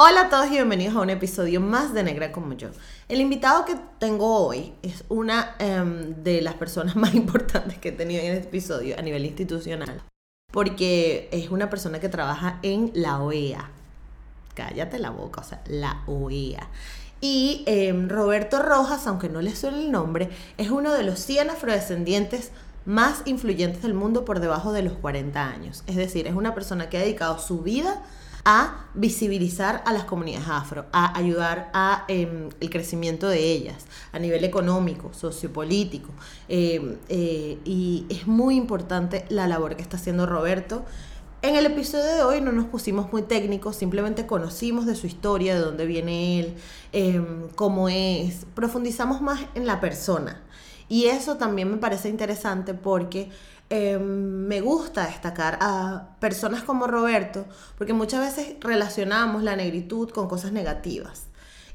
Hola 0.00 0.20
a 0.20 0.28
todos 0.28 0.46
y 0.46 0.50
bienvenidos 0.50 0.94
a 0.94 1.00
un 1.00 1.10
episodio 1.10 1.60
más 1.60 1.92
de 1.92 2.04
Negra 2.04 2.30
como 2.30 2.52
yo. 2.52 2.68
El 3.08 3.20
invitado 3.20 3.64
que 3.64 3.74
tengo 3.98 4.46
hoy 4.46 4.72
es 4.80 5.02
una 5.08 5.56
em, 5.58 6.22
de 6.22 6.40
las 6.40 6.54
personas 6.54 6.94
más 6.96 7.16
importantes 7.16 7.78
que 7.78 7.88
he 7.88 7.92
tenido 7.92 8.22
en 8.22 8.34
este 8.34 8.46
episodio 8.46 8.96
a 8.96 9.02
nivel 9.02 9.24
institucional, 9.24 10.00
porque 10.52 11.28
es 11.32 11.50
una 11.50 11.68
persona 11.68 11.98
que 11.98 12.08
trabaja 12.08 12.60
en 12.62 12.92
la 12.94 13.20
OEA. 13.20 13.70
Cállate 14.54 15.00
la 15.00 15.10
boca, 15.10 15.40
o 15.40 15.44
sea, 15.44 15.64
la 15.66 16.04
OEA. 16.06 16.68
Y 17.20 17.64
em, 17.66 18.08
Roberto 18.08 18.62
Rojas, 18.62 19.04
aunque 19.08 19.28
no 19.28 19.42
le 19.42 19.56
suene 19.56 19.80
el 19.80 19.90
nombre, 19.90 20.30
es 20.58 20.70
uno 20.70 20.92
de 20.92 21.02
los 21.02 21.18
100 21.18 21.50
afrodescendientes 21.50 22.52
más 22.84 23.22
influyentes 23.24 23.82
del 23.82 23.94
mundo 23.94 24.24
por 24.24 24.38
debajo 24.38 24.72
de 24.72 24.82
los 24.82 24.92
40 24.92 25.44
años. 25.44 25.82
Es 25.88 25.96
decir, 25.96 26.28
es 26.28 26.34
una 26.36 26.54
persona 26.54 26.88
que 26.88 26.98
ha 26.98 27.00
dedicado 27.00 27.40
su 27.40 27.62
vida 27.62 27.94
a 27.94 28.02
visibilizar 28.94 29.82
a 29.86 29.92
las 29.92 30.04
comunidades 30.04 30.48
afro, 30.48 30.86
a 30.92 31.16
ayudar 31.16 31.70
a 31.74 32.04
em, 32.08 32.48
el 32.60 32.70
crecimiento 32.70 33.28
de 33.28 33.52
ellas 33.52 33.86
a 34.12 34.18
nivel 34.18 34.44
económico, 34.44 35.12
sociopolítico. 35.12 36.10
Em, 36.48 36.96
eh, 37.08 37.58
y 37.64 38.06
es 38.08 38.26
muy 38.26 38.56
importante 38.56 39.24
la 39.28 39.46
labor 39.46 39.76
que 39.76 39.82
está 39.82 39.96
haciendo 39.96 40.26
Roberto. 40.26 40.84
En 41.40 41.54
el 41.54 41.66
episodio 41.66 42.06
de 42.06 42.22
hoy 42.22 42.40
no 42.40 42.50
nos 42.50 42.66
pusimos 42.66 43.12
muy 43.12 43.22
técnicos, 43.22 43.76
simplemente 43.76 44.26
conocimos 44.26 44.86
de 44.86 44.96
su 44.96 45.06
historia, 45.06 45.54
de 45.54 45.60
dónde 45.60 45.86
viene 45.86 46.40
él, 46.40 46.54
em, 46.92 47.48
cómo 47.54 47.88
es, 47.88 48.46
profundizamos 48.54 49.20
más 49.20 49.40
en 49.54 49.66
la 49.66 49.80
persona. 49.80 50.42
Y 50.88 51.04
eso 51.06 51.36
también 51.36 51.70
me 51.70 51.76
parece 51.76 52.08
interesante 52.08 52.74
porque 52.74 53.30
Em, 53.70 54.00
me 54.00 54.62
gusta 54.62 55.06
destacar 55.06 55.58
a 55.60 56.16
personas 56.20 56.62
como 56.62 56.86
Roberto, 56.86 57.44
porque 57.76 57.92
muchas 57.92 58.20
veces 58.20 58.56
relacionamos 58.60 59.42
la 59.42 59.56
negritud 59.56 60.08
con 60.10 60.26
cosas 60.26 60.52
negativas. 60.52 61.24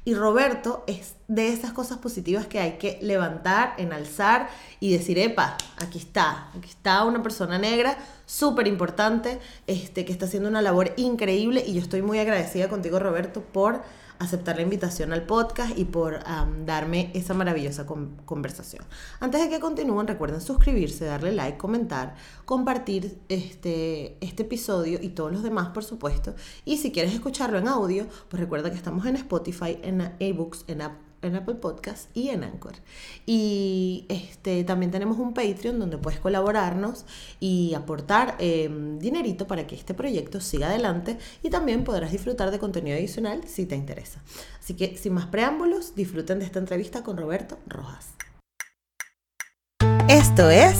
Y 0.05 0.16
Roberto 0.16 0.83
es 0.88 1.16
de 1.27 1.49
esas 1.49 1.71
cosas 1.71 1.99
positivas 1.99 2.47
que 2.47 2.59
hay 2.59 2.73
que 2.73 2.97
levantar, 3.02 3.75
enalzar 3.77 4.49
y 4.80 4.91
decir, 4.91 5.17
epa, 5.17 5.55
aquí 5.77 5.97
está, 5.97 6.49
aquí 6.58 6.67
está 6.67 7.05
una 7.05 7.23
persona 7.23 7.58
negra 7.58 7.97
súper 8.25 8.67
importante, 8.67 9.39
este, 9.67 10.03
que 10.03 10.11
está 10.11 10.25
haciendo 10.25 10.49
una 10.49 10.61
labor 10.61 10.94
increíble 10.97 11.64
y 11.66 11.75
yo 11.75 11.81
estoy 11.81 12.02
muy 12.02 12.19
agradecida 12.19 12.67
contigo, 12.67 12.99
Roberto, 12.99 13.41
por 13.41 13.81
aceptar 14.23 14.55
la 14.55 14.61
invitación 14.61 15.13
al 15.13 15.25
podcast 15.25 15.77
y 15.77 15.85
por 15.85 16.19
darme 16.66 17.11
esa 17.13 17.33
maravillosa 17.33 17.85
conversación. 18.25 18.85
Antes 19.19 19.41
de 19.41 19.49
que 19.49 19.59
continúen, 19.59 20.07
recuerden 20.07 20.41
suscribirse, 20.41 21.05
darle 21.05 21.31
like, 21.31 21.57
comentar, 21.57 22.15
compartir 22.45 23.19
este, 23.30 24.17
este 24.21 24.43
episodio 24.43 24.99
y 25.02 25.09
todos 25.09 25.31
los 25.31 25.43
demás, 25.43 25.69
por 25.69 25.83
supuesto. 25.83 26.35
Y 26.65 26.77
si 26.77 26.91
quieres 26.91 27.13
escucharlo 27.13 27.57
en 27.57 27.67
audio, 27.67 28.07
pues 28.30 28.39
recuerda 28.39 28.71
que 28.71 28.77
estamos 28.77 29.05
en 29.05 29.15
Spotify, 29.15 29.80
en 29.81 30.15
ebooks, 30.19 30.65
en 30.67 30.81
Apple 30.81 31.12
en 31.23 31.35
Apple 31.35 31.55
Podcast 31.55 32.16
y 32.16 32.29
en 32.29 32.43
Anchor. 32.43 32.73
Y 33.25 34.05
este, 34.09 34.64
también 34.64 34.92
tenemos 34.92 35.17
un 35.17 35.33
Patreon 35.33 35.80
donde 35.80 35.98
puedes 35.98 36.20
colaborarnos 36.20 37.05
y 37.39 37.73
aportar 37.73 38.36
em, 38.39 38.99
dinerito 38.99 39.48
para 39.48 39.65
que 39.65 39.75
este 39.75 39.93
proyecto 39.93 40.42
siga 40.42 40.67
adelante 40.67 41.17
y 41.42 41.49
también 41.49 41.83
podrás 41.83 42.11
disfrutar 42.11 42.52
de 42.52 42.59
contenido 42.59 42.98
adicional 42.98 43.42
si 43.48 43.65
te 43.65 43.75
interesa. 43.75 44.21
Así 44.59 44.75
que 44.75 44.98
sin 44.98 45.14
más 45.14 45.25
preámbulos, 45.27 45.95
disfruten 45.95 46.39
de 46.39 46.45
esta 46.45 46.59
entrevista 46.59 47.03
con 47.03 47.17
Roberto 47.17 47.58
Rojas. 47.67 48.14
Esto 50.09 50.49
es 50.49 50.77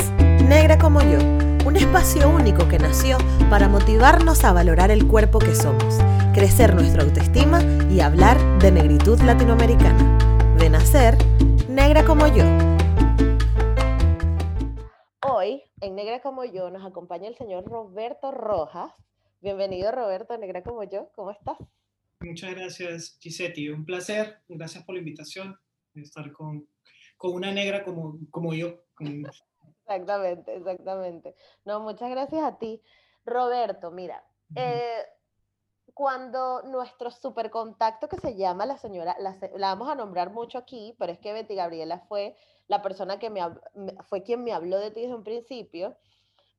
Negra 0.47 0.78
como 0.78 1.01
yo, 1.01 1.19
un 1.66 1.75
espacio 1.78 2.29
único 2.29 2.68
que 2.68 2.78
nació 2.78 3.18
para 3.50 3.69
motivarnos 3.69 4.44
a 4.44 4.51
valorar 4.51 4.91
el 4.91 5.07
cuerpo 5.07 5.39
que 5.39 5.56
somos, 5.56 5.95
crecer 6.34 6.75
nuestra 6.75 7.03
autoestima 7.03 7.62
y 7.89 8.01
hablar 8.01 8.38
de 8.59 8.72
negritud 8.72 9.19
latinoamericana 9.22 10.32
de 10.63 10.69
nacer 10.69 11.18
negra 11.68 12.06
como 12.06 12.25
yo. 12.28 12.46
Hoy, 15.29 15.62
en 15.81 15.94
Negra 15.94 16.22
como 16.22 16.46
yo, 16.46 16.69
nos 16.69 16.85
acompaña 16.85 17.28
el 17.28 17.35
señor 17.35 17.66
Roberto 17.66 18.31
Rojas. 18.31 18.94
Bienvenido, 19.41 19.91
Roberto, 19.91 20.38
Negra 20.38 20.63
como 20.63 20.85
yo. 20.85 21.09
¿Cómo 21.16 21.31
estás? 21.31 21.57
Muchas 22.22 22.56
gracias, 22.56 23.18
Gisetti. 23.19 23.68
Un 23.68 23.84
placer. 23.84 24.38
Gracias 24.47 24.85
por 24.85 24.96
la 24.96 25.00
invitación 25.00 25.59
de 25.96 26.03
estar 26.03 26.31
con, 26.31 26.66
con 27.18 27.34
una 27.34 27.51
negra 27.51 27.84
como, 27.84 28.18
como 28.31 28.53
yo. 28.53 28.85
Exactamente, 29.81 30.56
exactamente. 30.56 31.35
No, 31.66 31.81
muchas 31.81 32.09
gracias 32.09 32.41
a 32.41 32.57
ti. 32.57 32.81
Roberto, 33.25 33.91
mira, 33.91 34.24
eh, 34.56 35.03
cuando 35.94 36.64
nuestro 36.64 37.12
super 37.12 37.50
contacto 37.50 38.09
que 38.09 38.18
se 38.18 38.36
llama 38.36 38.66
la 38.66 38.78
señora, 38.78 39.16
la, 39.20 39.38
vamos 39.58 39.90
a 39.90 39.96
nombrar 39.96 40.31
mucho 40.31 40.58
aquí, 40.58 40.96
pero 40.98 41.12
es 41.12 41.20
que 41.20 41.34
Betty 41.34 41.56
Gabriela 41.56 42.00
fue 42.08 42.36
la 42.68 42.81
persona 42.81 43.20
que 43.20 43.30
me, 43.30 43.42
fue 44.06 44.24
quien 44.24 44.44
me 44.44 44.54
habló 44.54 44.80
de 44.80 44.92
ti 44.92 45.02
desde 45.02 45.16
un 45.16 45.24
principio, 45.24 45.96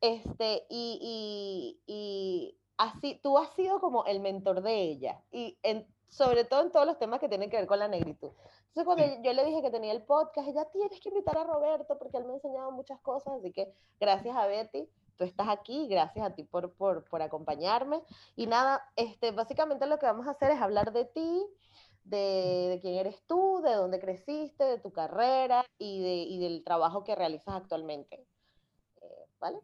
este, 0.01 0.67
y, 0.69 1.81
y, 1.87 2.57
así, 2.77 3.19
tú 3.23 3.39
has 3.39 3.51
sido 3.55 3.81
como 3.81 4.05
el 4.05 4.21
mentor 4.21 4.63
de 4.63 4.83
ella, 4.83 5.21
y 5.33 5.59
en, 5.63 5.87
sobre 6.09 6.45
todo 6.45 6.63
en 6.63 6.71
todos 6.71 6.87
los 6.87 6.99
temas 6.99 7.19
que 7.19 7.29
tienen 7.29 7.51
que 7.51 7.57
ver 7.57 7.67
con 7.67 7.79
la 7.79 7.89
negritud. 7.89 8.31
Entonces, 8.69 8.85
cuando 8.85 9.23
yo 9.23 9.33
le 9.33 9.45
dije 9.45 9.63
que 9.63 9.71
tenía 9.71 9.93
el 9.93 10.03
podcast, 10.03 10.49
ella, 10.49 10.65
tienes 10.67 11.01
que 11.01 11.09
invitar 11.09 11.39
a 11.39 11.45
Roberto 11.45 11.97
porque 11.99 12.19
él 12.19 12.25
me 12.25 12.33
ha 12.33 12.37
enseñado 12.37 12.71
muchas 12.71 13.01
cosas, 13.01 13.35
así 13.39 13.53
que 13.53 13.73
gracias 13.99 14.37
a 14.37 14.47
Betty 14.47 14.89
tú 15.17 15.25
estás 15.25 15.49
aquí, 15.49 15.87
gracias 15.89 16.27
a 16.27 16.35
ti 16.35 16.43
por, 16.45 16.73
por, 16.75 17.05
por, 17.05 17.23
acompañarme. 17.23 18.03
Y 18.37 18.47
nada, 18.47 18.83
este, 18.97 19.31
básicamente 19.31 19.87
lo 19.87 19.99
que 19.99 20.07
vamos 20.07 20.27
a 20.27 20.33
hacer 20.33 20.51
es 20.51 20.61
hablar 20.61 20.93
de 20.93 21.05
ti, 21.05 21.47
de, 22.05 22.69
de 22.71 22.79
quién 22.81 22.95
eres 22.95 23.23
tú, 23.27 23.63
de 23.65 23.75
dónde 23.75 24.01
creciste, 24.01 24.65
de 24.65 24.79
tu 24.79 24.93
carrera 24.93 25.65
y, 25.79 26.03
de, 26.03 26.15
y 26.15 26.39
del 26.39 26.65
trabajo 26.65 27.05
que 27.05 27.15
realizas 27.15 27.55
actualmente. 27.55 28.27
Eh, 29.01 29.27
¿Vale? 29.41 29.59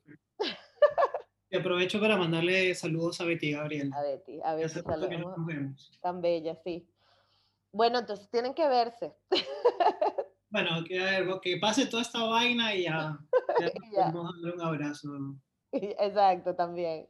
Y 1.52 1.56
aprovecho 1.56 1.98
para 1.98 2.16
mandarle 2.16 2.74
saludos 2.76 3.20
a 3.20 3.24
Betty 3.24 3.50
Gabriel. 3.50 3.92
A 3.92 4.02
Betty, 4.02 4.40
a 4.44 4.54
Betty, 4.54 4.68
saludos. 4.68 5.36
Nos 5.36 5.46
vemos. 5.46 5.98
Tan 6.00 6.20
bella, 6.20 6.54
sí. 6.62 6.88
Bueno, 7.72 7.98
entonces 7.98 8.28
tienen 8.30 8.54
que 8.54 8.68
verse. 8.68 9.12
Bueno, 10.50 10.82
que, 10.84 10.98
que 11.42 11.56
pase 11.58 11.86
toda 11.86 12.02
esta 12.02 12.24
vaina 12.24 12.74
y 12.74 12.84
ya, 12.84 13.18
ya, 13.92 14.10
Vamos 14.10 14.32
a 14.32 14.36
darle 14.36 14.52
un 14.52 14.60
abrazo. 14.60 15.08
Exacto, 15.72 16.54
también. 16.54 17.06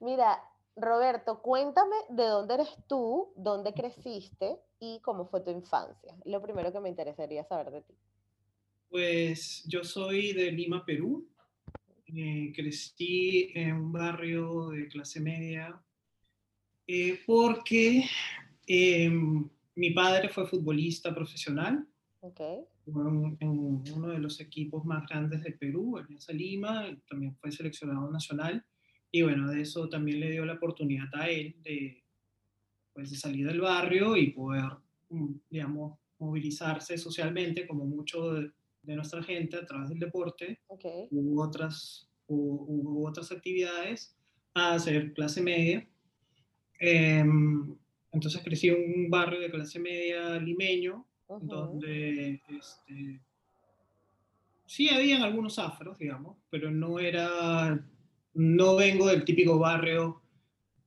Mira, 0.00 0.42
Roberto, 0.74 1.42
cuéntame 1.42 1.96
de 2.10 2.24
dónde 2.24 2.54
eres 2.54 2.74
tú, 2.88 3.32
dónde 3.36 3.72
creciste 3.72 4.58
y 4.80 5.00
cómo 5.00 5.26
fue 5.26 5.40
tu 5.40 5.50
infancia. 5.50 6.14
Lo 6.24 6.42
primero 6.42 6.72
que 6.72 6.80
me 6.80 6.88
interesaría 6.88 7.44
saber 7.44 7.70
de 7.70 7.82
ti. 7.82 7.94
Pues 8.88 9.64
yo 9.66 9.84
soy 9.84 10.32
de 10.32 10.50
Lima, 10.52 10.84
Perú. 10.84 11.28
Eh, 12.14 12.52
crecí 12.54 13.50
en 13.54 13.72
un 13.72 13.92
barrio 13.92 14.68
de 14.68 14.86
clase 14.86 15.20
media 15.20 15.82
eh, 16.86 17.20
porque 17.26 18.04
em, 18.64 19.48
mi 19.74 19.90
padre 19.90 20.28
fue 20.28 20.46
futbolista 20.46 21.12
profesional 21.12 21.84
Okay. 22.26 22.64
En, 22.86 23.84
uno 23.94 24.08
de 24.08 24.18
los 24.18 24.40
equipos 24.40 24.84
más 24.84 25.06
grandes 25.08 25.42
del 25.42 25.56
Perú, 25.58 25.96
Alianza 25.96 26.32
Lima, 26.32 26.86
también 27.08 27.36
fue 27.36 27.52
seleccionado 27.52 28.10
nacional. 28.10 28.64
Y 29.12 29.22
bueno, 29.22 29.48
de 29.48 29.60
eso 29.60 29.88
también 29.88 30.18
le 30.18 30.32
dio 30.32 30.44
la 30.44 30.54
oportunidad 30.54 31.06
a 31.14 31.28
él 31.28 31.54
de, 31.62 32.02
pues, 32.92 33.10
de 33.10 33.16
salir 33.16 33.46
del 33.46 33.60
barrio 33.60 34.16
y 34.16 34.32
poder, 34.32 34.70
mm, 35.08 35.34
digamos, 35.48 35.98
movilizarse 36.18 36.98
socialmente, 36.98 37.66
como 37.66 37.84
mucho 37.84 38.34
de, 38.34 38.50
nuestra 38.82 39.22
gente, 39.22 39.56
a 39.56 39.66
través 39.66 39.88
del 39.90 40.00
deporte. 40.00 40.60
Okay. 40.66 41.08
Hubo, 41.10 41.42
otras, 41.42 42.08
hubo, 42.26 43.08
otras 43.08 43.30
actividades 43.30 44.16
a 44.54 44.74
hacer 44.74 45.12
clase 45.12 45.42
media. 45.42 45.88
Em, 46.80 47.76
entonces 48.12 48.42
crecí 48.42 48.68
en 48.68 48.76
un 48.76 49.10
barrio 49.10 49.40
de 49.40 49.50
clase 49.50 49.78
media 49.78 50.38
limeño, 50.38 51.05
donde 51.28 52.40
este, 52.48 53.20
sí 54.66 54.88
habían 54.88 55.22
algunos 55.22 55.58
afros, 55.58 55.98
digamos, 55.98 56.36
pero 56.50 56.70
no 56.70 56.98
era 56.98 57.80
no 58.34 58.76
vengo 58.76 59.08
del 59.08 59.24
típico 59.24 59.58
barrio 59.58 60.20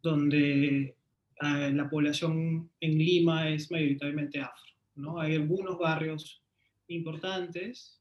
donde 0.01 0.95
eh, 1.41 1.71
la 1.73 1.89
población 1.89 2.69
en 2.79 2.97
Lima 2.97 3.49
es 3.49 3.71
mayoritariamente 3.71 4.39
afro, 4.39 4.71
¿no? 4.95 5.19
Hay 5.19 5.35
algunos 5.35 5.77
barrios 5.79 6.43
importantes 6.87 7.99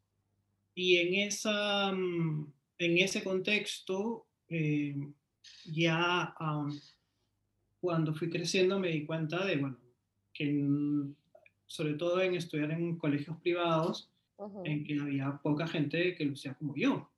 y 0.74 0.96
en, 0.96 1.14
esa, 1.26 1.92
mm, 1.92 2.52
en 2.78 2.98
ese 2.98 3.24
contexto 3.24 4.26
eh, 4.48 4.94
ya 5.64 6.34
cuando 7.80 8.14
fui 8.14 8.28
creciendo 8.28 8.78
me 8.78 8.88
di 8.88 9.06
cuenta 9.06 9.44
de, 9.44 9.56
bueno, 9.56 9.78
que 10.32 10.44
sobre 11.68 11.94
todo 11.94 12.20
en 12.20 12.34
estudiar 12.34 12.72
en 12.72 12.96
colegios 12.96 13.36
privados, 13.40 14.10
en 14.64 14.84
que 14.84 14.98
había 14.98 15.38
poca 15.42 15.68
gente 15.68 16.14
que 16.14 16.24
lucía 16.24 16.54
como 16.54 16.74
yo. 16.74 17.08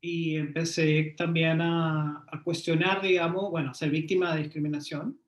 Y 0.00 0.36
empecé 0.36 1.14
también 1.16 1.60
a, 1.60 2.24
a, 2.28 2.42
cuestionar, 2.44 3.02
digamos, 3.02 3.50
bueno, 3.50 3.70
a 3.70 3.74
ser 3.74 3.90
víctima 3.90 4.34
de 4.34 4.42
discriminación, 4.44 5.18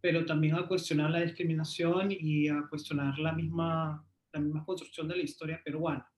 pero 0.00 0.24
también 0.24 0.54
a 0.54 0.66
cuestionar 0.66 1.10
la 1.10 1.20
discriminación 1.20 2.08
y 2.10 2.48
a 2.48 2.64
cuestionar 2.68 3.18
la 3.18 3.32
misma, 3.32 4.04
la 4.32 4.40
misma 4.40 4.64
construcción 4.64 5.06
de 5.06 5.16
la 5.16 5.22
historia 5.22 5.60
peruana. 5.62 6.10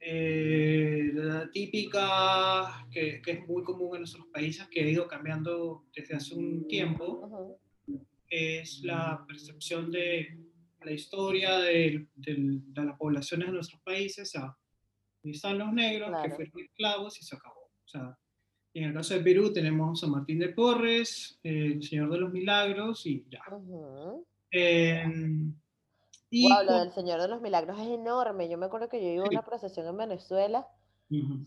Eh, 0.00 1.10
la 1.14 1.50
típica, 1.50 2.86
que, 2.90 3.20
que, 3.20 3.30
es 3.32 3.48
muy 3.48 3.62
común 3.62 3.96
en 3.96 4.02
nuestros 4.02 4.26
países, 4.26 4.68
que 4.68 4.80
ha 4.80 4.88
ido 4.88 5.08
cambiando 5.08 5.86
desde 5.94 6.14
hace 6.14 6.34
un 6.34 6.66
tiempo, 6.68 7.58
es 8.28 8.82
la 8.82 9.24
percepción 9.26 9.90
de 9.90 10.38
la 10.82 10.92
historia 10.92 11.58
de, 11.58 12.08
de, 12.14 12.60
las 12.74 12.96
poblaciones 12.96 13.48
de 13.48 13.54
nuestros 13.54 13.80
países. 13.82 14.28
O 14.28 14.30
sea, 14.30 14.56
están 15.24 15.58
los 15.58 15.72
negros 15.72 16.10
que 16.22 16.30
fueron 16.30 16.64
esclavos 16.64 17.20
y 17.20 17.24
se 17.24 17.36
acabó. 17.36 17.60
O 17.60 17.88
sea, 17.88 18.16
en 18.74 18.84
el 18.84 18.94
caso 18.94 19.14
de 19.14 19.20
Perú 19.20 19.52
tenemos 19.52 20.00
San 20.00 20.10
Martín 20.10 20.38
de 20.38 20.50
Porres, 20.50 21.38
el 21.42 21.82
Señor 21.82 22.10
de 22.10 22.18
los 22.18 22.32
Milagros 22.32 23.06
y 23.06 23.26
ya. 23.28 23.42
Y 26.30 26.48
wow, 26.48 26.62
lo 26.64 26.78
del 26.80 26.92
Señor 26.92 27.20
de 27.20 27.28
los 27.28 27.40
Milagros 27.40 27.78
es 27.80 27.88
enorme. 27.88 28.48
Yo 28.48 28.58
me 28.58 28.66
acuerdo 28.66 28.88
que 28.88 29.02
yo 29.02 29.08
iba 29.08 29.24
a 29.24 29.28
una 29.30 29.44
procesión 29.44 29.86
en 29.86 29.96
Venezuela, 29.96 30.68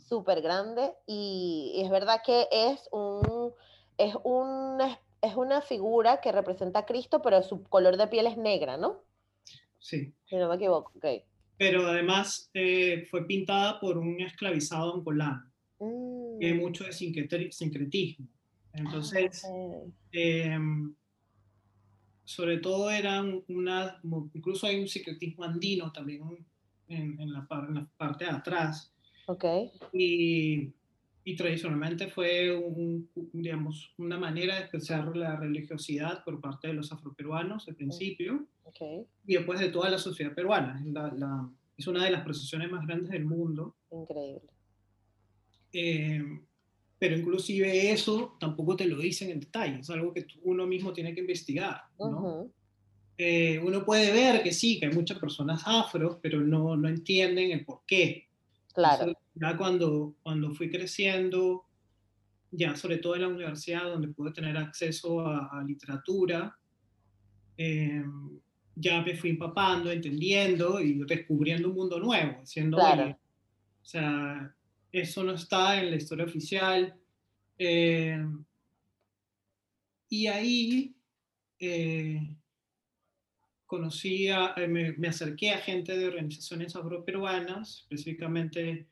súper 0.07 0.41
grande, 0.41 0.93
y, 1.05 1.81
es 1.83 1.89
verdad 1.91 2.21
que 2.25 2.47
es 2.51 2.89
un, 2.91 3.53
es, 3.97 4.15
una, 4.23 4.99
es 5.21 5.35
una 5.35 5.61
figura 5.61 6.19
que 6.21 6.31
representa 6.31 6.79
a 6.79 6.85
Cristo, 6.85 7.21
pero 7.21 7.41
su 7.43 7.63
color 7.63 7.97
de 7.97 8.07
piel 8.07 8.27
es 8.27 8.37
negra, 8.37 8.77
¿no? 8.77 9.03
Sí. 9.79 10.13
Si 10.25 10.35
no 10.35 10.49
me 10.49 10.55
equivoco, 10.55 10.91
ok. 10.95 11.23
Pero 11.57 11.85
además 11.85 12.49
eh, 12.53 13.05
fue 13.09 13.25
pintada 13.27 13.79
por 13.79 13.97
un 13.97 14.19
esclavizado 14.21 14.95
angolano. 14.95 15.51
Mm. 15.79 16.43
hay 16.43 16.53
mucho 16.53 16.83
de 16.83 16.93
sincretismo. 16.93 18.27
Entonces, 18.73 19.43
em, 20.11 20.95
sobre 22.23 22.57
todo 22.59 22.89
eran 22.89 23.43
una, 23.47 23.99
incluso 24.33 24.67
hay 24.67 24.79
un 24.79 24.87
secretismo 24.87 25.43
andino 25.43 25.91
también 25.91 26.45
en, 26.87 27.33
la, 27.33 27.47
parte 27.97 28.25
de 28.25 28.31
atrás. 28.31 28.93
Ok. 29.25 29.45
Y, 29.93 30.71
y 31.23 31.35
tradicionalmente 31.35 32.07
fue 32.07 32.55
un, 32.55 33.09
digamos, 33.33 33.93
una 33.97 34.17
manera 34.17 34.55
de 34.55 34.61
expresar 34.61 35.15
la 35.15 35.35
religiosidad 35.35 36.23
por 36.23 36.41
parte 36.41 36.69
de 36.69 36.73
los 36.73 36.91
afroperuanos 36.91 37.67
al 37.67 37.75
principio 37.75 38.47
okay. 38.63 39.05
y 39.25 39.35
después 39.35 39.59
de 39.59 39.69
toda 39.69 39.89
la 39.89 39.99
sociedad 39.99 40.33
peruana. 40.33 40.81
La, 40.85 41.47
es 41.77 41.87
una 41.87 42.03
de 42.03 42.11
las 42.11 42.23
procesiones 42.23 42.71
más 42.71 42.85
grandes 42.85 43.11
del 43.11 43.25
mundo. 43.25 43.75
Increíble. 43.91 44.49
Eh, 45.73 46.23
pero 46.97 47.17
inclusive 47.17 47.91
eso 47.91 48.37
tampoco 48.39 48.75
te 48.75 48.85
lo 48.85 48.99
dicen 48.99 49.31
en 49.31 49.39
detalle, 49.39 49.79
es 49.79 49.89
algo 49.89 50.13
que 50.13 50.27
uno 50.43 50.67
mismo 50.67 50.93
tiene 50.93 51.15
que 51.15 51.21
investigar, 51.21 51.81
¿no? 51.97 52.51
Eh, 53.17 53.59
uno 53.59 53.83
puede 53.83 54.11
ver 54.11 54.43
que 54.43 54.51
sí, 54.51 54.79
que 54.79 54.87
hay 54.87 54.93
muchas 54.93 55.17
personas 55.19 55.63
afro, 55.65 56.19
pero 56.21 56.41
no, 56.41 56.75
no 56.75 56.87
entienden 56.87 57.51
el 57.51 57.65
por 57.65 57.81
qué. 57.87 58.27
Claro. 58.73 59.13
Ya 59.33 59.57
cuando, 59.57 60.15
cuando 60.23 60.53
fui 60.53 60.69
creciendo, 60.69 61.65
ya 62.51 62.75
sobre 62.75 62.97
todo 62.97 63.15
en 63.15 63.21
la 63.21 63.27
universidad, 63.29 63.83
donde 63.83 64.09
pude 64.09 64.31
tener 64.31 64.57
acceso 64.57 65.25
a, 65.25 65.63
literatura, 65.65 66.55
eh, 67.57 68.03
ya 68.75 69.01
me 69.01 69.15
fui 69.15 69.31
empapando, 69.31 69.91
entendiendo 69.91 70.79
y 70.79 71.03
descubriendo 71.05 71.69
un 71.69 71.75
mundo 71.75 71.99
nuevo, 71.99 72.45
siendo, 72.45 72.77
claro. 72.77 73.11
o 73.11 73.85
sea, 73.85 74.55
eso 74.91 75.23
no 75.23 75.33
está 75.33 75.81
en 75.81 75.91
la 75.91 75.97
historia 75.97 76.25
oficial. 76.25 76.95
Eh, 77.57 78.25
y 80.09 80.27
ahí 80.27 80.95
eh, 81.59 82.35
conocí, 83.65 84.27
a, 84.27 84.53
eh, 84.57 84.67
me, 84.67 85.07
acerqué 85.07 85.51
a 85.51 85.59
gente 85.59 85.97
de 85.97 86.07
organizaciones 86.07 86.75
afroperuanas, 86.75 87.79
específicamente 87.83 88.87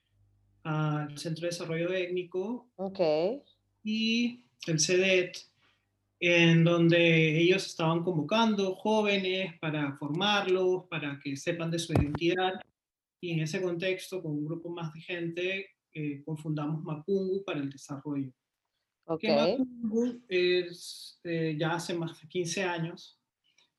al 0.69 1.17
Centro 1.17 1.41
de 1.41 1.47
Desarrollo 1.47 1.91
Étnico 1.93 2.69
okay. 2.75 3.41
y 3.83 4.45
el 4.67 4.79
CEDET, 4.79 5.37
en 6.19 6.63
donde 6.63 7.39
ellos 7.39 7.65
estaban 7.65 8.03
convocando 8.03 8.75
jóvenes 8.75 9.57
para 9.59 9.97
formarlos, 9.97 10.85
para 10.87 11.19
que 11.23 11.35
sepan 11.35 11.71
de 11.71 11.79
su 11.79 11.93
identidad. 11.93 12.53
Y 13.19 13.31
en 13.31 13.39
ese 13.39 13.61
contexto, 13.61 14.21
con 14.21 14.33
un 14.33 14.45
grupo 14.45 14.69
más 14.69 14.93
de 14.93 15.01
gente, 15.01 15.65
eh, 15.93 16.21
confundamos 16.23 16.83
Macungu 16.83 17.43
para 17.43 17.59
el 17.59 17.69
desarrollo. 17.69 18.31
Okay. 19.05 19.57
Macungu 19.57 20.21
es 20.27 21.19
eh, 21.23 21.55
ya 21.59 21.71
hace 21.71 21.95
más 21.95 22.21
de 22.21 22.27
15 22.27 22.63
años. 22.63 23.19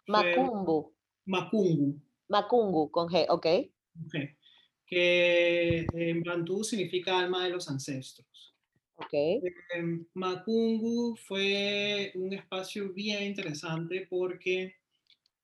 Macungu. 0.09 0.93
Macungu. 1.25 2.01
Macungu, 2.29 2.91
con 2.91 3.09
G, 3.09 3.27
ok. 3.29 3.47
Okay. 4.07 4.37
Que 4.91 5.87
en 5.93 6.23
Bantú 6.23 6.65
significa 6.65 7.19
alma 7.19 7.45
de 7.45 7.51
los 7.51 7.71
ancestros. 7.71 8.57
Okay. 8.97 9.41
Eh, 9.75 10.05
Macungu 10.13 11.17
fue 11.17 12.13
un 12.17 12.35
espacio 12.35 12.93
bien 12.93 13.23
interesante 13.23 14.07
porque 14.11 14.75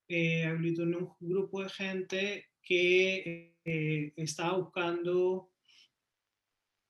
eh, 0.07 0.43
aglutinó 0.43 1.17
un 1.19 1.29
grupo 1.29 1.63
de 1.63 1.69
gente 1.69 2.45
que 2.61 3.55
eh, 3.65 4.13
estaba 4.15 4.57
buscando 4.57 5.49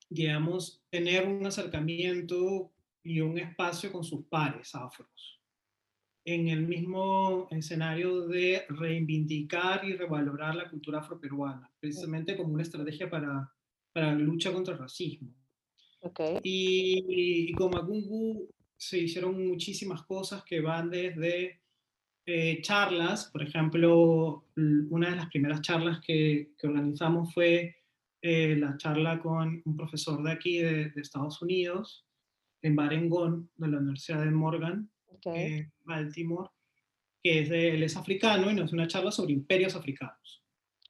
digamos, 0.10 0.84
tener 0.90 1.28
un 1.28 1.46
acercamiento 1.46 2.72
y 3.04 3.22
un 3.22 3.38
espacio 3.38 3.92
con 3.92 4.04
sus 4.04 4.26
pares 4.26 4.74
afros, 4.76 5.37
en 6.28 6.50
el 6.50 6.68
mismo 6.68 7.48
escenario 7.52 8.28
de 8.28 8.66
reivindicar 8.68 9.86
y 9.86 9.96
revalorar 9.96 10.56
la 10.56 10.70
cultura 10.70 11.00
afroperuana, 11.00 11.72
precisamente 11.80 12.36
como 12.36 12.54
una 12.54 12.64
estrategia 12.64 13.10
para, 13.10 13.50
para 13.94 14.08
la 14.08 14.20
lucha 14.20 14.52
contra 14.52 14.74
el 14.74 14.80
racismo. 14.82 15.34
Okay. 16.02 16.40
Y, 16.44 17.50
y, 17.50 17.54
con 17.54 17.72
Magungu 17.72 18.54
se 18.76 19.00
hicieron 19.00 19.48
muchísimas 19.48 20.04
cosas 20.04 20.44
que 20.44 20.60
van 20.60 20.90
desde 20.90 21.62
eh, 22.26 22.62
charlas, 22.62 23.30
por 23.32 23.42
ejemplo, 23.42 24.44
una 24.90 25.12
de 25.12 25.16
las 25.16 25.28
primeras 25.28 25.62
charlas 25.62 26.02
que, 26.06 26.52
que 26.58 26.68
organizamos 26.68 27.34
fue 27.34 27.78
eh, 28.22 28.58
la 28.58 28.76
charla 28.76 29.22
con 29.22 29.62
un 29.64 29.78
profesor 29.78 30.22
de 30.22 30.32
aquí, 30.34 30.58
de, 30.58 30.92
Estados 30.98 31.42
Unidos, 31.42 32.06
en 32.62 32.76
Barengón, 32.76 33.50
de 33.56 33.70
la 33.70 33.78
Universidad 33.78 34.26
de 34.26 34.32
Morgan, 34.32 34.92
okay. 35.08 35.68
Baltimore, 35.84 36.50
que 37.24 37.42
es 37.42 37.50
de, 37.50 37.70
él 37.76 37.84
es 37.84 37.96
africano 37.98 38.50
y 38.50 38.56
nos 38.56 38.66
hace 38.66 38.76
una 38.76 38.88
charla 38.88 39.12
sobre 39.12 39.34
imperios 39.34 39.76
africanos. 39.76 40.44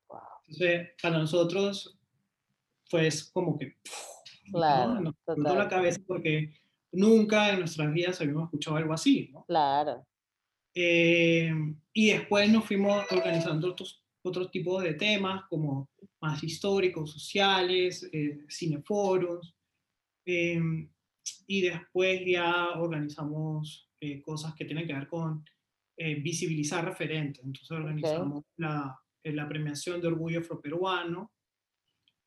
Wow. 0.10 0.20
Entonces, 0.48 0.90
para 1.02 1.18
nosotros 1.18 1.98
fue 2.90 3.10
como 3.34 3.58
que 3.58 3.78
claro, 4.52 5.02
¿no? 5.02 5.14
nos 5.36 5.56
la 5.56 5.68
cabeza 5.68 6.00
porque 6.06 6.54
nunca 6.92 7.52
en 7.52 7.60
nuestras 7.60 7.92
vidas 7.94 8.20
habíamos 8.22 8.46
escuchado 8.46 8.78
algo 8.78 8.94
así. 8.94 9.30
¿no? 9.32 9.44
Claro. 9.46 10.06
Eh, 10.74 11.52
y 11.94 12.12
después 12.12 12.50
nos 12.52 12.66
fuimos 12.66 13.04
organizando 13.12 13.72
otros, 13.72 14.04
otros 14.22 14.52
tipos 14.52 14.84
de 14.84 14.94
temas 14.94 15.44
como 15.50 15.90
más 16.22 16.44
históricos, 16.44 17.12
sociales, 17.12 18.08
eh, 18.12 18.46
cineforos, 18.50 19.56
em, 20.26 20.90
y 21.48 21.62
después 21.62 22.22
ya 22.26 22.72
organizamos 22.76 23.87
eh, 24.00 24.22
cosas 24.22 24.54
que 24.56 24.66
tienen 24.66 24.88
que 24.88 24.94
ver 24.94 25.08
con 25.08 25.44
eh, 25.98 26.16
visibilizar 26.16 26.86
referentes. 26.86 27.44
Entonces 27.44 27.72
organizamos 27.72 28.44
la, 28.58 28.96
la, 29.24 29.50
premiación 29.50 30.00
de 30.00 30.08
Orgullo 30.08 30.40
Afroperuano, 30.40 31.32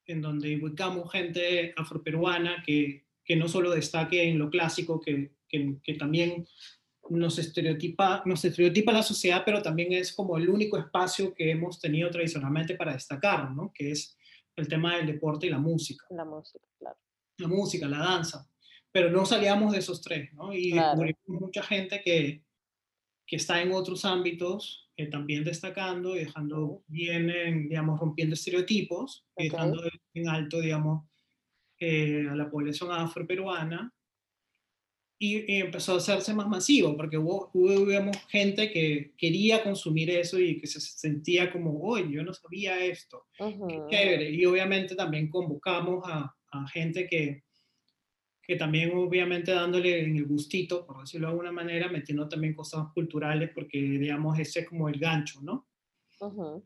en 0.06 0.20
donde 0.20 0.56
ubicamos 0.56 1.10
gente 1.12 1.72
afroperuana 1.76 2.62
que, 2.66 3.06
que 3.24 3.36
no 3.36 3.46
solo 3.46 3.70
destaque 3.70 4.28
en 4.28 4.38
lo 4.38 4.50
clásico, 4.50 5.00
que, 5.00 5.36
que, 5.48 5.78
que 5.82 5.94
también 5.94 6.44
nos 7.10 7.38
estereotipa, 7.38 8.22
nos 8.26 8.44
estereotipa 8.44 8.92
la 8.92 9.02
sociedad, 9.02 9.42
pero 9.44 9.62
también 9.62 9.92
es 9.92 10.12
como 10.12 10.36
el 10.36 10.48
único 10.48 10.76
espacio 10.76 11.34
que 11.34 11.50
hemos 11.50 11.80
tenido 11.80 12.10
tradicionalmente 12.10 12.74
para 12.74 12.92
destacar, 12.92 13.50
¿no? 13.52 13.72
Que 13.72 13.92
es 13.92 14.16
el 14.56 14.68
tema 14.68 14.96
del 14.96 15.06
deporte 15.06 15.46
y 15.46 15.50
la 15.50 15.58
música. 15.58 16.04
La 16.10 16.24
música, 16.24 16.66
claro. 16.78 16.98
la 17.38 17.48
música, 17.48 17.88
la 17.88 17.98
danza, 17.98 18.49
pero 18.92 19.10
no 19.10 19.24
salíamos 19.24 19.72
de 19.72 19.78
esos 19.78 20.02
tres, 20.02 20.32
¿no? 20.34 20.52
Y 20.52 20.72
descubrimos 20.72 21.16
mucha 21.26 21.62
gente 21.62 22.00
que, 22.02 22.42
que 23.26 23.36
está 23.36 23.62
en 23.62 23.72
otros 23.72 24.04
ámbitos 24.04 24.90
eh, 24.96 25.06
también 25.06 25.44
destacando 25.44 26.14
y 26.14 26.20
dejando 26.20 26.84
bien, 26.88 27.68
digamos, 27.68 27.98
rompiendo 27.98 28.34
estereotipos, 28.34 29.24
y 29.36 29.44
dejando 29.44 29.82
en 30.14 30.28
alto, 30.28 30.60
digamos, 30.60 31.08
eh, 31.78 32.26
a 32.28 32.34
la 32.34 32.50
población 32.50 32.90
afroperuana. 32.92 33.94
Y, 35.22 35.52
y, 35.52 35.60
empezó 35.60 35.94
a 35.94 35.98
hacerse 35.98 36.34
más 36.34 36.48
masivo, 36.48 36.96
porque 36.96 37.18
hubo, 37.18 37.50
hubo 37.52 38.10
gente 38.28 38.70
que 38.70 39.12
quería 39.16 39.62
consumir 39.62 40.10
eso 40.10 40.38
y 40.38 40.58
que 40.58 40.66
se 40.66 40.80
sentía 40.80 41.52
como, 41.52 41.78
oye, 41.82 42.10
yo 42.10 42.22
no 42.22 42.32
sabía 42.32 42.82
esto, 42.84 43.26
qué 43.36 43.82
chévere. 43.90 44.30
Y 44.30 44.44
obviamente 44.46 44.94
también 44.94 45.28
convocamos 45.28 46.02
a, 46.06 46.34
a 46.50 46.68
gente 46.68 47.06
que, 47.06 47.42
que 48.50 48.56
también 48.56 48.90
obviamente 48.96 49.52
dándole 49.52 50.00
en 50.00 50.16
el 50.16 50.26
gustito, 50.26 50.84
por 50.84 50.98
decirlo 50.98 51.28
de 51.28 51.30
alguna 51.30 51.52
manera, 51.52 51.88
metiendo 51.88 52.28
también 52.28 52.52
cosas 52.52 52.88
culturales, 52.92 53.52
porque 53.54 53.78
digamos, 53.78 54.36
ese 54.40 54.60
es 54.60 54.68
como 54.68 54.88
el 54.88 54.98
gancho, 54.98 55.40
¿no? 55.40 55.68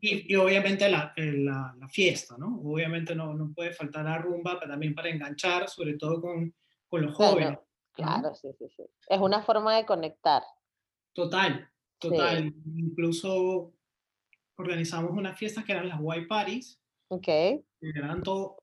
y, 0.01 0.33
y, 0.33 0.35
obviamente 0.35 0.89
la, 0.89 1.13
eh, 1.15 1.31
la, 1.31 1.75
la, 1.79 1.87
fiesta, 1.87 2.37
¿no? 2.39 2.59
Obviamente 2.63 3.13
no, 3.13 3.35
no 3.35 3.53
puede 3.53 3.71
faltar 3.71 4.03
la 4.03 4.17
rumba, 4.17 4.57
pero 4.59 4.71
también 4.71 4.95
para 4.95 5.09
enganchar, 5.09 5.69
sobre 5.69 5.93
todo 5.93 6.19
con, 6.19 6.55
con 6.87 7.03
los 7.03 7.13
jóvenes. 7.13 7.59
Claro, 7.91 8.33
sí, 8.33 8.47
sí, 8.57 8.65
sí. 8.75 8.83
Es 9.07 9.19
una 9.19 9.43
forma 9.43 9.77
de 9.77 9.85
conectar. 9.85 10.41
Total, 11.13 11.69
total. 11.99 12.51
Incluso 12.75 13.75
organizamos 14.55 15.11
unas 15.11 15.37
fiestas 15.37 15.63
que 15.63 15.73
eran 15.73 15.87
las 15.87 15.99
white 16.01 16.25
parties. 16.25 16.81
Ok. 17.09 17.25
Que 17.25 17.63
eran 17.79 18.23
todo, 18.23 18.57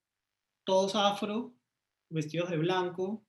todos 0.64 0.96
afro, 0.96 1.54
vestidos 2.12 2.50
de 2.50 2.58
blanco, 2.58 3.24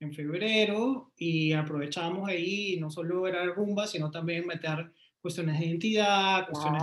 en 0.00 0.12
febrero, 0.12 1.12
y 1.16 1.52
aprovechábamos 1.52 2.28
ahí, 2.28 2.76
no 2.78 2.90
solo 2.90 3.26
era 3.26 3.44
rumba, 3.46 3.86
sino 3.86 4.10
también 4.10 4.46
meter 4.46 4.92
cuestiones 5.20 5.58
de 5.58 5.66
identidad, 5.66 6.48
cuestiones 6.48 6.82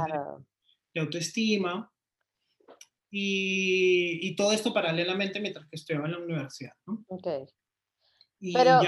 de, 0.94 1.02
autoestima, 1.02 1.92
y, 3.10 4.28
y, 4.28 4.36
todo 4.36 4.52
esto 4.52 4.74
paralelamente 4.74 5.40
mientras 5.40 5.66
que 5.68 5.78
estudiaba 5.78 6.08
en 6.08 6.12
la 6.12 6.18
universidad. 6.20 6.74
¿no? 6.86 7.06
Okay. 7.08 7.46
Pero 8.54 8.82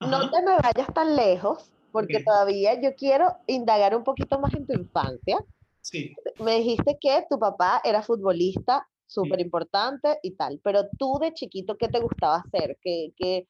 no 0.00 0.30
te 0.30 0.42
me 0.42 0.56
vayas 0.56 0.92
tan 0.92 1.16
lejos, 1.16 1.72
porque 1.92 2.22
todavía 2.22 2.80
yo 2.80 2.94
quiero 2.94 3.36
indagar 3.46 3.96
un 3.96 4.04
poquito 4.04 4.38
más 4.38 4.52
en 4.54 4.66
tu 4.66 4.74
infancia. 4.74 5.38
Sí. 5.80 6.14
Me 6.40 6.56
dijiste 6.56 6.98
que 7.00 7.24
tu 7.30 7.38
papá 7.38 7.80
era 7.84 8.02
futbolista 8.02 8.86
súper 9.06 9.40
importante 9.40 10.18
y 10.22 10.32
tal. 10.32 10.60
Pero 10.62 10.88
tú 10.98 11.18
de 11.20 11.32
chiquito, 11.32 11.76
¿qué 11.76 11.88
te 11.88 12.00
gustaba 12.00 12.36
hacer? 12.36 12.78
¿Qué, 12.80 13.12
qué, 13.16 13.46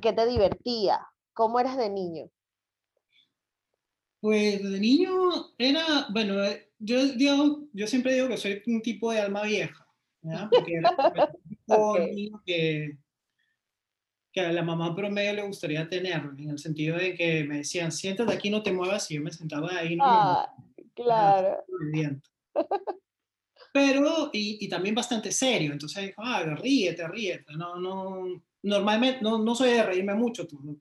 qué 0.00 0.12
te 0.12 0.26
divertía? 0.26 1.00
¿Cómo 1.32 1.60
eras 1.60 1.76
de 1.76 1.90
niño? 1.90 2.30
Pues 4.20 4.62
de 4.62 4.78
niño 4.78 5.12
era, 5.56 6.06
bueno, 6.10 6.34
yo, 6.78 7.06
digo, 7.06 7.64
yo 7.72 7.86
siempre 7.86 8.14
digo 8.14 8.28
que 8.28 8.36
soy 8.36 8.62
un 8.66 8.82
tipo 8.82 9.10
de 9.10 9.20
alma 9.20 9.42
vieja. 9.42 9.86
Porque 10.50 10.74
era 10.74 10.94
un 11.66 12.10
niño 12.14 12.42
que, 12.44 12.98
que 14.32 14.40
a 14.40 14.52
la 14.52 14.62
mamá 14.62 14.94
promedio 14.94 15.34
le 15.34 15.46
gustaría 15.46 15.88
tener, 15.88 16.20
en 16.38 16.50
el 16.50 16.58
sentido 16.58 16.98
de 16.98 17.14
que 17.14 17.44
me 17.44 17.58
decían, 17.58 17.90
siéntate 17.90 18.32
aquí, 18.32 18.50
no 18.50 18.62
te 18.62 18.72
muevas, 18.72 19.10
y 19.10 19.14
yo 19.14 19.22
me 19.22 19.32
sentaba 19.32 19.70
ahí. 19.74 19.96
No 19.96 20.04
ah, 20.04 20.54
claro 20.94 21.64
pero, 23.72 24.30
y, 24.32 24.64
y, 24.64 24.68
también 24.68 24.94
bastante 24.94 25.30
serio, 25.32 25.72
entonces 25.72 26.06
dijo, 26.06 26.22
ah, 26.24 26.42
ríete, 26.42 27.06
ríete, 27.08 27.52
no, 27.56 27.76
no, 27.76 28.42
normalmente 28.62 29.20
no, 29.22 29.38
no 29.38 29.54
soy 29.54 29.70
de 29.70 29.82
reírme 29.82 30.14
mucho, 30.14 30.46
tú, 30.46 30.80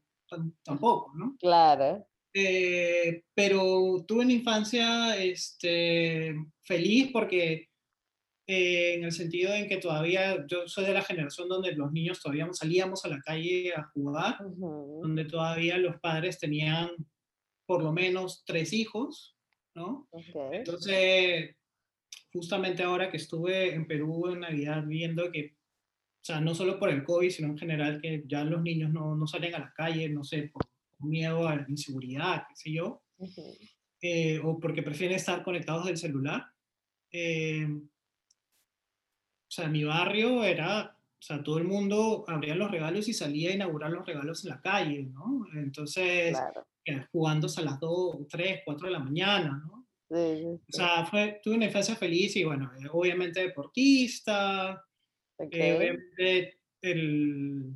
tampoco, 0.64 1.12
¿no? 1.16 1.36
Claro. 1.40 2.06
Eh, 2.34 3.24
pero 3.34 4.06
tuve 4.08 4.24
una 4.24 4.34
infancia 4.34 5.18
este, 5.18 6.36
feliz 6.62 7.10
porque 7.12 7.70
eh, 8.46 8.94
en 8.96 9.04
el 9.04 9.12
sentido 9.12 9.54
en 9.54 9.68
que 9.68 9.78
todavía 9.78 10.46
yo 10.48 10.68
soy 10.68 10.86
de 10.86 10.94
la 10.94 11.02
generación 11.02 11.48
donde 11.48 11.72
los 11.74 11.92
niños 11.92 12.22
todavía 12.22 12.48
salíamos 12.52 13.04
a 13.06 13.10
la 13.10 13.20
calle 13.20 13.74
a 13.76 13.84
jugar, 13.94 14.38
donde 14.58 15.26
todavía 15.26 15.78
los 15.78 16.00
padres 16.00 16.40
tenían 16.40 16.90
por 17.66 17.84
lo 17.84 17.92
menos 17.92 18.44
tres 18.46 18.74
hijos, 18.74 19.36
¿no? 19.76 20.08
Entonces 20.52 21.56
justamente 22.32 22.84
ahora 22.84 23.10
que 23.10 23.18
estuve 23.18 23.74
en 23.74 23.88
Perú 23.88 24.30
en 24.30 24.42
Navidad 24.42 24.84
viendo 24.86 25.32
que, 25.32 25.56
o 26.22 26.26
sea, 26.26 26.40
no 26.40 26.54
solo 26.54 26.80
por 26.80 26.90
el 26.90 27.04
COVID, 27.04 27.30
sino 27.30 27.50
en 27.50 27.58
general 27.58 28.02
que 28.02 28.24
ya 28.28 28.44
los 28.44 28.62
niños 28.62 28.92
no, 28.92 29.16
no 29.16 29.28
salen 29.28 29.56
a 29.56 29.60
la 29.60 29.74
calle, 29.74 30.10
no 30.10 30.24
sé, 30.24 30.52
por 30.54 30.64
miedo 31.00 31.48
a 31.48 31.56
la 31.56 31.66
inseguridad, 31.68 32.46
qué 32.50 32.56
sé 32.56 32.72
yo, 32.72 33.02
eh, 34.02 34.40
o 34.44 34.60
porque 34.60 34.84
prefieren 34.84 35.16
estar 35.16 35.44
conectados 35.44 35.86
del 35.86 35.98
celular. 35.98 36.46
Eh, 37.12 37.68
o 37.68 39.52
sea, 39.52 39.68
mi 39.68 39.84
barrio 39.84 40.44
era, 40.44 40.96
o 40.96 41.22
sea, 41.22 41.42
todo 41.42 41.58
el 41.58 41.64
mundo 41.64 42.24
abría 42.28 42.56
los 42.56 42.70
regalos 42.70 43.08
y 43.08 43.14
salía 43.14 43.50
a 43.50 43.56
inaugurar 43.56 43.92
los 43.92 44.06
regalos 44.06 44.44
en 44.44 44.52
la 44.52 44.62
calle, 44.62 45.04
¿no? 45.04 45.48
Entonces, 45.56 46.32
claro. 46.32 46.66
jugando 47.12 47.48
a 47.56 47.62
las 47.62 47.80
2, 47.80 48.28
3, 48.30 48.62
4 48.64 48.88
de 48.88 48.94
la 48.94 49.00
mañana, 49.00 49.64
¿no? 49.66 49.89
O 50.10 50.60
sea, 50.68 51.06
fue, 51.06 51.40
tuve 51.44 51.56
una 51.56 51.66
infancia 51.66 51.96
feliz 51.96 52.36
y 52.36 52.44
bueno, 52.44 52.72
eh, 52.80 52.88
obviamente 52.92 53.42
deportista, 53.42 54.84
eh, 55.38 55.74
obviamente 55.78 56.60
el, 56.82 57.74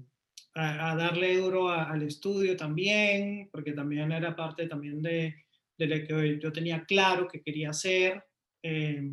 a, 0.55 0.95
darle 0.95 1.37
duro 1.37 1.69
al 1.69 2.01
estudio 2.01 2.57
también, 2.57 3.49
porque 3.51 3.73
también 3.73 4.11
era 4.11 4.35
parte 4.35 4.67
también 4.67 5.01
de, 5.01 5.35
de 5.77 5.87
lo 5.87 6.07
que 6.07 6.39
yo 6.39 6.51
tenía 6.51 6.83
claro 6.85 7.27
que 7.27 7.41
quería 7.41 7.69
hacer. 7.69 8.23
Eh, 8.63 9.11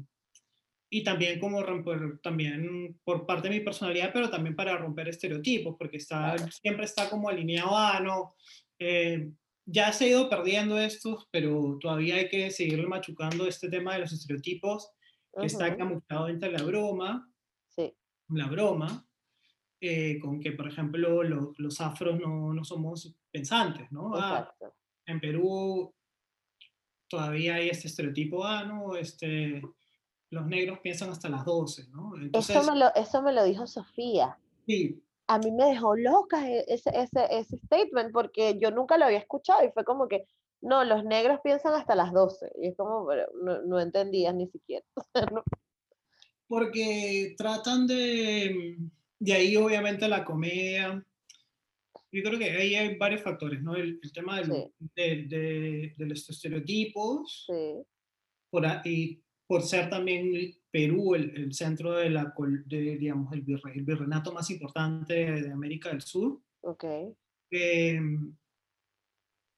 y 0.93 1.05
también 1.05 1.39
como 1.39 1.63
romper, 1.63 2.19
también 2.21 2.99
por 3.05 3.25
parte 3.25 3.49
de 3.49 3.55
mi 3.55 3.61
personalidad, 3.61 4.11
pero 4.13 4.29
también 4.29 4.57
para 4.57 4.77
romper 4.77 5.09
estereotipos, 5.09 5.77
porque 5.79 5.99
está, 5.99 6.37
siempre 6.51 6.85
está 6.85 7.09
como 7.09 7.29
alineado 7.29 7.77
a, 7.77 8.01
no, 8.01 8.35
ya 9.71 9.93
se 9.93 10.05
ha 10.05 10.09
ido 10.09 10.29
perdiendo 10.29 10.79
estos, 10.79 11.29
pero 11.31 11.79
todavía 11.81 12.17
hay 12.17 12.29
que 12.29 12.51
seguir 12.51 12.87
machucando 12.89 13.47
este 13.47 13.69
tema 13.69 13.95
de 13.95 14.01
los 14.01 14.13
estereotipos 14.13 14.91
que 15.39 15.47
está 15.47 15.77
camuflado 15.77 16.29
entre 16.29 16.51
la 16.51 16.63
broma, 16.63 17.33
sí. 17.69 17.95
la 18.29 18.49
broma, 18.49 19.07
eh, 19.81 20.19
con 20.19 20.41
que, 20.41 20.53
por 20.53 20.67
ejemplo, 20.67 21.23
los 21.23 21.81
afros 21.81 22.19
no, 22.19 22.53
no, 22.53 22.65
somos 22.65 23.15
pensantes, 23.31 23.91
¿no? 23.93 24.15
Ah, 24.15 24.53
en 25.07 25.21
Perú 25.21 25.95
todavía 27.09 27.57
hay 27.57 27.69
este 27.69 27.89
estereotipo, 27.89 28.45
ah, 28.45 28.65
no, 28.65 28.97
este, 28.97 29.63
los 30.31 30.47
negros 30.47 30.81
piensan 30.81 31.11
hasta 31.11 31.29
las 31.29 31.45
12, 31.45 31.89
¿no? 31.91 32.17
Entonces, 32.17 32.57
eso, 32.57 32.73
me 32.73 32.79
lo, 32.79 32.95
eso 32.95 33.23
me 33.23 33.33
lo 33.33 33.45
dijo 33.45 33.67
Sofía. 33.67 34.37
Sí, 34.67 35.01
a 35.31 35.39
mí 35.39 35.53
me 35.53 35.67
dejó 35.67 35.95
loca 35.95 36.51
e, 36.51 36.65
ese, 36.67 36.91
ese, 36.93 37.27
ese 37.31 37.57
statement 37.59 38.13
porque 38.13 38.59
yo 38.59 38.73
nunca 38.73 38.99
lo 38.99 39.05
había 39.05 39.19
escuchado 39.19 39.65
y 39.65 39.71
fue 39.71 39.85
como 39.85 40.09
que, 40.09 40.27
no, 40.61 40.85
los 40.85 41.05
negros 41.05 41.39
piensan 41.45 41.73
hasta 41.75 41.95
las 41.95 42.13
12. 42.13 42.51
Y 42.61 42.69
es 42.69 42.77
como, 42.77 43.09
no, 43.43 43.63
no 43.63 43.81
entendías 43.81 44.35
ni 44.35 44.49
siquiera. 44.49 44.85
Porque 46.49 47.35
tratan 47.39 47.87
de, 47.87 48.77
de 49.21 49.33
ahí 49.33 49.57
obviamente 49.57 50.09
la 50.09 50.25
comedia. 50.25 51.03
Yo 52.11 52.23
creo 52.25 52.39
que 52.39 52.51
ahí 52.51 52.75
hay 52.75 52.97
varios 52.97 53.23
factores, 53.23 53.63
¿no? 53.63 53.77
El, 53.77 54.01
tema 54.13 54.43
de, 54.43 54.73
de, 54.97 55.95
de, 55.97 56.07
los 56.07 56.29
estereotipos. 56.29 57.47
Sí. 57.47 57.85
Por 58.51 58.67
ahí, 58.67 59.23
por 59.47 59.63
ser 59.63 59.89
también 59.89 60.60
Perú 60.71 61.15
el, 61.15 61.37
el 61.37 61.53
centro 61.53 61.93
de 61.93 62.11
la, 62.11 62.33
de, 62.67 62.97
digamos, 62.97 63.33
el, 63.33 63.45
el, 63.75 63.83
virreinato 63.83 64.33
más 64.33 64.51
importante 64.51 65.15
de 65.15 65.51
América 65.51 65.91
del 65.91 66.03
Sur. 66.03 66.41
Ok. 66.63 66.85
Eh, 67.51 68.01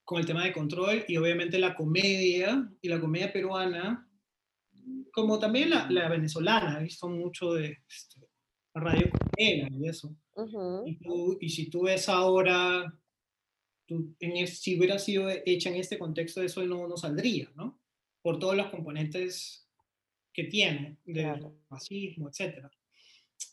con 0.05 0.21
el 0.21 0.27
tema 0.27 0.45
de 0.45 0.53
control 0.53 1.05
y 1.07 1.17
obviamente 1.17 1.59
la 1.59 1.75
comedia 1.75 2.71
y 2.81 2.89
la 2.89 3.01
comedia 3.01 3.33
peruana, 3.33 4.09
como 5.13 5.39
también 5.39 5.71
la, 5.71 5.89
la 5.91 6.09
venezolana, 6.09 6.81
he 6.81 6.85
visto 6.85 7.09
mucho 7.09 7.55
de 7.55 7.79
este, 7.89 8.21
radio 8.75 9.11
comedia 9.11 9.69
y 9.71 9.89
eso. 9.89 10.17
y, 10.87 10.97
tú, 10.97 11.39
y, 11.41 11.49
si 11.51 11.71
tú 11.71 11.83
ves 11.83 12.09
ahora, 12.09 12.99
tú, 13.87 14.15
en 14.19 14.47
si 14.47 14.79
hubiera 14.79 14.99
sido 14.99 15.29
hecha 15.47 15.69
en 15.71 15.77
este 15.77 15.99
contexto, 15.99 16.43
eso 16.43 16.65
no, 16.67 16.89
no 16.89 16.97
saldría, 16.97 17.51
¿no? 17.55 17.81
Por 18.23 18.39
todos 18.39 18.57
los 18.57 18.69
componentes 18.69 19.62
que 20.33 20.45
tiene 20.45 20.99
de 21.05 21.53
racismo, 21.71 22.29
etc. 22.29 22.67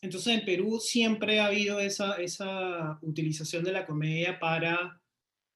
Entonces 0.02 0.38
en 0.38 0.44
Perú 0.44 0.78
siempre 0.80 1.40
ha 1.40 1.46
habido 1.46 1.78
esa, 1.80 2.16
esa 2.16 2.98
utilización 3.02 3.64
de 3.64 3.72
la 3.72 3.86
comedia 3.86 4.38
para 4.38 5.00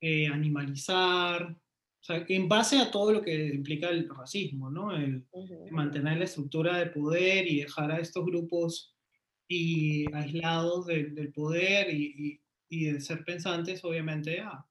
eh, 0.01 0.27
animalizar, 0.27 1.43
o 1.53 2.05
sea, 2.05 2.25
en 2.29 2.49
base 2.49 2.79
a 2.79 2.91
todo 2.91 3.13
lo 3.13 3.23
que 3.23 3.47
implica 3.47 3.89
el 3.89 4.09
racismo, 4.09 4.71
¿no? 4.71 4.95
El, 4.95 5.25
Mantener 5.71 6.19
la 6.19 6.25
estructura 6.25 6.79
de 6.79 6.87
poder 6.87 7.51
y 7.51 7.61
dejar 7.61 7.91
a 7.91 7.99
estos 7.99 8.25
grupos 8.27 8.95
y 9.49 10.05
aislados 10.15 10.87
del 10.87 11.33
poder 11.33 11.93
y, 11.93 12.41
y, 12.69 12.85
de 12.85 13.01
ser 13.01 13.25
pensantes, 13.25 13.83
obviamente, 13.85 14.41
ah, 14.41 14.67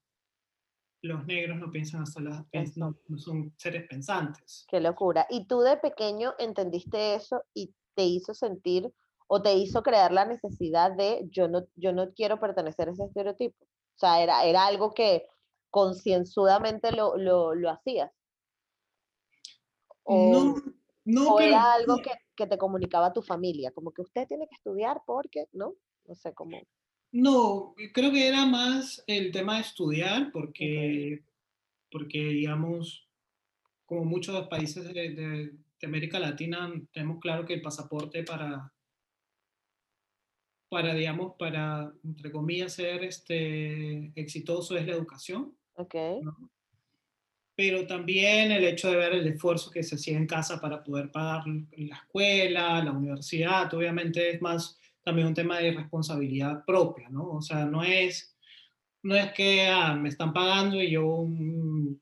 los 1.03 1.25
negros 1.25 1.59
no 1.59 1.69
piensan 1.69 2.01
hasta 2.01 2.21
las, 2.21 2.77
no, 2.77 2.97
no 3.07 3.17
son 3.17 3.53
seres 3.57 3.87
pensantes. 3.89 4.65
Qué 4.69 4.79
locura. 4.79 5.27
¿Y 5.29 5.45
tú 5.47 5.59
de 5.59 5.75
pequeño 5.77 6.33
entendiste 6.39 7.15
eso 7.15 7.43
y 7.53 7.75
te 7.93 8.05
hizo 8.05 8.33
sentir 8.33 8.91
o 9.27 9.41
te 9.41 9.53
hizo 9.53 9.83
crear 9.83 10.13
la 10.13 10.25
necesidad 10.25 10.93
de 10.93 11.27
yo 11.29 11.49
no, 11.49 11.65
yo 11.75 11.91
no 11.91 12.13
quiero 12.13 12.39
pertenecer 12.39 12.87
a 12.87 12.93
ese 12.93 13.03
estereotipo? 13.03 13.65
O 13.65 13.99
sea, 13.99 14.23
era, 14.23 14.45
era 14.45 14.65
algo 14.65 14.93
que 14.93 15.27
concienzudamente 15.69 16.93
lo, 16.93 17.17
lo, 17.17 17.53
lo 17.53 17.69
hacías. 17.69 18.11
O, 20.03 20.31
no, 20.31 20.55
no, 21.03 21.39
era 21.39 21.73
algo 21.73 21.97
que, 21.97 22.11
que, 22.35 22.47
te 22.47 22.57
comunicaba 22.57 23.13
tu 23.13 23.21
familia, 23.21 23.71
como 23.71 23.91
que 23.91 24.01
usted 24.01 24.25
tiene 24.27 24.47
que 24.47 24.55
estudiar 24.55 25.01
porque, 25.05 25.47
¿no? 25.51 25.73
No 26.05 26.15
sé 26.15 26.33
cómo. 26.33 26.57
No, 27.13 27.73
creo 27.93 28.11
que 28.11 28.27
era 28.27 28.45
más 28.45 29.03
el 29.07 29.31
tema 29.31 29.55
de 29.55 29.61
estudiar, 29.61 30.31
porque, 30.31 31.23
porque 31.89 32.17
digamos, 32.17 33.07
como 33.85 34.03
muchos 34.03 34.47
países 34.47 34.93
de, 34.93 35.09
de, 35.11 35.51
América 35.85 36.17
Latina, 36.17 36.71
tenemos 36.93 37.19
claro 37.19 37.45
que 37.45 37.53
el 37.53 37.61
pasaporte 37.61 38.23
para, 38.23 38.73
para 40.69 40.93
digamos, 40.93 41.33
para, 41.37 41.93
entre 42.05 42.31
comillas, 42.31 42.73
ser 42.73 43.03
este, 43.03 44.13
exitoso 44.15 44.77
es 44.77 44.87
la 44.87 44.93
educación. 44.93 45.55
Okay 45.75 46.21
pero 47.55 47.85
también 47.85 48.51
el 48.51 48.63
hecho 48.63 48.89
de 48.89 48.97
ver 48.97 49.13
el 49.13 49.27
esfuerzo 49.27 49.69
que 49.69 49.83
se 49.83 49.95
hacía 49.95 50.17
en 50.17 50.25
casa 50.25 50.59
para 50.59 50.83
poder 50.83 51.11
pagar 51.11 51.43
la 51.77 51.97
escuela, 51.97 52.83
la 52.83 52.91
universidad, 52.91 53.71
obviamente 53.73 54.31
es 54.31 54.41
más 54.41 54.79
también 55.03 55.27
un 55.27 55.33
tema 55.33 55.59
de 55.59 55.73
responsabilidad 55.73 56.63
propia, 56.65 57.09
¿no? 57.09 57.29
O 57.31 57.41
sea, 57.41 57.65
no 57.65 57.83
es, 57.83 58.35
no 59.01 59.15
es 59.15 59.31
que 59.33 59.67
ah, 59.67 59.95
me 59.95 60.09
están 60.09 60.33
pagando 60.33 60.81
y 60.81 60.91
yo 60.91 61.25
mm, 61.27 61.95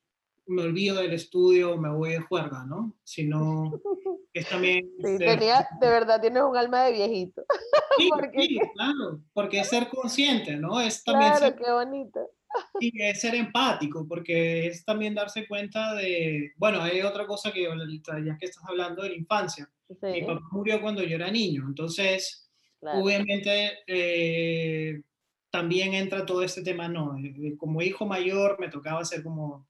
me 0.48 0.62
olvido 0.64 0.98
del 0.98 1.14
estudio, 1.14 1.78
me 1.78 1.90
voy 1.90 2.12
de 2.12 2.20
juerga, 2.22 2.66
¿no? 2.66 2.96
Sino 3.04 3.72
es 4.34 4.48
también... 4.48 4.92
Sí, 5.04 5.18
tenía, 5.18 5.68
de 5.80 5.88
verdad 5.88 6.22
tienes 6.22 6.44
un 6.44 6.58
alma 6.58 6.86
de 6.86 6.94
viejito. 6.94 7.44
Sí, 7.98 8.10
sí, 8.38 8.60
claro, 8.74 9.22
porque 9.34 9.60
es 9.60 9.68
ser 9.68 9.90
consciente, 9.90 10.56
¿no? 10.56 10.80
Es 10.80 11.04
también 11.04 11.34
claro, 11.34 11.56
qué 11.56 11.72
bonito 11.72 12.32
y 12.80 13.02
es 13.02 13.22
ser 13.22 13.36
empático, 13.36 14.08
porque 14.08 14.68
es 14.68 14.84
también 14.84 15.14
darse 15.14 15.48
cuenta 15.48 15.94
de, 15.94 16.52
bueno, 16.58 16.82
hay 16.82 17.02
otra 17.02 17.26
cosa 17.26 17.52
que 17.52 17.64
ya 17.64 18.38
que 18.38 18.46
estás 18.46 18.64
hablando 18.68 19.04
de 19.04 19.10
la 19.10 19.16
infancia. 19.16 19.70
Mi 20.02 20.22
papá 20.22 20.42
murió 20.52 20.82
cuando 20.82 21.04
yo 21.04 21.16
era 21.16 21.30
niño, 21.30 21.66
entonces, 21.68 22.51
obviamente, 22.82 23.80
eh, 23.88 25.02
también 25.50 25.94
entra 25.94 26.26
todo 26.26 26.44
este 26.44 26.64
tema, 26.64 26.88
no, 26.88 27.18
eh, 27.18 27.34
eh, 27.38 27.58
como 27.58 27.82
hijo 27.82 28.06
mayor 28.06 28.58
me 28.60 28.70
tocaba 28.70 29.04
ser 29.06 29.24
como, 29.24 29.68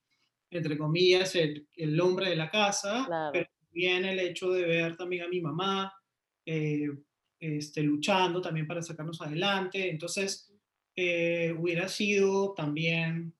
entre 0.49 0.77
comillas, 0.77 1.35
el, 1.35 1.67
el 1.75 1.99
hombre 1.99 2.29
de 2.29 2.35
la 2.35 2.49
casa, 2.49 3.07
pero 3.31 3.47
también 3.65 4.05
el 4.05 4.19
hecho 4.19 4.51
de 4.51 4.65
ver 4.65 4.95
también 4.97 5.23
a 5.23 5.27
mi 5.29 5.41
mamá 5.41 5.93
este, 7.41 7.81
luchando 7.81 8.39
también 8.39 8.67
para 8.67 8.83
sacarnos 8.83 9.19
adelante, 9.19 9.89
entonces 9.89 10.53
eh, 10.95 11.55
hubiera 11.57 11.87
sido 11.87 12.53
también 12.53 13.33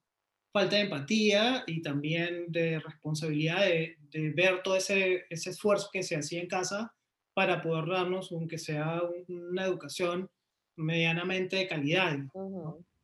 falta 0.51 0.77
de 0.77 0.83
empatía 0.83 1.63
y 1.67 1.83
también 1.83 2.45
de 2.51 2.79
responsabilidad 2.79 3.63
de, 3.65 3.97
ver 4.33 4.63
todo 4.63 4.75
ese, 4.75 5.25
ese, 5.29 5.51
esfuerzo 5.51 5.89
que 5.93 6.01
se 6.01 6.15
hacía 6.15 6.41
en 6.41 6.47
casa 6.47 6.93
para 7.33 7.61
poder 7.61 7.88
darnos, 7.88 8.31
aunque 8.31 8.57
sea 8.57 9.01
una 9.27 9.65
educación 9.65 10.29
medianamente 10.75 11.55
de 11.57 11.67
calidad 11.67 12.17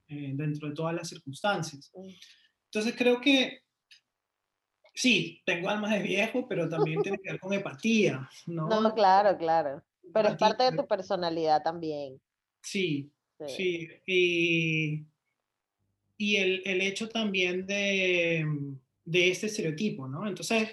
eh, 0.08 0.32
dentro 0.34 0.70
de 0.70 0.76
todas 0.76 0.96
las 0.96 1.10
circunstancias. 1.10 1.92
Entonces 2.66 2.96
creo 2.98 3.22
que 3.22 3.62
sí, 4.94 5.42
tengo 5.46 5.70
alma 5.70 5.94
de 5.94 6.04
viejo, 6.04 6.48
pero 6.48 6.68
también 6.68 7.02
tiene 7.02 7.20
que 7.20 7.32
ver 7.32 7.40
con 7.40 7.54
empatía. 7.54 8.30
No, 8.46 8.68
no 8.82 8.94
claro, 8.94 9.38
claro. 9.38 9.84
Pero 10.14 10.30
es 10.30 10.36
parte 10.36 10.64
de 10.64 10.78
tu 10.78 10.88
personalidad 10.88 11.62
también. 11.62 12.20
Sí, 12.62 13.12
Sí, 13.46 13.88
y, 14.08 15.06
y 16.18 16.36
el, 16.38 16.64
el, 16.66 16.82
hecho 16.82 17.08
también 17.08 17.68
de, 17.68 18.46
de, 19.06 19.30
este 19.30 19.46
estereotipo, 19.46 20.08
¿no? 20.08 20.28
Entonces, 20.28 20.70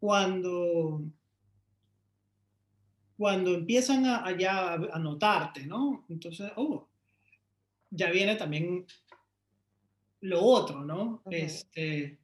cuando, 0.00 1.04
cuando 3.20 3.52
empiezan 3.52 4.06
a, 4.06 4.24
a 4.24 4.98
notarte, 4.98 5.66
¿no? 5.66 6.06
Entonces, 6.08 6.50
oh, 6.56 6.88
ya 7.90 8.10
viene 8.10 8.34
también 8.34 8.86
lo 10.22 10.42
otro, 10.42 10.80
¿no? 10.80 11.20
Este, 11.30 12.16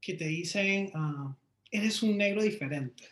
que 0.00 0.14
te 0.14 0.24
dicen, 0.24 0.90
ah, 0.94 1.32
eres 1.70 2.02
un 2.02 2.18
negro 2.18 2.42
diferente. 2.42 3.04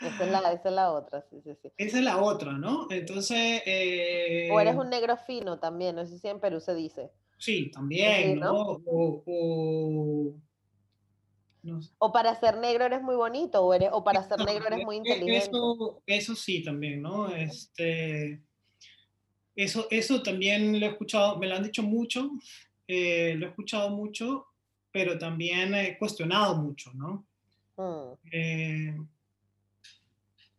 Esa 0.00 0.24
es, 0.24 0.30
la, 0.30 0.38
esa 0.54 0.68
es 0.70 0.74
la 0.74 0.90
otra, 0.92 1.20
sí, 1.28 1.42
sí, 1.44 1.50
sí. 1.60 1.70
Esa 1.76 1.98
es 1.98 2.04
la 2.04 2.16
otra, 2.16 2.52
¿no? 2.52 2.86
Entonces... 2.90 3.60
Eh, 3.66 4.48
o 4.52 4.58
eres 4.58 4.74
un 4.74 4.88
negro 4.88 5.18
fino 5.18 5.58
también, 5.58 5.96
no 5.96 6.06
sé 6.06 6.18
si 6.18 6.28
en 6.28 6.40
Perú 6.40 6.60
se 6.60 6.74
dice. 6.74 7.10
Sí, 7.36 7.70
también, 7.70 8.40
¿no? 8.40 8.54
O, 8.86 9.22
o, 9.26 10.34
o, 11.98 12.12
para 12.12 12.38
ser 12.38 12.58
negro 12.58 12.84
eres 12.84 13.02
muy 13.02 13.16
bonito, 13.16 13.62
o, 13.62 13.74
eres, 13.74 13.90
o 13.92 14.04
para 14.04 14.22
ser 14.22 14.38
negro 14.44 14.66
eres 14.66 14.84
muy 14.84 14.96
e, 14.96 14.98
inteligente. 14.98 15.48
Eso, 15.48 16.02
eso 16.06 16.34
sí 16.34 16.62
también, 16.62 17.02
¿no? 17.02 17.28
Este, 17.34 18.40
eso, 19.54 19.86
eso 19.90 20.22
también 20.22 20.78
lo 20.78 20.86
he 20.86 20.90
escuchado, 20.90 21.38
me 21.38 21.46
lo 21.46 21.56
han 21.56 21.64
dicho 21.64 21.82
mucho, 21.82 22.30
eh, 22.86 23.34
lo 23.36 23.46
he 23.46 23.48
escuchado 23.48 23.90
mucho, 23.90 24.46
pero 24.90 25.18
también 25.18 25.74
he 25.74 25.98
cuestionado 25.98 26.56
mucho, 26.56 26.92
¿no? 26.94 27.26
Mm. 27.76 28.18
Eh, 28.32 28.96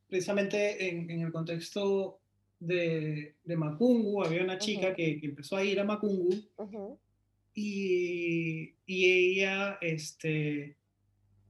precisamente 0.08 0.90
en, 0.90 1.10
el 1.10 1.32
contexto 1.32 2.20
de, 2.60 3.36
de, 3.44 3.56
Macungu, 3.56 4.24
había 4.24 4.44
una 4.44 4.58
chica 4.58 4.94
que, 4.94 5.20
empezó 5.22 5.58
a 5.58 5.64
ir 5.64 5.80
a 5.80 5.84
Macungu 5.84 6.34
y, 7.54 8.74
y, 8.86 9.06
ella 9.06 9.78
este, 9.82 10.77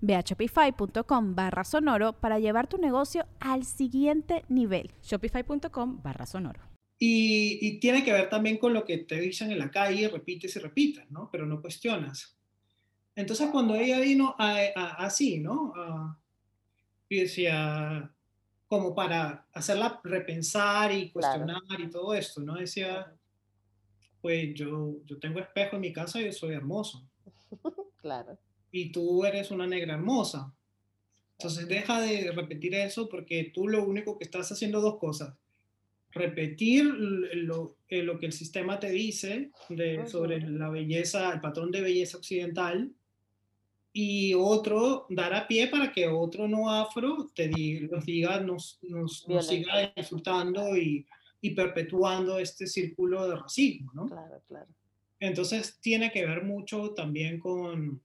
Ve 0.00 0.14
a 0.14 0.20
shopify.com 0.20 1.34
barra 1.34 1.64
sonoro 1.64 2.12
para 2.12 2.38
llevar 2.38 2.68
tu 2.68 2.78
negocio 2.78 3.26
al 3.40 3.64
siguiente 3.64 4.44
nivel. 4.48 4.90
Shopify.com 5.02 6.02
barra 6.02 6.26
sonoro. 6.26 6.60
Y, 6.98 7.78
tiene 7.78 8.04
que 8.04 8.12
ver 8.12 8.30
también 8.30 8.56
con 8.56 8.72
lo 8.72 8.84
que 8.84 8.98
te 8.98 9.20
dicen 9.20 9.50
en 9.50 9.58
la 9.58 9.70
calle, 9.70 10.08
repites 10.08 10.56
y 10.56 10.58
repites, 10.60 11.10
¿no? 11.10 11.28
Pero 11.30 11.44
no 11.44 11.60
cuestionas. 11.60 12.38
Entonces 13.14 13.48
cuando 13.50 13.74
ella 13.74 14.00
vino 14.00 14.34
así, 14.38 15.38
¿no? 15.38 15.72
y 17.08 17.20
decía, 17.20 18.12
como 18.66 18.92
para 18.92 19.46
hacerla 19.52 20.00
repensar 20.02 20.92
y 20.92 21.10
cuestionar 21.10 21.62
y 21.78 21.88
todo 21.88 22.14
esto, 22.14 22.40
¿no? 22.40 22.54
Decía, 22.54 23.12
pues 24.20 24.54
yo, 24.54 24.96
yo 25.04 25.18
tengo 25.18 25.38
espejo 25.38 25.76
en 25.76 25.82
mi 25.82 25.92
casa 25.92 26.20
y 26.20 26.24
yo 26.24 26.32
soy 26.32 26.54
hermoso. 26.54 27.08
claro 28.00 28.36
y 28.70 28.90
tú 28.92 29.24
eres 29.24 29.50
una 29.50 29.66
negra 29.66 29.94
hermosa. 29.94 30.52
Entonces 31.38 31.68
deja 31.68 32.00
de 32.00 32.32
repetir 32.32 32.74
eso 32.74 33.08
porque 33.08 33.50
tú 33.52 33.68
lo 33.68 33.84
único 33.84 34.18
que 34.18 34.24
estás 34.24 34.50
haciendo 34.50 34.80
dos 34.80 34.98
cosas. 34.98 35.34
Repetir 36.10 36.84
lo, 36.84 37.76
eh, 37.88 38.02
lo 38.02 38.18
que 38.18 38.26
el 38.26 38.32
sistema 38.32 38.80
te 38.80 38.90
dice 38.90 39.50
de, 39.68 40.06
sobre 40.06 40.40
la 40.40 40.70
belleza, 40.70 41.32
el 41.32 41.40
patrón 41.40 41.70
de 41.70 41.82
belleza 41.82 42.16
occidental, 42.16 42.90
y 43.98 44.34
otro 44.34 45.06
dar 45.08 45.32
a 45.32 45.48
pie 45.48 45.68
para 45.68 45.90
que 45.90 46.06
otro 46.06 46.46
no 46.46 46.70
afro 46.70 47.30
te 47.34 47.48
diga, 47.48 48.40
nos 48.40 48.78
nos, 48.82 49.26
nos, 49.26 49.46
siga 49.46 49.90
insultando 49.96 50.76
y, 50.76 51.06
y, 51.40 51.50
perpetuando 51.52 52.38
este 52.38 52.66
círculo 52.66 53.26
de 53.26 53.36
racismo, 53.36 53.90
¿no? 53.94 54.06
Claro, 54.06 54.42
claro. 54.46 54.66
Entonces 55.18 55.78
tiene 55.80 56.12
que 56.12 56.26
ver 56.26 56.44
mucho 56.44 56.90
también 56.90 57.40
con, 57.40 58.02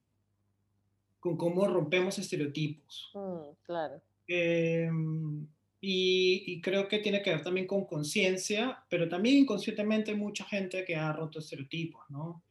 con 1.22 1.38
cómo 1.38 1.68
rompemos 1.68 2.18
estereotipos. 2.20 3.12
Mm, 3.14 3.56
claro. 3.64 4.02
Em, 4.28 5.48
y, 5.80 6.44
y, 6.48 6.62
creo 6.62 6.88
que 6.88 7.00
tiene 7.00 7.22
que 7.22 7.30
ver 7.30 7.44
también 7.44 7.68
con 7.68 7.86
conciencia, 7.86 8.84
pero 8.90 9.08
también 9.08 9.38
inconscientemente 9.38 10.14
mucha 10.16 10.44
gente 10.46 10.84
que 10.84 10.96
ha 10.96 11.14
roto 11.14 11.40
estereotipos, 11.40 12.04
¿no? 12.10 12.44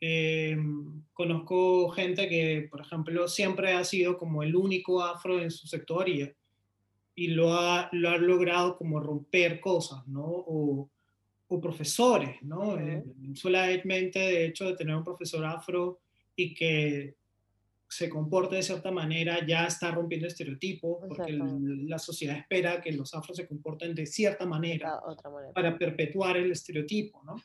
Eh, 0.00 0.56
conozco 1.12 1.90
gente 1.90 2.28
que, 2.28 2.68
por 2.70 2.80
ejemplo, 2.80 3.28
siempre 3.28 3.72
ha 3.72 3.84
sido 3.84 4.16
como 4.16 4.42
el 4.42 4.56
único 4.56 5.02
afro 5.02 5.40
en 5.40 5.50
su 5.50 5.66
sector 5.66 6.08
y, 6.08 6.32
y 7.14 7.28
lo, 7.28 7.54
ha, 7.54 7.88
lo 7.92 8.10
ha 8.10 8.18
logrado 8.18 8.76
como 8.76 9.00
romper 9.00 9.60
cosas, 9.60 10.06
¿no? 10.06 10.24
O, 10.24 10.90
o 11.48 11.60
profesores, 11.60 12.40
¿no? 12.42 12.78
Eh, 12.78 13.02
solamente, 13.34 14.18
de 14.18 14.46
hecho, 14.46 14.66
de 14.66 14.76
tener 14.76 14.94
un 14.94 15.04
profesor 15.04 15.44
afro 15.44 16.00
y 16.36 16.54
que 16.54 17.16
se 17.92 18.08
comporte 18.08 18.56
de 18.56 18.62
cierta 18.62 18.90
manera, 18.90 19.46
ya 19.46 19.66
está 19.66 19.90
rompiendo 19.90 20.26
estereotipos, 20.26 21.04
porque 21.06 21.32
la 21.32 21.98
sociedad 21.98 22.38
espera 22.38 22.80
que 22.80 22.90
los 22.92 23.12
afros 23.12 23.36
se 23.36 23.46
comporten 23.46 23.94
de 23.94 24.06
cierta 24.06 24.46
manera, 24.46 24.98
manera. 25.30 25.52
para 25.52 25.76
perpetuar 25.76 26.38
el 26.38 26.50
estereotipo, 26.50 27.22
¿no? 27.22 27.36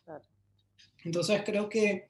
Entonces 1.04 1.42
creo 1.46 1.68
que 1.68 2.08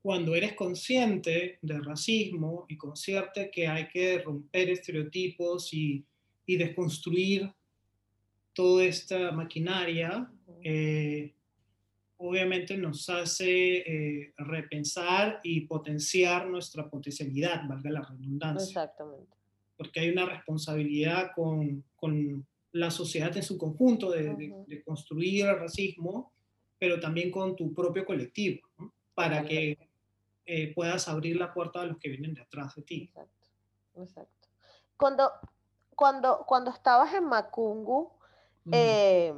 cuando 0.00 0.34
eres 0.34 0.54
consciente 0.54 1.58
del 1.60 1.84
racismo 1.84 2.64
y 2.66 2.78
consciente 2.78 3.50
que 3.50 3.68
hay 3.68 3.88
que 3.88 4.22
romper 4.22 4.70
estereotipos 4.70 5.74
y, 5.74 6.02
y 6.46 6.56
desconstruir 6.56 7.52
toda 8.54 8.84
esta 8.84 9.32
maquinaria, 9.32 10.32
eh, 10.64 11.34
obviamente 12.22 12.76
nos 12.76 13.08
hace 13.08 13.78
eh, 13.78 14.34
repensar 14.36 15.40
y 15.42 15.62
potenciar 15.62 16.46
nuestra 16.48 16.88
potencialidad, 16.88 17.66
valga 17.66 17.90
la 17.90 18.02
redundancia. 18.02 18.82
Exactamente. 18.82 19.36
Porque 19.76 20.00
hay 20.00 20.10
una 20.10 20.26
responsabilidad 20.26 21.32
con, 21.34 21.82
con 21.96 22.46
la 22.72 22.90
sociedad 22.90 23.34
en 23.36 23.42
su 23.42 23.56
conjunto 23.56 24.10
de, 24.10 24.34
de, 24.66 24.82
construir 24.82 25.46
el 25.46 25.58
racismo, 25.58 26.32
pero 26.78 27.00
también 27.00 27.30
con 27.30 27.56
tu 27.56 27.72
propio 27.72 28.04
colectivo, 28.04 28.60
¿no? 28.78 28.92
para 29.14 29.42
que 29.42 29.78
eh, 30.44 30.74
puedas 30.74 31.08
abrir 31.08 31.36
la 31.36 31.54
puerta 31.54 31.80
a 31.80 31.86
los 31.86 31.98
que 31.98 32.10
vienen 32.10 32.34
detrás 32.34 32.74
de 32.74 32.82
ti. 32.82 33.04
Exacto, 33.04 33.46
exacto. 33.96 34.48
Cuando, 34.98 35.30
cuando, 35.96 36.44
cuando 36.46 36.70
estabas 36.70 37.14
en 37.14 37.24
Macungu, 37.24 38.12
eh, 38.70 39.34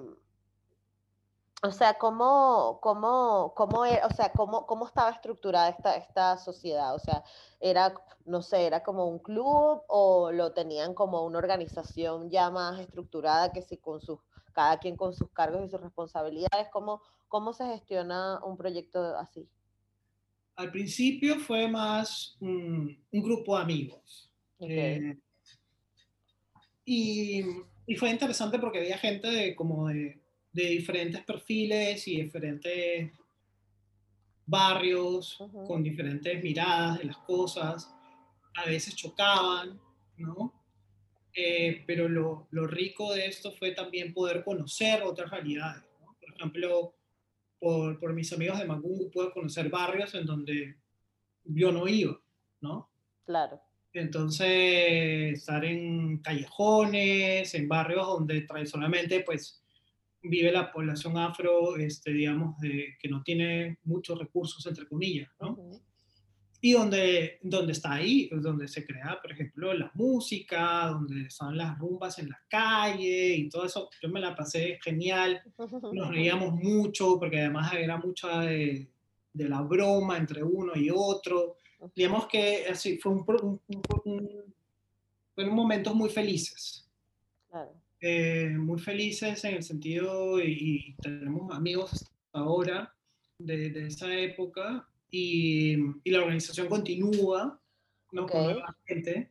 o 1.63 1.71
sea, 1.71 1.95
¿cómo, 1.95 2.79
cómo, 2.81 3.53
cómo, 3.57 3.85
era, 3.85 4.07
o 4.07 4.11
sea, 4.11 4.33
cómo, 4.33 4.67
cómo 4.67 4.87
estaba 4.87 5.11
estructurada 5.11 5.69
esta, 5.69 5.97
esta 5.97 6.37
sociedad? 6.37 6.95
O 6.95 6.99
sea, 6.99 7.23
era, 7.61 7.95
no 8.25 8.43
sé, 8.43 8.67
era 8.67 8.83
como 8.83 9.07
un 9.07 9.19
club 9.19 9.83
o 9.89 10.33
lo 10.33 10.53
tenían 10.53 10.95
como 10.95 11.25
una 11.25 11.39
organización 11.39 12.31
ya 12.31 12.51
más 12.51 12.81
estructurada 12.81 13.53
que 13.53 13.63
si 13.63 13.77
con 13.77 14.01
sus, 14.01 14.19
cada 14.53 14.79
quien 14.79 14.97
con 14.97 15.15
sus 15.15 15.31
cargos 15.31 15.65
y 15.65 15.71
sus 15.71 15.81
responsabilidades, 15.81 16.69
¿cómo, 16.73 17.01
cómo 17.29 17.53
se 17.53 17.67
gestiona 17.67 18.41
un 18.45 18.57
proyecto 18.57 19.17
así? 19.17 19.49
al 20.57 20.71
principio 20.71 21.39
fue 21.39 21.69
más 21.69 22.37
un, 22.41 22.99
grupo 23.11 23.57
de 23.57 23.63
amigos. 23.63 24.31
Eh, 24.61 25.17
y, 26.85 27.43
fue 27.97 28.11
interesante 28.11 28.59
porque 28.59 28.79
había 28.79 28.99
gente 28.99 29.29
de, 29.29 29.55
como 29.55 29.89
de, 29.89 30.19
diferentes 30.53 31.23
perfiles 31.25 32.07
y 32.09 32.23
diferentes 32.23 33.11
barrios, 34.45 35.39
con 35.67 35.83
diferentes 35.83 36.43
miradas 36.43 36.99
de 36.99 37.05
las 37.05 37.19
cosas. 37.19 37.95
A 38.55 38.67
veces 38.67 38.95
chocaban, 38.95 39.81
¿no? 40.19 40.53
Eh, 41.35 41.83
pero 41.87 42.09
lo, 42.09 42.47
lo, 42.51 42.67
rico 42.67 43.15
de 43.15 43.27
esto 43.27 43.53
fue 43.53 43.73
también 43.73 44.13
poder 44.13 44.45
conocer 44.45 45.03
otras 45.03 45.31
realidades. 45.31 45.83
¿no? 46.01 46.15
Por 46.21 46.35
ejemplo, 46.35 46.95
por, 47.59 47.99
por 47.99 48.13
mis 48.13 48.31
amigos 48.35 48.59
de 48.59 48.67
Magungu 48.67 49.11
puedo 49.11 49.33
conocer 49.33 49.71
barrios 49.71 50.15
en 50.15 50.27
donde 50.27 50.77
yo 51.45 51.73
no 51.73 51.89
iba, 51.89 52.21
¿no? 52.61 52.91
Claro. 53.25 53.63
Entonces, 53.95 55.39
estar 55.39 55.65
en 55.65 56.19
callejones, 56.19 57.55
en 57.55 57.69
barrios 57.69 58.07
donde 58.07 58.43
tradicionalmente, 58.43 59.21
pues, 59.21 59.62
vive 60.23 60.53
la 60.53 60.71
población 60.73 61.19
afro, 61.19 61.77
este, 61.77 62.13
digamos, 62.13 62.59
de, 62.61 62.97
que 62.99 63.09
no 63.09 63.23
tiene 63.23 63.79
muchos 63.85 64.19
recursos, 64.19 64.65
entre 64.67 64.87
comillas, 64.87 65.31
¿no? 65.41 65.57
y 66.65 66.73
donde, 66.73 67.41
donde 67.43 67.73
está 67.73 67.95
ahí, 67.95 68.31
donde 68.33 68.69
se 68.69 68.87
crea, 68.87 69.19
por 69.21 69.33
ejemplo, 69.33 69.75
la 69.75 69.91
música, 69.95 70.87
donde 70.87 71.23
están 71.23 71.57
las 71.57 71.77
rumbas 71.77 72.21
en 72.21 72.29
la 72.29 72.41
calle 72.49 73.35
y 73.35 73.49
todo 73.49 73.67
eso. 73.67 73.91
Yo 74.01 74.09
me 74.09 74.21
la 74.21 74.37
pasé 74.37 74.79
genial, 74.81 75.43
nos 75.93 76.09
reíamos 76.09 76.55
mucho 76.55 77.19
porque 77.19 77.41
además 77.41 77.73
era 77.75 77.97
mucha 77.97 78.43
de, 78.43 78.89
de 79.33 79.49
la 79.49 79.61
broma 79.61 80.17
entre 80.17 80.45
uno 80.45 80.71
y 80.77 80.89
otro. 80.95 81.57
Digamos 81.97 82.29
que 82.29 82.65
así 82.71 82.97
fue 82.97 83.11
un, 83.11 83.61
un, 84.05 84.55
fueron 85.35 85.55
momentos 85.57 85.93
muy 85.97 86.11
felices. 86.11 86.89
Claro. 87.51 87.75
Eh, 88.05 88.51
muy 88.59 88.81
felices 88.81 89.45
en 89.45 89.55
el 89.55 89.63
sentido, 89.63 90.41
y, 90.41 90.97
tenemos 91.01 91.55
amigos 91.55 92.11
ahora 92.33 92.93
de, 93.39 93.71
de 93.71 93.87
esa 93.87 94.13
época, 94.13 94.89
y, 95.09 95.77
la 96.11 96.19
organización 96.19 96.67
continúa, 96.67 97.61
¿no? 98.11 98.27
Con 98.27 98.43
nueva 98.43 98.77
gente. 98.85 99.31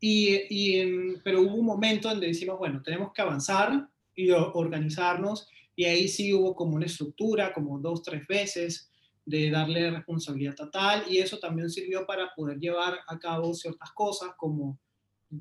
Y, 0.00 0.30
y, 0.48 1.16
pero 1.22 1.42
hubo 1.42 1.56
un 1.56 1.66
momento 1.66 2.08
donde 2.08 2.28
decimos, 2.28 2.58
bueno, 2.58 2.80
tenemos 2.82 3.12
que 3.12 3.20
avanzar 3.20 3.86
y 4.14 4.30
organizarnos, 4.30 5.46
y 5.76 5.84
ahí 5.84 6.08
sí 6.08 6.32
hubo 6.32 6.54
como 6.54 6.76
una 6.76 6.86
estructura, 6.86 7.52
como 7.52 7.78
dos, 7.80 8.02
tres 8.02 8.26
veces, 8.26 8.90
de 9.26 9.50
darle 9.50 9.90
responsabilidad 9.90 10.54
total, 10.54 11.04
y 11.06 11.18
eso 11.18 11.38
también 11.38 11.68
sirvió 11.68 12.06
para 12.06 12.32
poder 12.34 12.58
llevar 12.58 12.98
a 13.06 13.18
cabo 13.18 13.52
ciertas 13.52 13.90
cosas, 13.92 14.30
como 14.38 14.78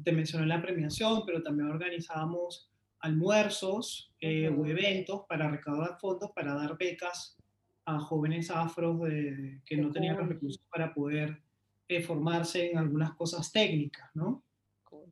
te 0.04 0.12
mencioné 0.12 0.46
la 0.46 0.62
premiación, 0.62 1.24
pero 1.26 1.42
también 1.42 1.70
organizábamos 1.70 2.70
almuerzos 3.00 4.12
eh, 4.20 4.50
o 4.50 4.66
eventos 4.66 5.24
para 5.28 5.50
recaudar 5.50 5.98
fondos 6.00 6.32
para 6.36 6.54
dar 6.54 6.78
becas 6.78 7.38
a 7.86 8.00
jóvenes 8.00 8.52
afros 8.52 9.02
de, 9.02 9.62
que 9.66 9.78
no 9.78 9.92
tenían 9.92 10.18
los 10.18 10.28
recursos 10.28 10.62
para 10.72 10.94
poder 10.94 11.42
eh, 11.88 12.02
formarse 12.02 12.72
en 12.72 12.78
algunas 12.78 13.14
cosas 13.14 13.52
técnicas, 13.52 14.10
¿no? 14.14 14.44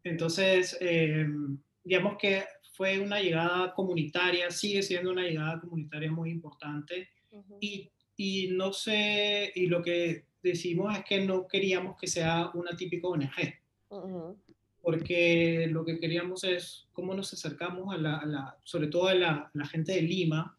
Entonces, 0.04 0.78
em, 0.80 1.58
digamos 1.84 2.18
que 2.20 2.44
fue 2.74 3.00
una 3.00 3.20
llegada 3.20 3.74
comunitaria, 3.74 4.52
sigue 4.52 4.84
siendo 4.84 5.12
una 5.12 5.24
llegada 5.24 5.60
comunitaria 5.60 6.12
muy 6.12 6.30
importante 6.30 7.10
y, 7.60 7.90
y, 8.16 8.50
no 8.52 8.74
sé, 8.74 9.52
y 9.56 9.68
lo 9.68 9.82
que 9.82 10.26
decimos 10.44 10.96
es 10.96 11.04
que 11.04 11.26
no 11.26 11.48
queríamos 11.48 11.98
que 11.98 12.08
sea 12.08 12.52
una 12.54 12.76
típica 12.76 13.08
ONG, 13.08 13.32
porque 14.82 15.68
lo 15.70 15.84
que 15.84 16.00
queríamos 16.00 16.44
es 16.44 16.88
cómo 16.94 17.14
nos 17.14 17.34
acercamos 17.34 17.94
a 17.94 17.98
la, 17.98 18.58
sobre 18.64 18.88
todo 18.88 19.08
a 19.08 19.14
la, 19.14 19.52
la 19.54 19.66
gente 19.66 19.94
de 19.94 20.02
Lima, 20.02 20.58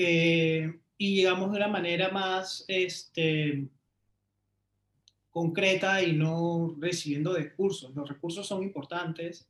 eh, 0.00 0.80
y 0.96 1.16
llegamos 1.16 1.50
de 1.50 1.56
una 1.56 1.68
manera 1.68 2.10
más 2.10 2.64
este, 2.68 3.68
concreta 5.30 6.02
y 6.02 6.12
no 6.12 6.76
recibiendo 6.78 7.34
recursos. 7.34 7.94
Los 7.94 8.08
recursos 8.08 8.46
son 8.46 8.62
importantes, 8.62 9.48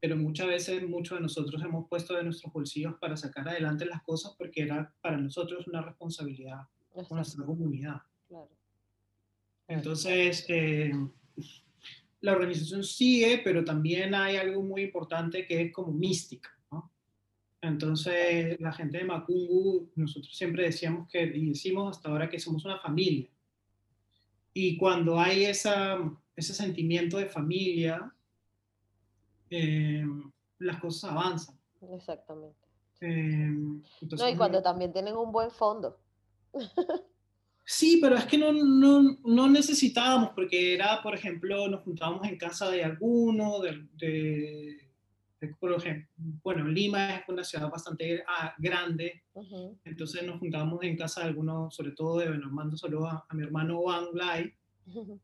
pero 0.00 0.16
muchas 0.16 0.46
veces 0.46 0.88
muchos 0.88 1.18
de 1.18 1.22
nosotros 1.22 1.62
hemos 1.62 1.88
puesto 1.88 2.14
de 2.14 2.24
nuestros 2.24 2.52
bolsillos 2.52 2.94
para 3.00 3.16
sacar 3.16 3.48
adelante 3.48 3.84
las 3.84 4.02
cosas 4.02 4.34
porque 4.36 4.62
era 4.62 4.92
para 5.00 5.18
nosotros 5.18 5.66
una 5.66 5.82
responsabilidad 5.82 6.60
con 6.90 7.06
nuestra 7.16 7.44
comunidad. 7.44 8.00
Entonces, 9.68 10.44
eh, 10.48 10.92
la 12.22 12.32
organización 12.32 12.84
sigue, 12.84 13.40
pero 13.44 13.64
también 13.64 14.14
hay 14.14 14.36
algo 14.36 14.62
muy 14.62 14.82
importante 14.82 15.46
que 15.46 15.60
es 15.60 15.72
como 15.72 15.92
mística. 15.92 16.50
Entonces, 17.60 18.58
la 18.60 18.72
gente 18.72 18.98
de 18.98 19.04
Macungu, 19.04 19.88
nosotros 19.94 20.36
siempre 20.36 20.64
decíamos 20.64 21.08
que, 21.08 21.22
y 21.22 21.46
decimos 21.46 21.96
hasta 21.96 22.08
ahora 22.08 22.28
que 22.28 22.40
somos 22.40 22.64
una 22.64 22.78
familia. 22.78 23.28
Y 24.52 24.76
cuando 24.76 25.18
hay 25.18 25.44
esa, 25.44 25.98
ese 26.34 26.54
sentimiento 26.54 27.18
de 27.18 27.26
familia, 27.26 28.12
eh, 29.48 30.04
las 30.58 30.80
cosas 30.80 31.12
avanzan. 31.12 31.56
Exactamente. 31.92 32.58
Eh, 33.00 33.48
no, 33.48 34.28
y 34.28 34.36
cuando 34.36 34.60
también 34.60 34.92
tienen 34.92 35.16
un 35.16 35.30
buen 35.30 35.50
fondo. 35.50 36.00
Sí, 37.64 37.98
pero 38.02 38.16
es 38.16 38.24
que 38.24 38.38
no, 38.38 38.52
no, 38.52 39.18
no, 39.24 39.48
necesitábamos, 39.48 40.30
porque 40.34 40.74
era, 40.74 41.00
por 41.02 41.14
ejemplo, 41.14 41.68
nos 41.68 41.82
juntábamos 41.82 42.26
en 42.26 42.36
casa 42.36 42.68
de 42.70 42.82
alguno, 42.82 43.60
de, 43.60 44.82
por 45.60 45.72
ejemplo, 45.72 46.08
bueno, 46.42 46.66
Lima 46.66 47.16
es 47.16 47.28
una 47.28 47.44
ciudad 47.44 47.70
bastante 47.70 48.24
ah, 48.26 48.54
grande, 48.58 49.22
entonces 49.84 50.24
nos 50.24 50.40
juntábamos 50.40 50.82
en 50.82 50.96
casa 50.96 51.20
de 51.20 51.28
alguno, 51.28 51.70
sobre 51.70 51.92
todo 51.92 52.18
de, 52.18 52.28
bueno, 52.28 52.50
mando 52.50 52.76
solo 52.76 53.06
a, 53.06 53.26
mi 53.32 53.44
hermano 53.44 53.80
Juan 53.80 54.06
Lai, 54.14 54.52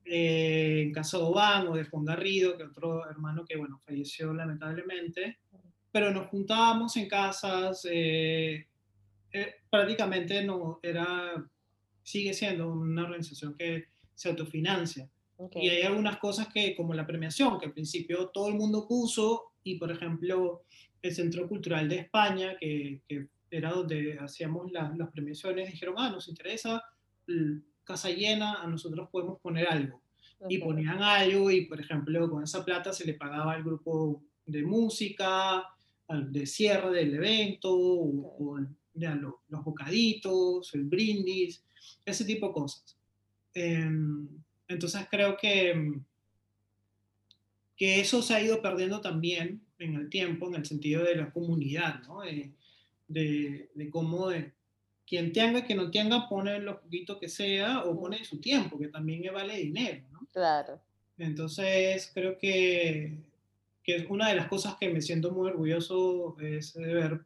eh, 0.05 0.83
en 0.87 0.93
casa 0.93 1.19
de 1.19 1.25
Oban 1.25 1.67
o 1.69 1.75
de 1.75 1.85
Juan 1.85 2.05
Garrido, 2.05 2.57
que 2.57 2.65
otro 2.65 3.09
hermano 3.09 3.45
que, 3.45 3.57
bueno, 3.57 3.81
falleció 3.85 4.33
lamentablemente, 4.33 5.39
pero 5.91 6.13
nos 6.13 6.29
juntábamos 6.29 6.97
en 6.97 7.09
casas, 7.09 7.87
eh, 7.91 8.67
eh, 9.33 9.55
prácticamente 9.71 10.45
no, 10.45 10.79
era, 10.83 11.45
sigue 12.09 12.33
siendo 12.33 12.71
una 12.73 13.05
organización 13.05 13.55
que 13.55 13.85
se 14.15 14.31
autofinancia. 14.31 15.11
Y 15.55 15.69
hay 15.69 15.83
algunas 15.83 16.17
cosas 16.17 16.49
que, 16.49 16.75
como 16.75 16.95
la 16.95 17.07
premiación, 17.07 17.59
que 17.59 17.67
al 17.67 17.73
principio 17.73 18.29
todo 18.29 18.49
el 18.49 18.55
mundo 18.55 18.89
puso, 18.89 19.53
y 19.63 19.75
por 19.77 19.93
ejemplo, 19.93 20.63
el 21.03 21.15
Centro 21.15 21.47
Cultural 21.47 21.87
de 21.87 21.97
España, 21.97 22.57
que, 22.59 23.03
que 23.07 23.29
era 23.51 23.73
donde 23.73 24.19
hacíamos 24.19 24.73
las 24.73 25.11
premiaciones, 25.11 25.71
dijeron, 25.71 25.97
ah, 25.99 26.11
nos 26.11 26.29
interesa, 26.29 26.83
casa 27.85 28.11
llena, 28.11 28.63
a 28.63 28.67
nosotros 28.67 29.09
podemos 29.13 29.39
poner 29.41 29.69
algo. 29.69 30.01
Y 30.49 30.59
ponían 30.59 31.03
algo, 31.03 31.51
y 31.51 31.67
por 31.67 31.79
ejemplo, 31.79 32.31
con 32.31 32.43
esa 32.43 32.65
plata 32.65 32.93
se 32.93 33.05
le 33.05 33.15
pagaba 33.15 33.53
al 33.53 33.65
grupo 33.65 34.23
de 34.47 34.63
música, 34.63 35.63
al 36.09 36.33
de 36.33 36.47
cierre 36.47 36.91
del 36.91 37.15
evento, 37.15 37.69
o, 37.71 38.59
los 39.01 39.65
bocaditos, 39.65 40.75
el 40.75 40.85
brindis, 40.85 41.63
ese 42.05 42.25
tipo 42.25 42.49
de 42.49 42.53
cosas. 42.53 42.97
Em, 43.55 44.29
entonces 44.67 45.07
creo 45.11 45.37
que, 45.37 46.01
que 47.77 48.01
eso 48.01 48.23
se 48.23 48.35
ha 48.35 48.43
ido 48.43 48.61
perdiendo 48.61 49.01
también 49.01 49.63
en 49.79 49.95
el 49.95 50.09
tiempo, 50.09 50.49
en 50.49 50.57
el 50.57 50.67
sentido 50.67 51.05
de 51.05 51.17
la 51.17 51.31
comunidad, 51.31 52.03
¿no? 52.03 52.21
de, 52.21 52.53
de, 53.09 53.91
cómo 53.91 54.29
de, 54.29 54.53
quien 55.07 55.33
tenga, 55.33 55.65
que 55.65 55.75
no 55.75 55.91
tenga, 55.91 56.29
pone 56.29 56.61
lo 56.61 56.81
poquito 56.81 57.19
que 57.19 57.29
sea 57.29 57.85
o 57.85 57.99
pone 57.99 58.25
su 58.25 58.41
tiempo, 58.41 58.79
que 58.79 58.89
también 58.89 59.23
vale 59.33 59.57
dinero. 59.57 60.05
¿no? 60.13 60.27
Claro. 60.33 60.81
Entonces 61.17 62.11
creo 62.13 62.39
que, 62.39 63.17
que 63.83 63.97
es 63.97 64.07
una 64.11 64.29
de 64.29 64.37
las 64.37 64.49
cosas 64.49 64.77
que 64.79 64.91
me 64.91 65.01
siento 65.01 65.33
muy 65.33 65.49
orgulloso 65.49 66.37
es 66.41 66.75
de 66.75 66.91
haber 66.91 67.23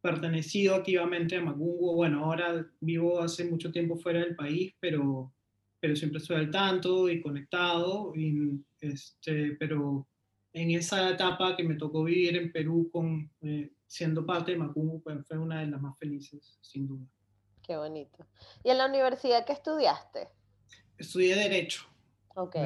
pertenecido 0.00 0.74
activamente 0.74 1.36
a 1.36 1.40
Magungo. 1.40 1.94
Bueno, 1.94 2.24
ahora 2.24 2.66
vivo 2.80 3.20
hace 3.20 3.44
mucho 3.44 3.70
tiempo 3.70 3.96
fuera 3.96 4.20
del 4.20 4.36
país, 4.36 4.74
pero 4.80 5.32
pero 5.80 5.94
siempre 5.96 6.18
estoy 6.18 6.36
al 6.36 6.50
tanto 6.50 7.08
y 7.08 7.22
conectado, 7.22 8.12
y, 8.14 8.60
este, 8.80 9.56
pero 9.58 10.06
en 10.52 10.70
esa 10.72 11.10
etapa 11.10 11.56
que 11.56 11.62
me 11.62 11.76
tocó 11.76 12.04
vivir 12.04 12.36
en 12.36 12.52
Perú 12.52 12.90
con, 12.92 13.30
eh, 13.42 13.72
siendo 13.86 14.26
parte 14.26 14.52
de 14.52 14.58
Macumbo, 14.58 15.00
pues 15.00 15.24
fue 15.26 15.38
una 15.38 15.60
de 15.60 15.68
las 15.68 15.80
más 15.80 15.96
felices, 15.98 16.58
sin 16.62 16.88
duda. 16.88 17.06
Qué 17.62 17.76
bonito. 17.76 18.26
¿Y 18.64 18.70
en 18.70 18.78
la 18.78 18.86
universidad 18.86 19.44
qué 19.44 19.52
estudiaste? 19.52 20.28
Estudié 20.96 21.36
Derecho. 21.36 21.82
Ok. 22.34 22.56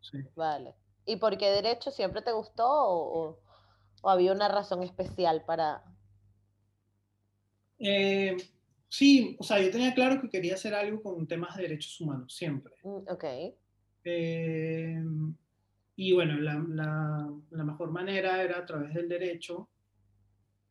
Sí. 0.00 0.18
Vale. 0.34 0.74
¿Y 1.06 1.16
por 1.16 1.38
qué 1.38 1.46
Derecho 1.46 1.90
siempre 1.90 2.22
te 2.22 2.32
gustó 2.32 2.66
o, 2.68 3.38
o 4.02 4.10
había 4.10 4.32
una 4.32 4.48
razón 4.48 4.82
especial 4.82 5.44
para...? 5.46 5.82
Eh, 7.82 8.36
Sí, 8.92 9.36
o 9.38 9.42
sea, 9.42 9.58
yo 9.58 9.70
tenía 9.70 9.94
claro 9.94 10.20
que 10.20 10.28
quería 10.28 10.52
hacer 10.52 10.74
algo 10.74 11.02
con 11.02 11.26
temas 11.26 11.56
de 11.56 11.62
derechos 11.62 11.98
humanos, 11.98 12.36
siempre. 12.36 12.74
Mm, 12.84 13.08
ok. 13.08 13.24
Eh, 14.04 15.02
y 15.96 16.12
bueno, 16.12 16.36
la, 16.36 16.62
la, 16.68 17.64
mejor 17.64 17.90
manera 17.90 18.42
era 18.42 18.58
a 18.58 18.66
través 18.66 18.92
del 18.92 19.08
derecho. 19.08 19.70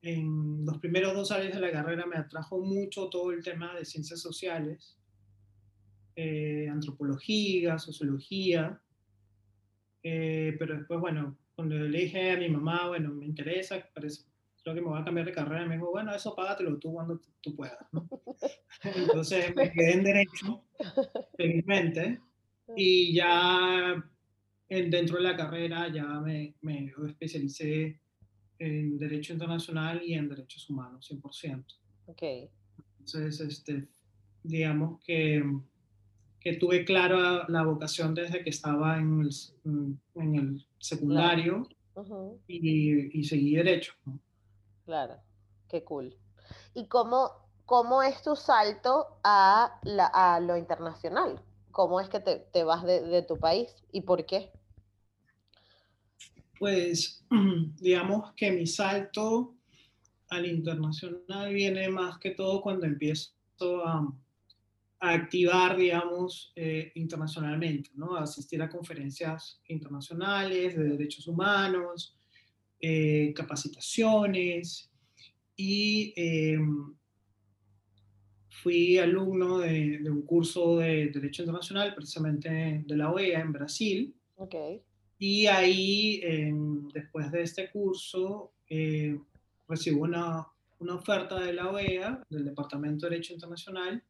En 0.04 0.64
los 0.64 0.78
primeros 0.78 1.16
dos 1.16 1.32
años 1.32 1.56
de 1.56 1.62
la 1.62 1.72
carrera 1.72 2.06
me 2.06 2.16
atrajo 2.16 2.60
mucho 2.60 3.10
todo 3.10 3.32
el 3.32 3.44
tema 3.44 3.74
de 3.76 3.86
ciencias 3.86 4.20
sociales, 4.20 5.00
eh, 6.16 6.68
antropología, 6.70 7.80
sociología. 7.80 8.80
Eh, 10.04 10.56
pero 10.60 10.78
después, 10.78 11.00
bueno, 11.00 11.40
cuando 11.56 11.74
le 11.74 12.02
dije 12.02 12.34
a 12.34 12.38
mi 12.38 12.50
mamá, 12.50 12.88
bueno, 12.88 13.10
me 13.10 13.26
interesa, 13.26 13.84
parece, 13.96 14.26
creo 14.64 14.76
que 14.76 14.82
me 14.82 14.88
voy 14.88 15.02
a 15.02 15.06
cambiar 15.06 15.26
de 15.26 15.34
carrera. 15.34 15.66
Y 15.66 15.70
me 15.70 15.76
dijo, 15.76 15.92
bueno, 15.92 16.14
eso 16.14 16.36
págatelo 16.36 16.78
tú 16.78 16.94
cuando 16.94 17.20
tú 17.42 17.56
puedas. 17.56 17.78
Entonces 18.84 19.56
me 19.56 19.72
quedé 19.72 19.94
en 19.94 20.04
Derecho, 20.04 20.64
felizmente, 21.38 22.20
y 22.76 23.14
ya 23.14 24.04
dentro 24.70 25.18
de 25.18 25.24
la 25.24 25.36
carrera 25.36 25.92
ya 25.92 26.06
me, 26.22 26.56
me 26.62 26.94
especialicé 27.08 28.00
en 28.60 28.98
Derecho 28.98 29.34
Internacional 29.34 30.02
y 30.06 30.14
en 30.14 30.30
Derechos 30.30 30.70
Humanos, 30.70 31.10
100%. 31.12 31.66
Ok. 32.06 32.24
Entonces, 33.00 33.40
este, 33.42 33.88
digamos 34.44 35.02
que, 35.04 35.44
que 36.40 36.56
tuve 36.58 36.86
clara 36.86 37.46
la 37.50 37.64
vocación 37.64 38.14
desde 38.14 38.44
que 38.44 38.52
estaba 38.52 39.00
en 39.00 39.22
el, 39.22 40.00
en 40.16 40.36
el 40.36 40.66
secundario 40.78 41.68
y, 42.48 43.20
y, 43.20 43.24
seguí 43.24 43.56
Derecho. 43.56 43.94
Claro, 44.86 45.18
qué 45.70 45.84
cool. 45.84 46.16
¿Y 46.74 46.88
cómo, 46.88 47.32
cómo 47.66 48.04
es 48.04 48.22
tu 48.22 48.36
salto 48.36 49.20
a, 49.24 49.80
la, 49.84 50.06
a 50.08 50.40
lo 50.40 50.58
internacional? 50.58 51.42
¿Cómo 51.72 52.00
es 52.02 52.10
que 52.10 52.20
te, 52.20 52.38
te 52.52 52.64
vas 52.64 52.84
de, 52.84 53.02
de, 53.02 53.22
tu 53.22 53.38
país 53.38 53.76
y 53.92 54.02
por 54.02 54.26
qué? 54.26 54.52
Pues 56.60 57.24
digamos 57.80 58.34
que 58.34 58.52
mi 58.52 58.68
salto 58.68 59.56
al 60.30 60.46
internacional 60.46 61.54
viene 61.54 61.90
más 61.90 62.18
que 62.20 62.32
todo 62.32 62.62
cuando 62.62 62.86
empiezo 62.86 63.32
a, 63.86 64.08
a 65.02 65.14
activar, 65.14 65.76
digamos, 65.76 66.54
eh, 66.56 66.92
internacionalmente, 66.96 67.90
¿no? 67.96 68.16
A 68.16 68.24
asistir 68.24 68.62
a 68.62 68.70
conferencias 68.70 69.62
internacionales 69.68 70.76
de 70.76 70.84
derechos 70.84 71.28
humanos, 71.28 72.16
eh, 72.82 73.32
capacitaciones 73.36 74.92
y 75.56 76.14
em, 76.16 76.96
fui 78.50 78.98
alumno 78.98 79.60
de, 79.60 80.02
un 80.10 80.24
curso 80.24 80.78
de 80.78 81.08
Derecho 81.08 81.44
Internacional, 81.44 81.94
precisamente 81.94 82.84
de 82.86 82.98
la 82.98 83.12
OEA 83.12 83.42
en 83.42 83.52
Brasil. 83.52 84.16
Okay. 84.36 84.82
Y 85.20 85.46
ahí, 85.46 86.22
em, 86.24 86.88
después 86.90 87.32
de 87.32 87.44
este 87.44 87.70
curso, 87.70 88.54
eh, 88.68 89.16
recibo 89.68 90.02
una, 90.04 90.48
una 90.80 90.96
oferta 90.96 91.40
de 91.40 91.54
la 91.54 91.70
OEA, 91.70 92.24
del 92.30 92.46
Departamento 92.46 93.06
de 93.06 93.12
Derecho 93.12 93.34
Internacional, 93.34 94.04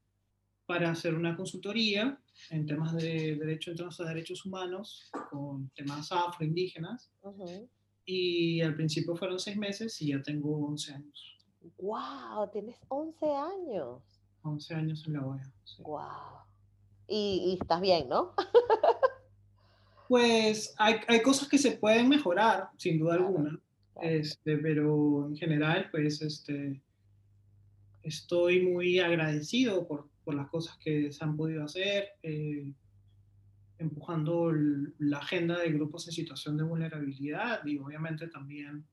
para 0.66 0.92
hacer 0.92 1.14
una 1.14 1.36
consultoría 1.36 2.18
en 2.50 2.66
temas 2.66 2.96
de 2.96 3.36
derecho 3.36 3.72
internacional, 3.72 4.14
derechos 4.14 4.46
humanos, 4.46 5.12
con 5.30 5.70
temas 5.72 6.10
afroindígenas. 6.14 7.12
Uh 7.22 7.68
y 8.12 8.62
al 8.62 8.76
principio 8.76 9.16
fueron 9.16 9.40
seis 9.40 9.56
meses 9.56 10.02
y 10.02 10.08
ya 10.10 10.22
tengo 10.22 10.68
11 10.68 10.94
años. 10.94 11.38
¡Wow! 11.78 12.50
Tienes 12.52 12.78
11 12.90 13.26
años. 13.26 14.02
11 14.44 14.76
años 14.76 15.04
en 15.08 15.14
la 15.14 15.26
OEA. 15.26 15.54
¡Wow! 15.80 16.02
Y, 17.08 17.44
y, 17.46 17.58
estás 17.62 17.80
bien, 17.80 18.10
¿no? 18.10 18.34
pues 20.10 20.76
hay, 20.78 20.96
hay, 21.08 21.22
cosas 21.22 21.48
que 21.48 21.58
se 21.58 21.72
pueden 21.72 22.10
mejorar, 22.10 22.70
sin 22.78 23.00
duda 23.00 23.14
alguna. 23.14 23.58
Este, 24.02 24.58
pero 24.58 25.28
en 25.28 25.38
general, 25.38 25.88
pues 25.92 26.22
este, 26.22 26.82
estoy 28.04 28.62
muy 28.62 29.00
agradecido 29.00 29.88
por, 29.88 30.10
por 30.26 30.36
las 30.36 30.50
cosas 30.50 30.78
que 30.80 31.14
se 31.14 31.24
han 31.24 31.38
podido 31.38 31.64
hacer. 31.64 32.10
Eh, 32.24 32.74
empujando 33.82 34.52
la 35.00 35.18
agenda 35.18 35.60
de 35.60 35.72
grupos 35.72 36.08
en 36.08 36.14
situación 36.14 36.58
de 36.58 36.64
vulnerabilidad 36.64 37.66
y 37.66 37.78
obviamente 37.78 38.28
también 38.28 38.86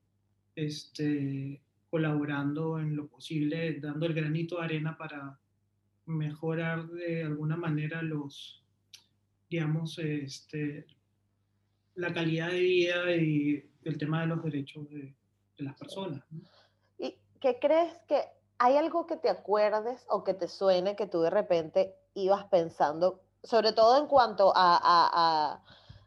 este, 0.55 1.61
colaborando 1.89 2.79
en 2.79 2.95
lo 2.95 3.07
posible, 3.07 3.79
dando 3.79 4.05
el 4.05 4.13
granito 4.13 4.57
de 4.57 4.65
arena 4.65 4.97
para 4.97 5.39
mejorar 6.05 6.87
de 6.87 7.23
alguna 7.23 7.55
manera 7.55 8.01
los, 8.01 8.63
digamos, 9.49 9.97
este, 9.99 10.87
la 11.95 12.13
calidad 12.13 12.49
de 12.49 12.59
vida 12.59 13.15
y 13.15 13.69
el 13.83 13.97
tema 13.97 14.21
de 14.21 14.27
los 14.27 14.43
derechos 14.43 14.89
de, 14.89 15.13
de 15.57 15.63
las 15.63 15.77
personas. 15.77 16.23
¿Y 16.97 17.15
qué 17.39 17.57
crees 17.61 17.93
que 18.07 18.21
hay 18.57 18.75
algo 18.75 19.05
que 19.05 19.17
te 19.17 19.29
acuerdes 19.29 20.05
o 20.09 20.23
que 20.23 20.33
te 20.33 20.47
suene 20.47 20.95
que 20.95 21.07
tú 21.07 21.21
de 21.21 21.29
repente 21.29 21.95
ibas 22.13 22.45
pensando 22.45 23.21
sobre 23.43 23.73
todo 23.73 23.97
en 23.97 24.07
cuanto 24.07 24.51
a, 24.55 25.61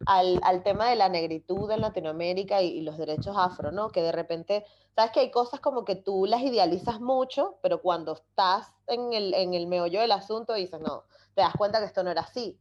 al, 0.06 0.62
tema 0.62 0.88
de 0.88 0.96
la 0.96 1.08
negritud 1.08 1.70
en 1.70 1.80
Latinoamérica 1.80 2.62
y, 2.62 2.80
los 2.80 2.98
derechos 2.98 3.36
afro, 3.38 3.72
¿no? 3.72 3.90
Que 3.90 4.02
de 4.02 4.12
repente, 4.12 4.64
sabes 4.94 5.12
que 5.12 5.20
hay 5.20 5.30
cosas 5.30 5.60
como 5.60 5.84
que 5.84 5.96
tú 5.96 6.26
las 6.26 6.42
idealizas 6.42 7.00
mucho, 7.00 7.58
pero 7.62 7.80
cuando 7.80 8.14
estás 8.14 8.72
en 8.86 9.12
el, 9.12 9.34
en 9.34 9.54
el 9.54 9.66
meollo 9.66 10.00
del 10.00 10.12
asunto 10.12 10.54
dices, 10.54 10.80
no, 10.80 11.04
te 11.34 11.42
das 11.42 11.54
cuenta 11.56 11.78
que 11.78 11.86
esto 11.86 12.02
no 12.02 12.10
era 12.10 12.22
así. 12.22 12.58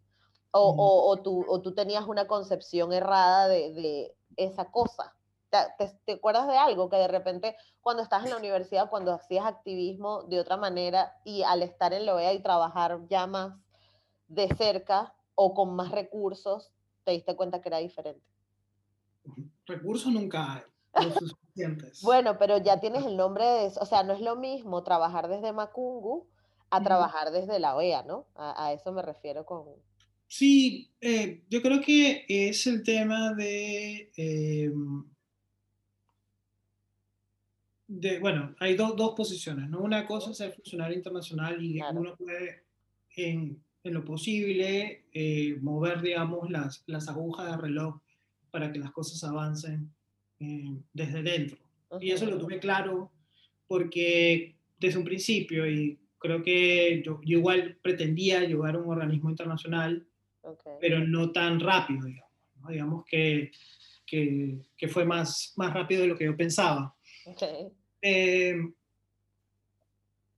O, 0.54 0.76
o, 1.08 1.18
tú, 1.22 1.46
o 1.48 1.62
tú, 1.62 1.74
tenías 1.74 2.06
una 2.06 2.28
concepción 2.28 2.92
errada 2.92 3.48
de, 3.48 3.72
de 3.72 4.16
esa 4.36 4.70
cosa. 4.70 5.16
¿Te, 5.50 5.90
te, 6.06 6.14
acuerdas 6.14 6.46
de 6.48 6.58
algo 6.58 6.90
que 6.90 6.98
de 6.98 7.08
repente 7.08 7.56
cuando 7.80 8.04
estás 8.04 8.26
en 8.26 8.32
la 8.32 8.38
universidad, 8.38 8.90
cuando 8.90 9.14
hacías 9.14 9.46
activismo 9.46 10.24
de 10.24 10.42
otra 10.42 10.58
manera 10.58 11.18
y 11.24 11.44
al 11.44 11.64
estar 11.64 11.94
en 11.94 12.06
la 12.06 12.16
OEA 12.16 12.34
y 12.34 12.42
trabajar 12.42 13.00
ya 13.08 13.28
más 13.28 13.54
de 14.32 14.48
cerca 14.56 15.14
o 15.36 15.54
con 15.54 15.76
más 15.76 15.92
recursos, 15.92 16.72
te 17.04 17.12
diste 17.12 17.36
cuenta 17.36 17.62
que 17.62 17.70
era 17.70 17.80
diferente? 17.80 18.26
Recursos 19.66 20.12
nunca 20.12 20.56
hay. 20.56 20.62
bueno, 22.04 22.38
pero 22.38 22.58
ya 22.58 22.80
tienes 22.80 23.06
el 23.06 23.18
nombre 23.18 23.46
de 23.46 23.66
eso. 23.68 23.80
O 23.82 23.86
sea, 23.86 24.04
no 24.04 24.14
es 24.14 24.22
lo 24.22 24.36
mismo 24.36 24.84
trabajar 24.84 25.28
desde 25.28 25.54
Macungu 25.54 26.28
a 26.70 26.82
trabajar 26.82 27.32
desde 27.32 27.60
la 27.60 27.76
OEA, 27.76 28.04
¿no? 28.04 28.28
A, 28.36 28.72
eso 28.74 28.92
me 28.94 29.02
refiero 29.02 29.46
con... 29.46 29.66
Sí, 30.28 30.90
eh, 31.02 31.44
yo 31.50 31.62
creo 31.62 31.82
que 31.82 32.26
es 32.28 32.66
el 32.68 32.84
tema 32.84 33.34
de... 33.34 34.10
Em, 34.16 35.04
de 37.88 38.20
bueno, 38.20 38.56
hay 38.60 38.76
dos 38.76 39.14
posiciones, 39.18 39.70
¿no? 39.70 39.82
Una 39.82 40.08
cosa 40.08 40.32
es 40.32 40.38
ser 40.38 40.54
funcionario 40.54 40.96
internacional 40.96 41.62
y 41.62 41.82
uno 41.82 42.16
puede 42.16 42.64
en 43.18 43.62
en 43.84 43.94
lo 43.94 44.06
posible, 44.06 45.04
eh, 45.14 45.58
mover, 45.62 46.02
digamos, 46.02 46.50
las, 46.50 46.84
las 46.88 47.08
agujas 47.08 47.50
del 47.50 47.62
reloj 47.62 48.00
para 48.52 48.72
que 48.72 48.80
las 48.80 48.92
cosas 48.92 49.24
avancen 49.24 49.92
eh, 50.40 50.76
desde 50.94 51.24
dentro. 51.24 51.58
Y 52.00 52.12
eso 52.12 52.26
lo 52.26 52.38
tuve 52.38 52.60
claro 52.60 53.12
porque 53.68 54.56
desde 54.80 54.98
un 54.98 55.06
principio, 55.06 55.70
y 55.70 55.98
creo 56.18 56.44
que 56.44 57.02
yo, 57.06 57.20
igual 57.24 57.78
pretendía 57.82 58.42
llevar 58.42 58.78
un 58.78 58.90
organismo 58.90 59.30
internacional, 59.30 60.06
pero 60.80 61.00
no 61.00 61.32
tan 61.32 61.60
rápido, 61.60 62.06
digamos, 62.06 62.32
digamos 62.70 63.06
que, 63.06 63.52
que, 64.06 64.58
que, 64.78 64.88
fue 64.88 65.06
más, 65.06 65.54
más 65.56 65.74
rápido 65.74 66.02
de 66.02 66.08
lo 66.08 66.18
que 66.18 66.26
yo 66.26 66.36
pensaba. 66.36 66.96
Eh, 68.02 68.56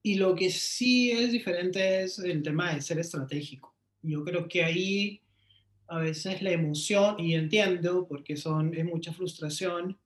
y 0.03 0.15
lo 0.15 0.35
que 0.35 0.49
sí 0.51 1.11
es 1.11 1.31
diferente 1.31 2.03
es 2.03 2.19
el 2.19 2.43
tema 2.43 2.75
de 2.75 2.81
ser 2.81 2.99
estratégico. 2.99 3.73
Yo 4.01 4.23
creo 4.25 4.49
que 4.49 4.63
ahí 4.63 5.21
a 5.87 5.99
veces 5.99 6.41
la 6.41 6.51
emoción, 6.51 7.19
y 7.19 7.35
entiendo 7.35 8.05
porque 8.07 8.35
son, 8.35 8.73
es 8.73 8.83
mucha 8.83 9.13
frustración, 9.13 9.97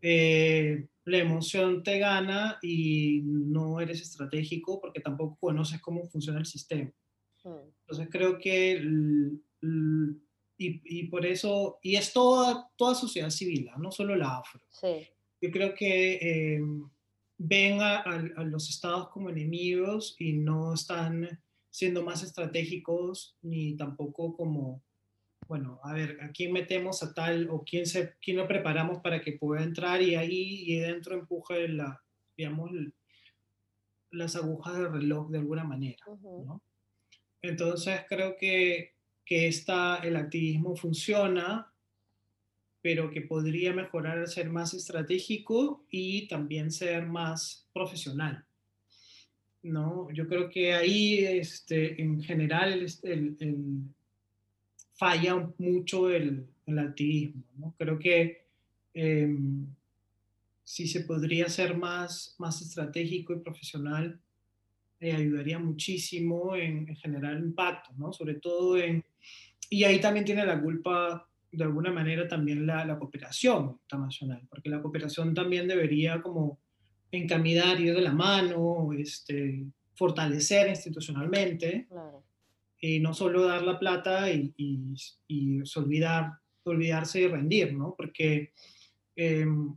eh, 0.00 0.86
la 1.04 1.18
emoción 1.18 1.82
te 1.82 1.98
gana 1.98 2.58
y 2.62 3.22
no 3.24 3.80
eres 3.80 4.00
estratégico 4.02 4.80
porque 4.80 5.00
tampoco 5.00 5.36
conoces 5.40 5.80
cómo 5.80 6.04
funciona 6.08 6.38
el 6.38 6.46
sistema. 6.46 6.92
Hmm. 7.42 7.70
Entonces 7.80 8.08
creo 8.10 8.38
que, 8.38 8.80
y, 10.58 10.98
y, 11.00 11.08
por 11.08 11.26
eso, 11.26 11.80
y 11.82 11.96
es 11.96 12.12
toda, 12.12 12.70
toda 12.76 12.94
sociedad 12.94 13.30
civil, 13.30 13.68
no 13.78 13.90
solo 13.90 14.14
la 14.14 14.38
afro. 14.38 14.60
Sí. 14.70 15.08
Yo 15.40 15.50
creo 15.50 15.74
que 15.74 16.14
eh, 16.14 16.60
ven 17.38 17.80
a, 17.80 18.04
los 18.44 18.70
estados 18.70 19.08
como 19.08 19.30
enemigos 19.30 20.16
y 20.18 20.34
no 20.34 20.74
están 20.74 21.40
siendo 21.70 22.02
más 22.02 22.22
estratégicos 22.22 23.36
ni 23.42 23.76
tampoco 23.76 24.36
como, 24.36 24.82
bueno, 25.48 25.80
a 25.82 25.92
ver, 25.92 26.18
¿a 26.22 26.30
quién 26.30 26.52
metemos 26.52 27.02
a 27.02 27.12
tal 27.12 27.48
o 27.50 27.64
quién, 27.64 27.86
se, 27.86 28.14
quién 28.22 28.36
lo 28.36 28.46
preparamos 28.46 29.00
para 29.00 29.20
que 29.20 29.32
pueda 29.32 29.62
entrar 29.62 30.00
y 30.00 30.14
ahí 30.14 30.64
y 30.66 30.78
dentro 30.78 31.14
empuje 31.14 31.68
la, 31.68 32.00
digamos, 32.36 32.70
las 34.10 34.36
agujas 34.36 34.74
del 34.74 34.92
reloj 34.92 35.30
de 35.30 35.38
alguna 35.38 35.64
manera, 35.64 36.04
¿no? 36.06 36.62
Entonces 37.42 38.02
creo 38.08 38.36
que, 38.38 38.94
que 39.24 39.48
esta, 39.48 39.96
el 39.98 40.16
activismo 40.16 40.76
funciona 40.76 41.73
pero 42.84 43.10
que 43.10 43.22
podría 43.22 43.72
mejorar 43.72 44.28
ser 44.28 44.50
más 44.50 44.74
estratégico 44.74 45.86
y 45.90 46.28
también 46.28 46.70
ser 46.70 47.06
más 47.06 47.66
profesional. 47.72 48.44
¿no? 49.62 50.10
Yo 50.10 50.28
creo 50.28 50.50
que 50.50 50.74
ahí 50.74 51.24
este, 51.24 51.98
en 52.02 52.22
general 52.22 52.86
el, 53.04 53.84
falla 54.92 55.50
mucho 55.56 56.10
el, 56.10 56.46
el 56.66 56.78
activismo. 56.78 57.42
¿no? 57.56 57.74
Creo 57.78 57.98
que 57.98 58.48
em, 58.92 59.66
si 60.62 60.86
se 60.86 61.00
podría 61.04 61.48
ser 61.48 61.78
más, 61.78 62.36
más 62.38 62.60
estratégico 62.60 63.32
y 63.32 63.40
profesional, 63.40 64.20
eh, 65.00 65.12
ayudaría 65.12 65.58
muchísimo 65.58 66.54
en, 66.54 66.86
en, 66.86 66.96
generar 66.96 67.38
impacto, 67.38 67.94
¿no? 67.96 68.12
sobre 68.12 68.34
todo 68.34 68.76
en... 68.76 69.02
Y 69.70 69.84
ahí 69.84 70.02
también 70.02 70.26
tiene 70.26 70.44
la 70.44 70.60
culpa 70.60 71.26
de 71.56 71.64
alguna 71.64 71.90
manera 71.90 72.26
también 72.28 72.66
la, 72.66 72.84
la, 72.84 72.98
cooperación 72.98 73.78
internacional, 73.82 74.46
porque 74.48 74.68
la 74.68 74.82
cooperación 74.82 75.34
también 75.34 75.68
debería 75.68 76.20
como 76.20 76.58
encaminar, 77.10 77.80
ir 77.80 77.94
de 77.94 78.00
la 78.00 78.12
mano, 78.12 78.92
este, 78.92 79.64
fortalecer 79.94 80.68
institucionalmente, 80.68 81.88
y 82.80 83.00
no 83.00 83.14
solo 83.14 83.46
dar 83.46 83.62
la 83.62 83.78
plata 83.78 84.30
y, 84.30 84.52
y, 84.56 84.94
y 85.28 85.60
olvidar, 85.76 86.32
olvidarse 86.64 87.22
y 87.22 87.28
rendir, 87.28 87.72
¿no? 87.72 87.94
Porque 87.96 88.52
em, 89.16 89.74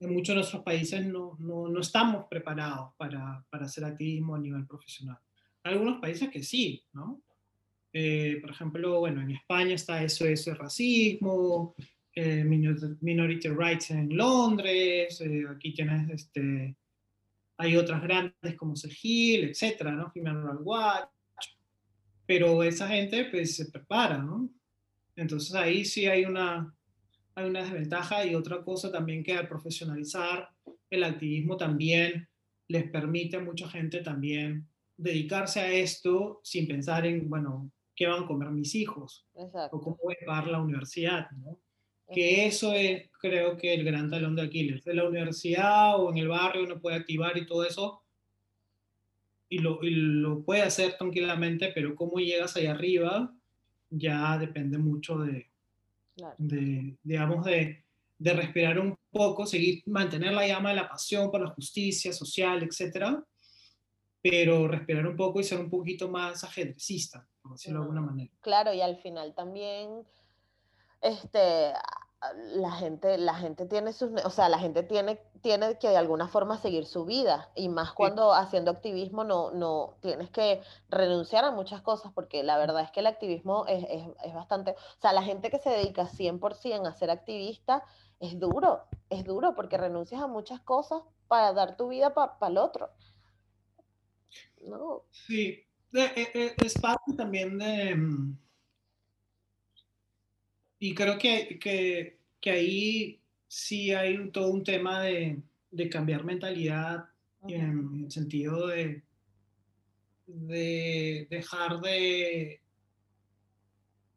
en 0.00 0.12
muchos 0.12 0.28
de 0.28 0.34
nuestros 0.34 0.62
países 0.62 1.06
no, 1.06 1.36
no, 1.38 1.68
no 1.68 1.80
estamos 1.80 2.26
preparados 2.28 2.92
para, 2.96 3.44
para 3.48 3.66
hacer 3.66 3.84
activismo 3.84 4.34
a 4.34 4.40
nivel 4.40 4.66
profesional. 4.66 5.18
Algunos 5.62 6.00
países 6.00 6.28
que 6.30 6.42
sí, 6.42 6.82
¿no? 6.92 7.22
Eh, 7.92 8.38
por 8.40 8.50
ejemplo, 8.50 9.00
bueno, 9.00 9.20
en 9.20 9.32
España 9.32 9.74
está 9.74 10.02
SOS 10.02 10.56
Racismo, 10.56 11.74
eh, 12.14 12.44
Minority 12.44 13.48
Rights 13.48 13.90
en 13.90 14.16
Londres, 14.16 15.20
eh, 15.20 15.44
aquí 15.50 15.74
tienes, 15.74 16.08
este, 16.10 16.76
hay 17.58 17.76
otras 17.76 18.02
grandes 18.02 18.56
como 18.56 18.76
SEGIL, 18.76 19.44
etcétera, 19.44 19.92
¿no? 19.92 20.12
Human 20.14 20.58
Watch, 20.62 21.08
pero 22.26 22.62
esa 22.62 22.88
gente 22.88 23.26
pues 23.26 23.56
se 23.56 23.70
prepara, 23.70 24.18
¿no? 24.18 24.50
Entonces 25.14 25.54
ahí 25.54 25.84
sí 25.84 26.06
hay 26.06 26.24
una, 26.24 26.74
hay 27.34 27.48
una 27.48 27.62
desventaja 27.62 28.24
y 28.24 28.34
otra 28.34 28.62
cosa 28.62 28.90
también 28.90 29.22
que 29.22 29.34
al 29.34 29.48
profesionalizar 29.48 30.48
el 30.88 31.04
activismo 31.04 31.56
también 31.56 32.28
les 32.68 32.90
permite 32.90 33.36
a 33.36 33.40
mucha 33.40 33.68
gente 33.68 34.00
también 34.00 34.66
dedicarse 34.96 35.60
a 35.60 35.70
esto 35.72 36.40
sin 36.42 36.66
pensar 36.66 37.06
en, 37.06 37.28
bueno, 37.28 37.70
qué 37.94 38.06
van 38.06 38.24
a 38.24 38.26
comer 38.26 38.50
mis 38.50 38.74
hijos 38.74 39.26
o 39.34 39.80
cómo 39.80 39.98
voy 40.02 40.14
a 40.22 40.26
pagar 40.26 40.48
la 40.48 40.60
universidad, 40.60 41.30
¿no? 41.32 41.58
Que 42.12 42.46
eso 42.46 42.74
es, 42.74 43.10
creo 43.20 43.56
que, 43.56 43.72
el 43.72 43.84
gran 43.84 44.10
talón 44.10 44.36
de 44.36 44.42
Aquiles. 44.42 44.84
De 44.84 44.92
la 44.92 45.08
universidad 45.08 45.98
o 45.98 46.10
en 46.10 46.18
el 46.18 46.28
barrio 46.28 46.64
uno 46.64 46.78
puede 46.78 46.96
activar 46.96 47.38
y 47.38 47.46
todo 47.46 47.64
eso, 47.64 48.02
y 49.48 49.58
lo, 49.58 49.78
lo 49.82 50.42
puede 50.42 50.62
hacer 50.62 50.96
tranquilamente, 50.98 51.72
pero 51.74 51.94
cómo 51.94 52.18
llegas 52.18 52.56
ahí 52.56 52.66
arriba 52.66 53.32
ya 53.92 54.38
depende 54.38 54.78
mucho 54.78 55.18
de, 55.18 55.50
de 56.38 56.96
digamos, 57.02 57.44
de, 57.44 57.84
de, 58.18 58.32
respirar 58.32 58.78
un 58.78 58.96
poco, 59.10 59.46
seguir, 59.46 59.82
mantener 59.86 60.32
la 60.32 60.46
llama 60.46 60.70
de 60.70 60.76
la 60.76 60.88
pasión 60.88 61.30
por 61.30 61.42
la 61.42 61.50
justicia 61.50 62.12
social, 62.12 62.62
etcétera, 62.62 63.22
pero 64.22 64.68
respirar 64.68 65.06
un 65.06 65.16
poco 65.16 65.40
y 65.40 65.44
ser 65.44 65.58
un 65.58 65.68
poquito 65.68 66.08
más 66.08 66.44
ajedrecista 66.44 67.26
por 67.42 67.52
decirlo 67.52 67.80
de 67.80 67.84
alguna 67.84 68.00
manera. 68.00 68.30
Claro, 68.40 68.72
y 68.72 68.80
al 68.80 68.96
final 68.96 69.34
también, 69.34 70.06
este, 71.00 71.72
la 72.54 72.70
gente, 72.70 73.18
la 73.18 73.34
gente 73.34 73.66
tiene 73.66 73.92
sus, 73.92 74.10
o 74.24 74.30
sea, 74.30 74.48
la 74.48 74.60
gente 74.60 74.84
tiene, 74.84 75.20
tiene 75.40 75.76
que 75.78 75.88
de 75.88 75.96
alguna 75.96 76.28
forma 76.28 76.56
seguir 76.58 76.86
su 76.86 77.04
vida, 77.04 77.50
y 77.56 77.68
más 77.68 77.92
cuando 77.92 78.32
haciendo 78.32 78.70
activismo 78.70 79.24
no, 79.24 79.50
no, 79.50 79.96
tienes 80.00 80.30
que 80.30 80.62
renunciar 80.88 81.44
a 81.44 81.50
muchas 81.50 81.82
cosas, 81.82 82.12
porque 82.14 82.44
la 82.44 82.56
verdad 82.58 82.82
es 82.82 82.92
que 82.92 83.00
el 83.00 83.08
activismo 83.08 83.66
es, 83.66 83.84
es, 83.88 84.06
es 84.24 84.34
bastante, 84.34 84.72
o 84.72 85.00
sea, 85.00 85.12
la 85.12 85.22
gente 85.22 85.50
que 85.50 85.58
se 85.58 85.70
dedica 85.70 86.06
100% 86.06 86.86
a 86.86 86.92
ser 86.92 87.10
activista, 87.10 87.84
es 88.20 88.38
duro, 88.38 88.84
es 89.10 89.24
duro, 89.24 89.56
porque 89.56 89.76
renuncias 89.76 90.22
a 90.22 90.28
muchas 90.28 90.60
cosas 90.60 91.02
para 91.26 91.52
dar 91.52 91.76
tu 91.76 91.88
vida 91.88 92.14
para 92.14 92.36
el 92.46 92.56
otro. 92.56 92.90
No. 94.66 95.04
Sí, 95.10 95.64
eh, 95.92 96.28
eh, 96.34 96.54
es 96.64 96.74
parte 96.74 97.12
también 97.16 97.58
de... 97.58 97.94
Mm, 97.94 98.38
y 100.78 100.94
creo 100.94 101.16
que, 101.16 101.58
que, 101.60 102.18
que 102.40 102.50
ahí 102.50 103.20
sí 103.46 103.92
hay 103.92 104.30
todo 104.30 104.50
un 104.50 104.64
tema 104.64 105.02
de, 105.02 105.40
de 105.70 105.88
cambiar 105.88 106.24
mentalidad 106.24 107.04
en 107.48 108.04
el 108.04 108.10
sentido 108.10 108.68
de, 108.68 109.02
de 110.26 111.26
dejar 111.30 111.80
de, 111.80 112.60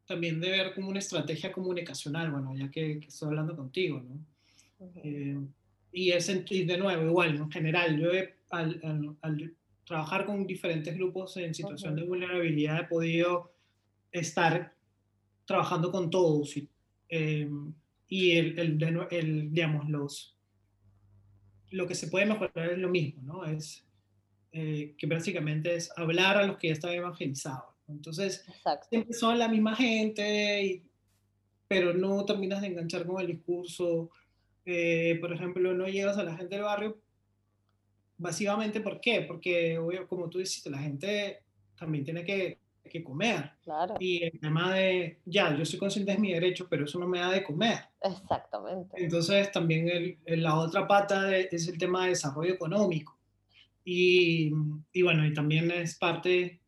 también 0.06 0.40
de 0.40 0.50
ver 0.50 0.74
como 0.74 0.88
una 0.88 1.00
estrategia 1.00 1.52
comunicacional, 1.52 2.30
bueno, 2.30 2.54
ya 2.56 2.70
que, 2.70 2.98
estoy 3.06 3.28
hablando 3.28 3.56
contigo, 3.56 4.00
¿no? 4.00 4.24
Eh, 5.02 5.38
y, 5.92 6.10
es 6.10 6.26
de 6.26 6.78
nuevo, 6.78 7.02
igual, 7.02 7.36
en 7.36 7.50
general, 7.50 7.98
yo 7.98 8.10
al, 8.50 9.16
al, 9.22 9.54
trabajar 9.86 10.26
con 10.26 10.46
diferentes 10.46 10.94
grupos 10.94 11.36
en 11.36 11.54
situación 11.54 11.94
de 11.94 12.02
vulnerabilidad 12.02 12.80
he 12.80 12.84
podido 12.84 13.52
estar 14.10 14.74
trabajando 15.44 15.92
con 15.92 16.10
todos 16.10 16.56
y, 16.56 16.68
eh, 17.08 17.48
y 18.08 18.32
el, 18.32 18.58
el, 18.58 19.06
el, 19.10 19.52
digamos, 19.52 19.88
los, 19.88 20.36
lo 21.70 21.86
que 21.86 21.94
se 21.94 22.08
puede 22.08 22.26
mejorar 22.26 22.72
es 22.72 22.78
lo 22.78 22.88
mismo, 22.88 23.22
¿no? 23.22 23.44
Es 23.44 23.86
eh, 24.52 24.94
que 24.98 25.06
básicamente 25.06 25.76
es 25.76 25.90
hablar 25.96 26.36
a 26.36 26.46
los 26.46 26.56
que 26.58 26.68
ya 26.68 26.74
están 26.74 26.92
evangelizados. 26.92 27.74
Entonces, 27.88 28.44
siempre 28.88 29.14
son 29.14 29.38
la 29.38 29.48
misma 29.48 29.76
gente, 29.76 30.82
pero 31.68 31.94
no 31.94 32.24
terminas 32.24 32.60
de 32.60 32.68
enganchar 32.68 33.06
con 33.06 33.20
el 33.20 33.28
discurso. 33.28 34.10
Eh, 34.64 35.18
por 35.20 35.32
ejemplo, 35.32 35.74
no 35.74 35.86
llegas 35.86 36.18
a 36.18 36.24
la 36.24 36.36
gente 36.36 36.56
del 36.56 36.64
barrio, 36.64 36.98
básicamente, 38.18 38.80
¿por 38.80 39.00
qué? 39.00 39.22
Porque, 39.22 39.78
como 40.08 40.28
tú 40.28 40.38
dijiste, 40.38 40.70
la 40.70 40.78
gente 40.78 41.42
también 41.78 42.04
tiene 42.04 42.24
que, 42.24 42.58
que 42.84 43.04
comer. 43.04 43.52
Claro. 43.62 43.94
Y 43.98 44.24
el 44.24 44.40
tema 44.40 44.74
de, 44.74 45.20
ya, 45.24 45.56
yo 45.56 45.64
soy 45.64 45.78
consciente 45.78 46.12
de 46.12 46.18
mi 46.18 46.32
derecho, 46.32 46.66
pero 46.68 46.84
eso 46.84 46.98
no 46.98 47.08
me 47.08 47.18
da 47.18 47.30
de 47.30 47.44
comer. 47.44 47.80
Exactamente. 48.00 48.96
Entonces, 49.02 49.50
también 49.52 49.88
el, 50.24 50.42
la 50.42 50.58
otra 50.58 50.86
pata 50.86 51.36
es 51.36 51.68
el 51.68 51.78
tema 51.78 52.04
de 52.04 52.10
desarrollo 52.10 52.54
económico. 52.54 53.18
Y, 53.84 54.52
y 54.92 55.02
bueno, 55.02 55.24
y 55.26 55.32
también 55.32 55.70
es 55.70 55.96
parte 55.96 56.60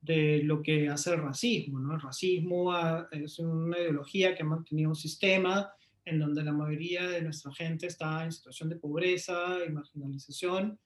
de 0.00 0.42
lo 0.44 0.62
que 0.62 0.88
hace 0.88 1.10
el 1.12 1.22
racismo. 1.22 1.78
¿no? 1.78 1.94
El 1.94 2.00
racismo 2.00 2.72
es 3.10 3.38
una 3.38 3.78
ideología 3.78 4.34
que 4.34 4.42
ha 4.42 4.46
mantenido 4.46 4.90
un 4.90 4.96
sistema 4.96 5.72
en 6.04 6.18
donde 6.18 6.44
la 6.44 6.52
mayoría 6.52 7.08
de 7.08 7.22
nuestra 7.22 7.52
gente 7.54 7.86
está 7.86 8.24
en 8.24 8.32
situación 8.32 8.68
de 8.68 8.76
pobreza 8.76 9.58
y 9.66 9.70
marginalización 9.70 10.78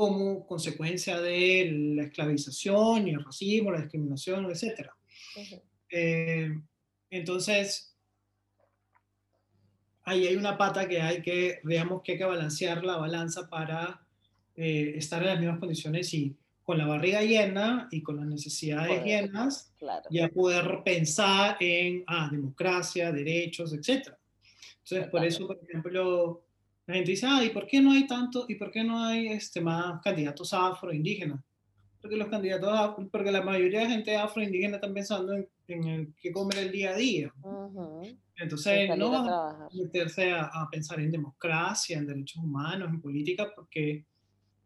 como 0.00 0.46
consecuencia 0.46 1.20
de 1.20 1.70
la 1.94 2.04
esclavización 2.04 3.06
y 3.06 3.10
el 3.10 3.22
racismo, 3.22 3.70
la 3.70 3.82
discriminación, 3.82 4.46
etc. 4.46 4.88
Eh, 5.90 6.58
entonces, 7.10 7.94
ahí 10.04 10.26
hay 10.26 10.36
una 10.36 10.56
pata 10.56 10.88
que 10.88 11.02
hay 11.02 11.20
que, 11.20 11.60
digamos 11.64 12.00
que 12.02 12.12
hay 12.12 12.18
que 12.18 12.24
balancear 12.24 12.82
la 12.82 12.96
balanza 12.96 13.50
para 13.50 14.00
eh, 14.56 14.94
estar 14.96 15.20
en 15.20 15.28
las 15.28 15.38
mismas 15.38 15.58
condiciones 15.58 16.14
y 16.14 16.34
con 16.62 16.78
la 16.78 16.86
barriga 16.86 17.20
llena 17.20 17.86
y 17.90 18.00
con 18.00 18.16
las 18.16 18.26
necesidades 18.26 19.04
llenas, 19.04 19.74
ya 20.08 20.30
poder 20.30 20.80
pensar 20.82 21.58
en 21.60 22.04
ah, 22.06 22.30
democracia, 22.32 23.12
derechos, 23.12 23.74
etc. 23.74 24.14
Entonces, 24.78 25.10
por 25.10 25.22
eso, 25.26 25.46
por 25.46 25.60
ejemplo, 25.62 26.42
la 26.90 26.96
gente 26.96 27.12
dice, 27.12 27.26
ah, 27.28 27.44
¿y 27.44 27.50
por 27.50 27.66
qué 27.66 27.80
no 27.80 27.92
hay 27.92 28.06
tanto, 28.06 28.46
y 28.48 28.56
por 28.56 28.70
qué 28.70 28.82
no 28.82 29.04
hay 29.04 29.28
este, 29.28 29.60
más 29.60 30.02
candidatos 30.02 30.52
afro-indígenas? 30.52 31.40
Porque 32.00 32.16
los 32.16 32.28
candidatos, 32.28 32.96
porque 33.12 33.30
la 33.30 33.42
mayoría 33.42 33.80
de 33.80 33.90
gente 33.90 34.16
afro-indígena 34.16 34.76
están 34.76 34.92
pensando 34.92 35.34
en, 35.34 35.48
en 35.68 35.84
el 35.84 36.14
qué 36.20 36.32
comer 36.32 36.58
el 36.58 36.72
día 36.72 36.90
a 36.90 36.96
día. 36.96 37.32
Entonces, 38.36 38.96
no 38.96 39.10
van 39.10 39.28
a 39.28 39.68
meterse 39.72 40.32
a, 40.32 40.46
a, 40.46 40.68
pensar 40.68 40.98
en 40.98 41.12
democracia, 41.12 41.96
en 41.96 42.06
derechos 42.06 42.42
humanos, 42.42 42.88
en 42.88 43.00
política, 43.00 43.52
porque 43.54 44.04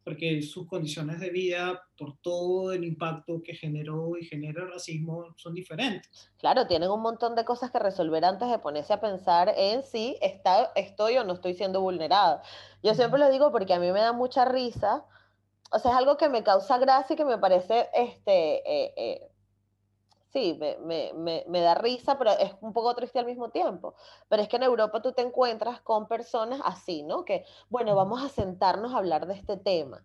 porque 0.04 0.42
sus 0.42 0.66
condiciones 0.66 1.18
de 1.18 1.30
vida, 1.30 1.82
por 1.96 2.18
todo 2.18 2.72
el 2.72 2.84
impacto 2.84 3.42
que 3.42 3.54
generó 3.54 4.18
y 4.18 4.24
genera 4.24 4.62
el 4.62 4.72
racismo, 4.72 5.34
son 5.36 5.54
diferentes. 5.54 6.30
Claro, 6.38 6.66
tienen 6.66 6.90
un 6.90 7.00
montón 7.00 7.34
de 7.34 7.44
cosas 7.44 7.70
que 7.70 7.78
resolver 7.78 8.24
antes 8.24 8.50
de 8.50 8.58
ponerse 8.58 8.92
a 8.92 9.00
pensar 9.00 9.52
en 9.56 9.82
si 9.82 10.16
está, 10.20 10.70
estoy 10.76 11.16
o 11.16 11.24
no 11.24 11.32
estoy 11.32 11.54
siendo 11.54 11.80
vulnerado. 11.80 12.42
Yo 12.82 12.94
siempre 12.94 13.18
lo 13.18 13.30
digo 13.30 13.50
porque 13.50 13.72
a 13.72 13.80
mí 13.80 13.90
me 13.92 14.00
da 14.00 14.12
mucha 14.12 14.44
risa, 14.44 15.04
o 15.70 15.78
sea, 15.78 15.92
es 15.92 15.96
algo 15.96 16.18
que 16.18 16.28
me 16.28 16.42
causa 16.44 16.78
gracia 16.78 17.14
y 17.14 17.16
que 17.16 17.24
me 17.24 17.38
parece 17.38 17.88
este, 17.94 18.58
eh, 18.70 18.94
eh, 18.96 19.28
sí, 20.34 20.58
me, 20.58 21.60
da 21.60 21.74
risa, 21.76 22.18
pero 22.18 22.32
es 22.32 22.52
un 22.60 22.72
poco 22.72 22.94
triste 22.94 23.20
al 23.20 23.26
mismo 23.26 23.50
tiempo. 23.50 23.94
Pero 24.28 24.42
es 24.42 24.48
que 24.48 24.56
en 24.56 24.64
Europa 24.64 25.00
tú 25.00 25.12
te 25.12 25.22
encuentras 25.22 25.80
con 25.80 26.08
personas 26.08 26.60
así, 26.64 27.04
¿no? 27.04 27.24
Que, 27.24 27.44
bueno, 27.70 27.94
vamos 27.94 28.22
a 28.22 28.28
sentarnos 28.28 28.92
a 28.92 28.98
hablar 28.98 29.26
de 29.26 29.34
este 29.34 29.56
tema. 29.56 30.04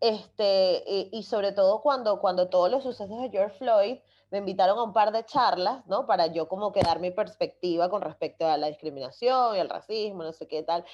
Este, 0.00 1.08
y, 1.12 1.22
sobre 1.22 1.52
todo 1.52 1.80
cuando, 1.80 2.20
cuando 2.20 2.48
todos 2.48 2.70
los 2.70 2.82
sucesos 2.82 3.22
de 3.22 3.30
George 3.30 3.56
Floyd 3.56 3.98
me 4.30 4.38
invitaron 4.38 4.78
a 4.78 4.82
un 4.82 4.92
par 4.92 5.12
de 5.12 5.24
charlas, 5.24 5.86
¿no? 5.86 6.06
Para 6.06 6.26
yo 6.26 6.48
como 6.48 6.72
que 6.72 6.82
dar 6.82 6.98
mi 7.00 7.10
perspectiva 7.10 7.88
con 7.88 8.02
respecto 8.02 8.46
a 8.46 8.56
la 8.56 8.66
discriminación 8.66 9.56
y 9.56 9.60
al 9.60 9.68
racismo, 9.68 10.24
no 10.24 10.32
sé 10.32 10.48
qué 10.48 10.62
tal. 10.62 10.84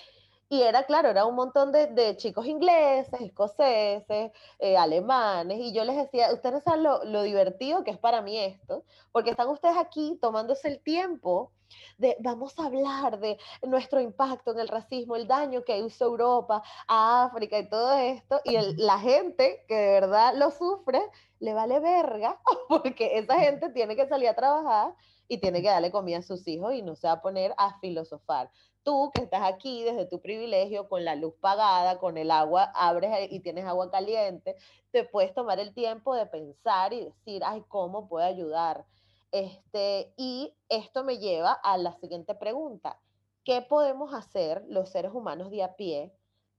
Y 0.51 0.63
era, 0.63 0.85
claro, 0.85 1.11
era 1.11 1.27
un 1.27 1.35
montón 1.35 1.73
de, 1.73 1.89
de 1.89 2.17
chicos 2.17 2.47
ingleses, 2.47 3.21
escoceses, 3.21 4.33
eh, 4.59 4.77
alemanes, 4.79 5.59
y 5.61 5.75
yo 5.75 5.85
les 5.85 5.97
decía, 5.97 6.33
ustedes 6.33 6.63
saben 6.65 6.85
lo, 6.85 7.05
lo, 7.05 7.23
divertido 7.23 7.85
que 7.85 7.91
es 7.91 7.99
para 7.99 8.23
mí 8.23 8.39
esto, 8.39 8.85
porque 9.13 9.31
están 9.31 9.49
ustedes 9.49 9.77
aquí 9.77 10.19
tomándose 10.23 10.69
el 10.69 10.81
tiempo 10.81 11.53
de, 11.99 12.17
vamos 12.21 12.59
a 12.59 12.65
hablar 12.65 13.21
de 13.21 13.37
nuestro 13.67 14.01
impacto 14.01 14.53
en 14.53 14.61
el 14.61 14.69
racismo, 14.69 15.17
el 15.17 15.27
daño 15.27 15.65
que 15.65 15.79
hizo 15.79 16.07
Europa 16.07 16.63
a 16.87 17.25
África 17.25 17.59
y 17.59 17.69
todo 17.69 17.99
esto, 17.99 18.41
y 18.45 18.57
la 18.77 18.99
gente 18.99 19.67
que 19.69 19.75
de 19.75 20.01
verdad 20.01 20.33
lo 20.35 20.51
sufre, 20.51 21.03
le 21.41 21.53
vale 21.53 21.79
verga, 21.81 22.41
porque 22.71 23.19
esa 23.19 23.39
gente 23.39 23.69
tiene 23.69 23.97
que 23.97 24.09
salir 24.09 24.31
a 24.31 24.35
trabajar 24.35 24.95
y 25.29 25.39
tiene 25.39 25.61
que 25.61 25.69
darle 25.69 25.91
comida 25.91 26.19
a 26.19 26.23
sus 26.23 26.49
hijos 26.49 26.73
y 26.73 26.81
no 26.81 26.97
se 26.97 27.07
va 27.07 27.15
a 27.15 27.21
poner 27.21 27.53
a 27.59 27.79
filosofar 27.81 28.51
tú 28.89 29.11
que 29.13 29.21
estás 29.21 29.43
aquí 29.45 29.85
desde 29.85 30.07
tu 30.07 30.23
privilegio, 30.23 30.89
con 30.89 31.05
la 31.05 31.15
luz 31.15 31.35
pagada, 31.43 31.99
con 31.99 32.17
el 32.17 32.31
agua, 32.31 32.73
abres 32.75 33.31
y 33.31 33.41
tienes 33.41 33.67
agua 33.67 33.91
caliente, 33.91 34.57
te 34.93 35.05
puedes 35.05 35.35
tomar 35.35 35.61
el 35.61 35.75
tiempo 35.75 36.15
de 36.15 36.25
pensar 36.25 36.95
y 36.95 37.05
decir, 37.05 37.43
ay, 37.45 37.63
¿cómo 37.69 38.09
puedo 38.09 38.25
ayudar? 38.25 38.87
Este, 39.31 40.15
y 40.17 40.55
esto 40.71 41.05
me 41.05 41.19
lleva 41.19 41.53
a 41.53 41.77
la 41.77 41.93
siguiente 41.93 42.35
pregunta. 42.35 42.99
¿Qué 43.45 43.61
podemos 43.61 44.15
hacer 44.15 44.65
los 44.69 44.89
seres 44.89 45.13
humanos 45.13 45.51
de 45.51 45.65
a 45.65 45.77
pie 45.77 46.11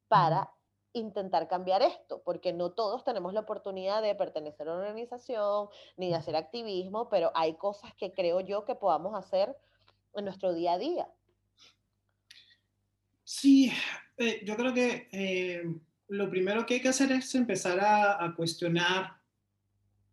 para 0.07 0.53
intentar 0.93 1.47
cambiar 1.47 1.81
esto? 1.81 2.21
Porque 2.23 2.53
no 2.53 2.73
todos 2.73 3.03
tenemos 3.03 3.33
la 3.33 3.39
oportunidad 3.39 4.03
de 4.03 4.13
pertenecer 4.13 4.69
a 4.69 4.73
una 4.73 4.81
organización 4.81 5.69
ni 5.97 6.09
de 6.09 6.15
hacer 6.15 6.35
activismo, 6.35 7.09
pero 7.09 7.31
hay 7.33 7.55
cosas 7.55 7.91
que 7.95 8.13
creo 8.13 8.39
yo 8.39 8.65
que 8.65 8.75
podamos 8.75 9.15
hacer 9.15 9.57
en 10.13 10.25
nuestro 10.25 10.53
día 10.53 10.73
a 10.73 10.77
día. 10.77 11.09
Sí, 13.31 13.71
eh, 14.17 14.41
yo 14.43 14.57
creo 14.57 14.73
que 14.73 15.07
eh, 15.11 15.63
lo 16.07 16.31
primero 16.31 16.65
que 16.65 16.73
hay 16.73 16.81
que 16.81 16.87
hacer 16.87 17.11
es 17.11 17.35
empezar 17.35 17.79
a, 17.79 18.33
cuestionar 18.35 19.21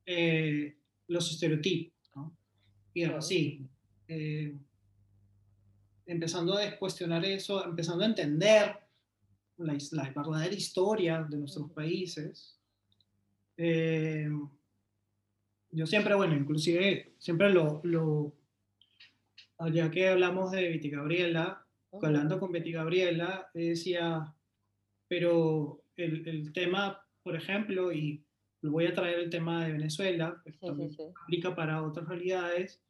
eh, 0.04 0.76
los 1.08 1.30
estereotipos 1.30 2.10
¿no? 2.14 2.36
y 2.92 3.04
el 3.04 3.12
racismo. 3.12 3.70
empezando 6.04 6.58
a 6.58 6.78
cuestionar 6.78 7.24
eso, 7.24 7.64
empezando 7.64 8.02
a 8.04 8.08
entender 8.08 8.80
la, 9.56 9.78
la 9.92 10.10
verdadera 10.10 10.54
historia 10.54 11.22
de 11.22 11.38
nuestros 11.38 11.70
países. 11.72 12.60
yo 15.70 15.86
siempre, 15.86 16.14
bueno, 16.14 16.36
inclusive, 16.36 17.14
siempre 17.18 17.48
lo, 17.48 17.80
lo, 17.82 18.36
ya 19.72 19.90
que 19.90 20.08
hablamos 20.10 20.50
de 20.50 20.68
Viti 20.68 20.90
Gabriela, 20.90 21.65
hablando 22.02 22.38
con 22.38 22.52
Betty 22.52 22.72
Gabriela, 22.72 23.48
decía, 23.54 24.34
pero 25.08 25.82
el, 25.96 26.26
el, 26.28 26.52
tema, 26.52 27.00
por 27.22 27.36
ejemplo, 27.36 27.92
y 27.92 28.22
voy 28.62 28.86
a 28.86 28.94
traer 28.94 29.20
el 29.20 29.30
tema 29.30 29.64
de 29.64 29.72
Venezuela, 29.72 30.40
que 30.44 30.52
también 30.52 30.90
aplica 31.22 31.54
para 31.54 31.82
otras 31.82 32.08
realidades, 32.08 32.80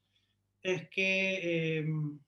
es 0.62 0.88
que 0.88 1.78
em, 1.78 2.18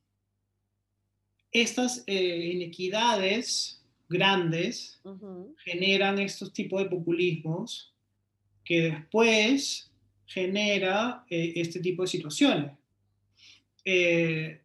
estas 1.50 2.04
eh, 2.06 2.50
inequidades 2.52 3.84
grandes 4.08 5.00
generan 5.58 6.18
estos 6.18 6.52
tipos 6.52 6.82
de 6.82 6.88
populismos 6.88 7.94
que 8.64 8.82
después 8.82 9.90
genera 10.26 11.24
eh, 11.28 11.54
este 11.56 11.80
tipo 11.80 12.02
de 12.02 12.08
situaciones. 12.08 12.72
Eh, 13.84 14.60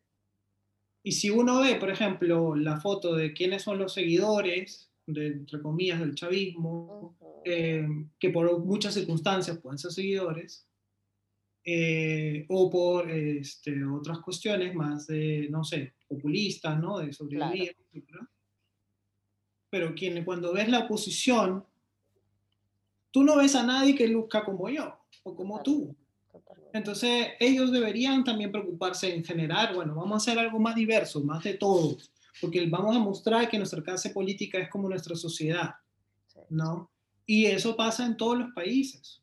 y 1.04 1.12
si 1.12 1.30
uno 1.30 1.60
ve, 1.60 1.76
por 1.76 1.89
ejemplo, 1.89 2.56
la 2.56 2.80
foto 2.80 3.14
de 3.14 3.34
quiénes 3.34 3.62
son 3.62 3.78
los 3.78 3.93
seguidores, 3.93 4.89
de, 5.06 5.28
entre 5.28 5.62
comillas, 5.62 5.99
del 5.99 6.16
chavismo, 6.16 7.18
eh, 7.43 7.86
que 8.18 8.30
por 8.30 8.60
muchas 8.60 8.93
circunstancias 8.93 9.60
pueden 9.60 9.78
ser 9.78 9.91
seguidores, 9.91 10.66
eh, 11.66 12.45
o 12.47 12.70
por 12.70 13.12
este, 13.12 13.86
otras 13.86 14.20
cuestiones 14.20 14.74
más 14.74 15.08
de, 15.08 15.47
no 15.49 15.66
sé, 15.66 15.93
populistas, 16.08 16.80
¿no? 16.80 16.99
De 16.99 17.12
sobrevivir, 17.12 17.76
Pero 19.70 19.93
quien, 19.93 20.24
cuando 20.24 20.54
ves 20.54 20.70
la 20.70 20.80
oposición, 20.80 21.66
tú 23.12 23.24
no 23.24 23.38
ves 23.38 23.56
a 23.56 23.64
nadie 23.64 23.93
que 23.93 24.08
luzca 24.08 24.45
como 24.45 24.70
yo 24.70 24.99
o 25.24 25.36
como 25.36 25.62
tú. 25.62 25.95
Entonces, 26.74 27.28
ellos 27.39 27.72
deberían 27.72 28.24
también 28.24 28.51
preocuparse 28.51 29.14
en 29.14 29.24
generar, 29.24 29.76
bueno, 29.76 29.93
vamos 29.95 30.14
a 30.14 30.18
hacer 30.18 30.39
algo 30.39 30.60
más 30.60 30.76
diverso, 30.76 31.22
más 31.22 31.43
de 31.43 31.54
todos, 31.54 32.12
porque 32.41 32.66
vamos 32.68 32.95
a 32.95 32.99
mostrar 32.99 33.47
que 33.47 33.58
nuestra 33.58 33.82
clase 33.84 34.10
política 34.10 34.58
es 34.58 34.70
como 34.70 34.89
nuestra 34.89 35.16
sociedad, 35.16 35.76
¿no? 36.49 36.89
Y 37.26 37.45
eso 37.45 37.76
pasa 37.76 38.06
en 38.06 38.18
todos 38.18 38.38
los 38.38 38.54
países. 38.54 39.22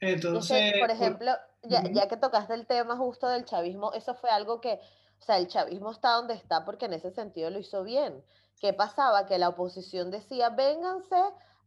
Entonces, 0.00 0.74
por 0.80 0.90
ejemplo, 0.90 1.32
ya, 1.62 1.82
ya, 1.90 2.08
que 2.08 2.16
tocaste 2.16 2.54
el 2.54 2.66
tema 2.66 2.96
justo 2.96 3.28
del 3.28 3.44
chavismo, 3.44 3.92
eso 3.92 4.14
fue 4.14 4.30
algo 4.30 4.60
que, 4.60 4.80
o 5.20 5.24
sea, 5.24 5.38
el 5.38 5.46
chavismo 5.46 5.90
está 5.90 6.12
donde 6.12 6.34
está 6.34 6.64
porque 6.64 6.86
en 6.86 6.92
ese 6.92 7.10
sentido 7.12 7.50
lo 7.50 7.58
hizo 7.58 7.82
bien. 7.84 8.22
¿Qué 8.60 8.72
pasaba? 8.72 9.26
Que 9.26 9.38
la 9.38 9.50
oposición 9.50 10.10
decía, 10.10 10.50
vénganse 10.50 11.16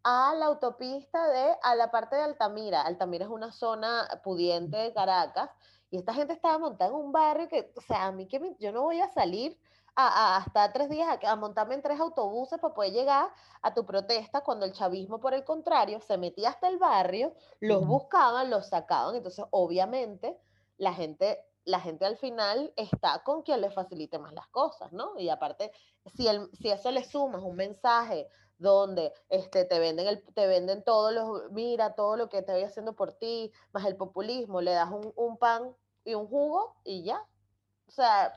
a 0.04 0.34
la 0.36 0.48
autopista 0.48 1.28
de, 1.28 1.56
a 1.62 1.76
la 1.76 1.92
parte 1.92 2.16
de 2.16 2.24
Altamira. 2.24 2.82
Altamira 2.82 3.26
es 3.26 3.32
una 3.32 3.52
zona 3.52 4.08
pudiente 4.24 4.78
de 4.78 4.94
Caracas 4.94 5.50
y 5.92 5.98
esta 5.98 6.14
gente 6.14 6.34
estaba 6.34 6.58
montada 6.58 6.92
en 6.92 6.96
un 6.96 7.12
barrio 7.12 7.48
que, 7.48 7.72
o 7.76 7.82
sea, 7.82 8.06
a 8.06 8.12
mí 8.12 8.28
que 8.28 8.56
yo 8.60 8.72
no 8.72 8.84
voy 8.84 9.00
a 9.02 9.10
salir 9.10 9.60
a, 9.96 10.38
hasta 10.38 10.72
tres 10.72 10.90
días 10.90 11.08
a, 11.08 11.32
a, 11.32 11.36
montarme 11.36 11.76
en 11.76 11.82
tres 11.82 12.00
autobuses 12.00 12.60
para 12.60 12.74
poder 12.74 12.94
llegar 12.94 13.30
a 13.62 13.74
tu 13.74 13.86
protesta 13.86 14.42
cuando 14.42 14.66
el 14.66 14.72
chavismo, 14.72 15.20
por 15.20 15.34
el 15.34 15.44
contrario, 15.44 16.00
se 16.02 16.18
metía 16.18 16.50
hasta 16.50 16.68
el 16.68 16.78
barrio, 16.78 17.34
los 17.60 17.86
buscaban, 17.86 18.50
los 18.50 18.68
sacaban. 18.68 19.16
Entonces, 19.16 19.46
obviamente, 19.52 20.40
la 20.78 20.94
gente 20.94 21.46
la 21.66 21.80
gente 21.80 22.06
al 22.06 22.18
final 22.18 22.74
está 22.76 23.22
con 23.24 23.44
quien 23.44 23.62
le 23.62 23.70
facilite 23.70 24.18
más 24.18 24.34
las 24.34 24.48
cosas, 24.48 24.92
¿no? 24.92 25.20
Y 25.20 25.30
aparte, 25.30 25.72
si, 26.16 26.28
el, 26.28 26.50
si 26.54 26.70
eso 26.70 26.90
le 26.92 27.04
sumas 27.04 27.44
un 27.44 27.56
mensaje 27.56 28.28
donde 28.60 29.14
este, 29.30 29.66
te, 29.66 29.80
venden 29.80 30.08
el, 30.08 30.22
te 30.22 30.46
venden 30.46 30.84
todo 30.84 31.12
lo, 31.12 31.50
mira 31.52 31.96
todo 31.96 32.18
lo 32.18 32.30
que 32.30 32.42
te 32.42 32.52
voy 32.52 32.64
haciendo 32.64 32.94
por 32.94 33.14
ti, 33.14 33.52
más 33.72 33.86
el 33.86 33.96
populismo, 33.96 34.62
le 34.62 34.72
das 34.72 34.92
un, 34.92 35.14
un 35.16 35.38
pan 35.38 35.74
y 36.04 36.14
un 36.14 36.28
jugo 36.28 36.76
y 36.84 37.04
ya. 37.04 37.24
O 37.88 37.92
sea, 37.92 38.34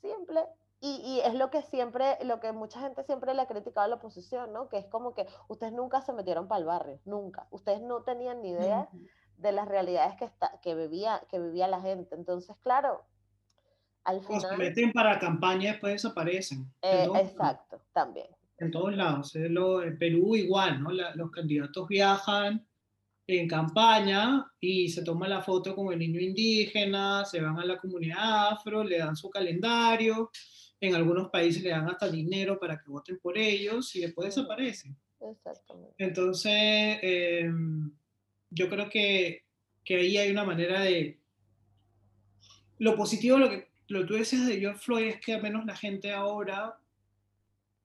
simple. 0.00 0.44
Y, 0.80 1.02
y, 1.04 1.20
es 1.20 1.34
lo 1.34 1.50
que 1.50 1.62
siempre, 1.62 2.18
lo 2.24 2.38
que 2.38 2.52
mucha 2.52 2.80
gente 2.80 3.02
siempre 3.02 3.34
le 3.34 3.42
ha 3.42 3.48
criticado 3.48 3.84
a 3.84 3.88
la 3.88 3.96
oposición, 3.96 4.52
¿no? 4.52 4.68
Que 4.68 4.78
es 4.78 4.86
como 4.86 5.12
que 5.12 5.26
ustedes 5.48 5.72
nunca 5.72 6.00
se 6.02 6.12
metieron 6.12 6.46
para 6.46 6.60
el 6.60 6.64
barrio, 6.64 7.00
nunca. 7.04 7.48
Ustedes 7.50 7.82
no 7.82 8.04
tenían 8.04 8.40
ni 8.42 8.50
idea 8.50 8.88
de 9.38 9.52
las 9.52 9.66
realidades 9.66 10.14
que, 10.16 10.24
está, 10.24 10.60
que, 10.62 10.76
vivía, 10.76 11.20
que 11.28 11.40
vivía 11.40 11.66
la 11.66 11.80
gente. 11.80 12.14
Entonces, 12.14 12.56
claro, 12.58 13.04
al 14.04 14.20
final... 14.20 14.44
O 14.44 14.48
se 14.48 14.56
meten 14.56 14.92
para 14.92 15.18
campaña 15.18 15.64
y 15.64 15.72
después 15.72 15.94
desaparecen. 15.94 16.72
Eh, 16.82 17.08
exacto, 17.16 17.80
también 17.92 18.37
en 18.58 18.70
todos 18.70 18.96
lados. 18.96 19.34
En 19.36 19.98
Perú 19.98 20.36
igual, 20.36 20.82
¿no? 20.82 20.90
los 20.90 21.30
candidatos 21.30 21.88
viajan 21.88 22.66
en 23.26 23.46
campaña 23.46 24.46
y 24.58 24.88
se 24.88 25.02
toman 25.02 25.30
la 25.30 25.42
foto 25.42 25.74
con 25.76 25.92
el 25.92 25.98
niño 25.98 26.18
indígena, 26.18 27.24
se 27.26 27.40
van 27.40 27.58
a 27.58 27.64
la 27.64 27.76
comunidad 27.76 28.52
afro, 28.52 28.82
le 28.82 28.98
dan 28.98 29.16
su 29.16 29.28
calendario, 29.28 30.30
en 30.80 30.94
algunos 30.94 31.28
países 31.28 31.62
le 31.62 31.70
dan 31.70 31.88
hasta 31.88 32.08
dinero 32.08 32.58
para 32.58 32.78
que 32.78 32.90
voten 32.90 33.18
por 33.18 33.36
ellos 33.36 33.94
y 33.96 34.00
después 34.00 34.34
desaparecen. 34.34 34.96
Exactamente. 35.20 35.94
Entonces, 35.98 36.98
em, 37.02 37.92
yo 38.48 38.70
creo 38.70 38.88
que, 38.88 39.44
que, 39.84 39.96
ahí 39.96 40.16
hay 40.16 40.30
una 40.30 40.44
manera 40.44 40.80
de... 40.80 41.20
Lo 42.78 42.96
positivo, 42.96 43.36
lo 43.36 43.50
que, 43.50 43.68
lo 43.88 44.00
que 44.00 44.06
tú 44.06 44.14
decías 44.14 44.46
de 44.46 44.58
George 44.58 44.80
Floyd 44.80 45.08
es 45.08 45.20
que 45.20 45.34
al 45.34 45.42
menos 45.42 45.66
la 45.66 45.76
gente 45.76 46.12
ahora 46.12 46.78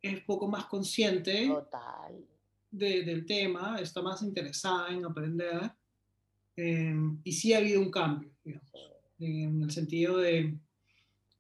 es 0.04 0.20
poco 0.22 0.48
más 0.50 0.66
consciente 0.66 1.50
de, 2.70 3.04
del 3.04 3.26
tema, 3.26 3.78
está 3.80 4.02
más 4.02 4.22
interesada 4.22 4.94
en 4.94 5.06
aprender. 5.06 5.72
Em, 6.56 7.20
y 7.24 7.32
sí 7.32 7.54
ha 7.54 7.60
habido 7.60 7.80
un 7.80 7.90
cambio, 7.90 8.30
digamos, 8.44 8.70
en 9.20 9.64
el 9.64 9.72
sentido 9.72 10.18
de, 10.18 10.56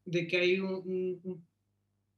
de 0.05 0.27
que 0.27 0.37
hay 0.37 0.59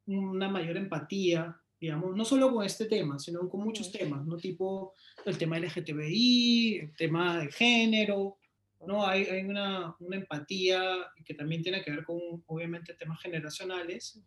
una 0.05 0.49
mayor 0.49 0.77
empatía, 0.77 1.59
digamos, 1.81 2.15
no 2.15 2.23
solo 2.23 2.53
con 2.53 2.63
este 2.63 2.85
tema, 2.85 3.17
sino 3.17 3.49
con 3.49 3.63
muchos 3.63 3.91
temas, 3.91 4.23
¿no? 4.25 4.37
Tipo 4.37 4.93
el 5.25 5.37
tema 5.39 5.57
LGTBI, 5.59 6.77
el 6.77 6.95
tema 6.95 7.39
de 7.39 7.51
género, 7.51 8.37
¿no? 8.85 9.05
Hay, 9.05 9.23
hay 9.23 9.43
una, 9.43 9.95
una, 9.99 10.15
empatía 10.15 11.11
que 11.25 11.33
también 11.33 11.63
tiene 11.63 11.83
que 11.83 11.89
ver 11.89 12.03
con, 12.03 12.19
obviamente, 12.45 12.93
temas 12.93 13.19
generacionales 13.19 14.21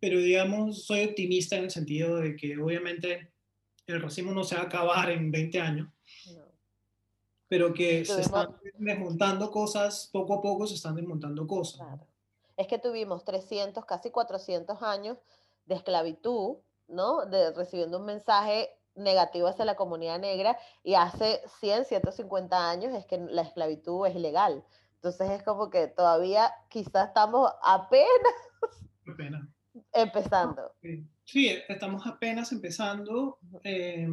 pero 0.00 0.18
digamos, 0.18 0.84
soy 0.84 1.04
optimista 1.04 1.56
en 1.56 1.64
el 1.64 1.70
sentido 1.70 2.16
de 2.16 2.36
que 2.36 2.58
obviamente 2.58 3.32
el 3.86 4.02
racismo 4.02 4.32
no 4.32 4.44
se 4.44 4.56
va 4.56 4.62
a 4.62 4.64
acabar 4.64 5.10
en 5.10 5.30
20 5.30 5.60
años, 5.60 5.88
pero 7.48 7.72
que 7.72 8.04
se 8.04 8.20
están 8.20 8.56
desmontando 8.78 9.50
cosas, 9.50 10.10
poco 10.12 10.34
a 10.34 10.42
poco 10.42 10.66
se 10.66 10.74
están 10.74 10.96
desmontando 10.96 11.46
cosas. 11.46 11.80
Claro. 11.80 12.06
Es 12.56 12.66
que 12.66 12.78
tuvimos 12.78 13.24
300, 13.24 13.84
casi 13.84 14.10
400 14.10 14.82
años 14.82 15.18
de 15.66 15.74
esclavitud, 15.76 16.56
¿no? 16.88 17.26
De, 17.26 17.52
recibiendo 17.52 17.98
un 17.98 18.06
mensaje 18.06 18.70
negativo 18.94 19.46
hacia 19.46 19.66
la 19.66 19.76
comunidad 19.76 20.18
negra 20.18 20.58
y 20.82 20.94
hace 20.94 21.42
100, 21.60 21.84
150 21.84 22.70
años 22.70 22.94
es 22.94 23.04
que 23.04 23.18
la 23.18 23.42
esclavitud 23.42 24.06
es 24.06 24.16
ilegal. 24.16 24.64
Entonces 24.94 25.30
es 25.30 25.42
como 25.42 25.70
que 25.70 25.86
todavía 25.86 26.52
quizás 26.70 27.08
estamos 27.08 27.52
apenas... 27.62 28.08
Apenas 29.06 29.55
empezando. 29.92 30.72
Sí, 31.24 31.50
estamos 31.68 32.06
apenas 32.06 32.52
empezando, 32.52 33.38
eh, 33.64 34.08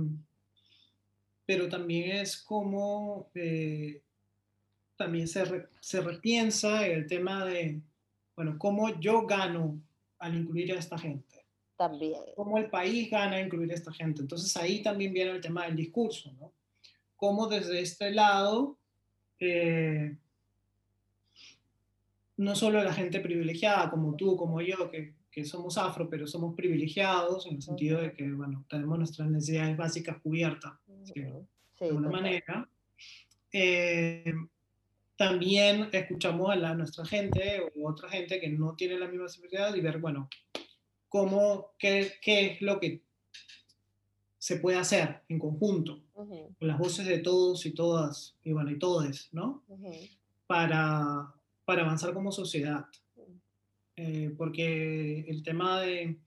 pero 1.46 1.70
también 1.70 2.18
es 2.18 2.42
como 2.42 3.30
eh, 3.36 4.02
también 4.96 5.28
se, 5.28 5.68
se 5.80 6.02
repiensa 6.02 6.86
el 6.88 7.08
tema 7.08 7.46
de, 7.46 7.82
bueno, 8.36 8.58
cómo 8.58 9.00
yo 9.00 9.26
gano 9.26 9.80
al 10.20 10.36
incluir 10.36 10.72
a 10.74 10.80
esta 10.80 10.98
gente. 10.98 11.46
También. 11.76 12.22
Cómo 12.36 12.58
el 12.58 12.70
país 12.70 13.10
gana 13.10 13.36
al 13.38 13.46
incluir 13.46 13.72
a 13.72 13.76
esta 13.76 13.92
gente. 13.92 14.22
Entonces 14.22 14.56
ahí 14.56 14.82
también 14.82 15.14
viene 15.14 15.32
el 15.32 15.42
tema 15.42 15.66
del 15.66 15.76
discurso, 15.76 16.32
¿no? 16.40 16.52
Cómo 17.16 17.48
desde 17.48 17.80
este 17.82 18.12
lado, 18.12 18.78
eh, 19.40 20.16
no 22.38 22.56
solo 22.56 22.84
la 22.84 22.94
gente 22.94 23.20
privilegiada 23.20 23.90
como 23.90 24.16
tú, 24.16 24.36
como 24.36 24.62
yo, 24.62 24.90
que 24.92 25.14
que 25.34 25.44
somos 25.46 25.78
afro, 25.78 26.10
pero 26.10 26.28
somos 26.28 26.56
privilegiados 26.56 27.48
en 27.48 27.56
el 27.56 27.62
sentido 27.62 28.00
de 28.00 28.14
que, 28.14 28.32
bueno, 28.32 28.66
tenemos 28.70 29.00
nuestras 29.00 29.30
necesidades 29.30 29.76
básicas 29.76 30.22
cubiertas, 30.22 30.74
de 30.86 31.44
alguna 31.82 32.10
manera. 32.10 32.70
Eh, 33.52 34.34
también 35.18 35.90
escuchamos 35.92 36.52
a 36.52 36.56
la, 36.56 36.76
nuestra 36.76 37.06
gente 37.06 37.62
o 37.76 37.90
otra 37.90 38.10
gente 38.10 38.40
que 38.40 38.50
no 38.50 38.76
tiene 38.76 39.00
la 39.00 39.08
misma 39.08 39.28
sensibilidad 39.28 39.74
y 39.74 39.82
ver, 39.82 40.00
bueno, 40.00 40.30
cómo, 41.10 41.72
qué, 41.80 42.14
qué 42.22 42.46
es 42.46 42.62
lo 42.62 42.80
que 42.80 43.02
se 44.38 44.58
puede 44.58 44.78
hacer 44.78 45.22
en 45.30 45.40
conjunto, 45.40 46.04
con 46.14 46.68
las 46.68 46.78
voces 46.78 47.08
de 47.08 47.20
todos 47.20 47.66
y 47.66 47.72
todas, 47.72 48.36
y 48.44 48.52
bueno, 48.52 48.72
y 48.72 48.78
todes, 48.78 49.30
¿no? 49.32 49.64
para, 50.46 51.34
para 51.66 51.84
avanzar 51.84 52.14
como 52.14 52.32
sociedad. 52.32 52.86
Eh, 53.96 54.34
porque 54.38 55.22
el 55.28 55.44
tema 55.44 55.82
de, 55.82 56.18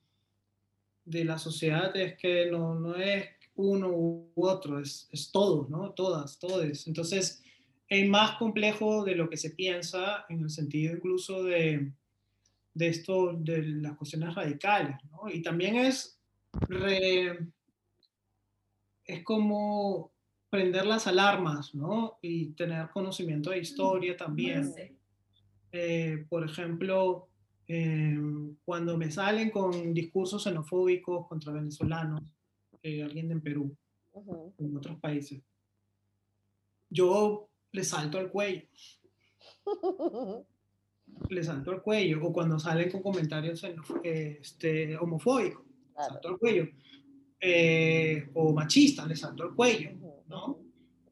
de, 1.04 1.24
la 1.24 1.38
sociedad 1.38 1.96
es 1.96 2.16
que 2.16 2.48
no, 2.50 2.74
no 2.78 2.94
es 2.94 3.28
uno 3.56 3.88
u 3.88 4.30
otro, 4.36 4.78
es, 4.78 5.08
es 5.10 5.32
todos, 5.32 5.68
¿no? 5.68 5.90
Todas, 5.92 6.38
todos. 6.38 6.86
Entonces, 6.86 7.42
es 7.88 8.08
más 8.08 8.36
complejo 8.36 9.04
de 9.04 9.14
lo 9.14 9.28
que 9.28 9.36
se 9.36 9.50
piensa 9.50 10.26
en 10.28 10.42
el 10.42 10.50
sentido 10.50 10.94
incluso 10.94 11.44
de, 11.44 11.92
de 12.74 12.88
esto, 12.88 13.32
de 13.32 13.62
las 13.62 13.96
cuestiones 13.96 14.34
radicales, 14.34 14.96
¿no? 15.10 15.28
Y 15.28 15.42
también 15.42 15.76
es, 15.76 16.20
es 19.04 19.22
como 19.24 20.12
prender 20.50 20.86
las 20.86 21.06
alarmas, 21.06 21.74
¿no? 21.74 22.18
Y 22.22 22.50
tener 22.50 22.90
conocimiento 22.90 23.50
de 23.50 23.58
historia 23.58 24.16
también. 24.16 24.72
Eh, 25.72 26.24
por 26.28 26.44
ejemplo, 26.44 27.28
Em, 27.68 28.54
cuando 28.64 28.96
me 28.96 29.10
salen 29.10 29.50
con 29.50 29.92
discursos 29.92 30.44
xenofóbicos 30.44 31.26
contra 31.26 31.52
venezolanos, 31.52 32.22
eh, 32.82 33.02
alguien 33.02 33.32
en 33.32 33.40
Perú, 33.40 33.76
en 34.58 34.76
otros 34.76 34.98
países, 34.98 35.42
yo 36.88 37.48
le 37.72 37.84
salto 37.84 38.18
al 38.18 38.30
cuello. 38.30 38.62
le 41.28 41.42
salto 41.42 41.72
al 41.72 41.82
cuello. 41.82 42.24
O 42.24 42.32
cuando 42.32 42.58
salen 42.58 42.90
con 42.90 43.02
comentarios 43.02 43.64
este, 44.02 44.96
homofóbicos, 44.96 45.64
le 45.66 46.04
salto 46.04 46.28
al 46.28 46.38
cuello. 46.38 46.68
Eh, 47.40 48.30
o 48.34 48.52
machistas, 48.52 49.06
le 49.08 49.16
salto 49.16 49.42
al 49.42 49.54
cuello. 49.54 49.90
¿no? 50.28 50.65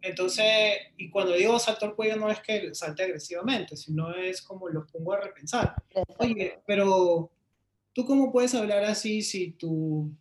Entonces, 0.04 0.74
y 0.96 1.08
cuando 1.10 1.32
digo 1.32 1.58
salto 1.58 1.86
al 1.86 1.94
cuello 1.94 2.16
no 2.16 2.30
es 2.30 2.40
que 2.40 2.74
salte 2.74 3.04
agresivamente, 3.04 3.76
sino 3.76 4.14
es 4.14 4.42
como 4.42 4.68
lo 4.68 4.86
pongo 4.86 5.14
a 5.14 5.20
repensar. 5.20 5.74
Oye, 6.18 6.60
pero 6.66 7.30
tú 7.92 8.04
cómo 8.04 8.30
puedes 8.30 8.54
hablar 8.54 8.84
así 8.84 9.22
si 9.22 9.52
tu, 9.52 10.14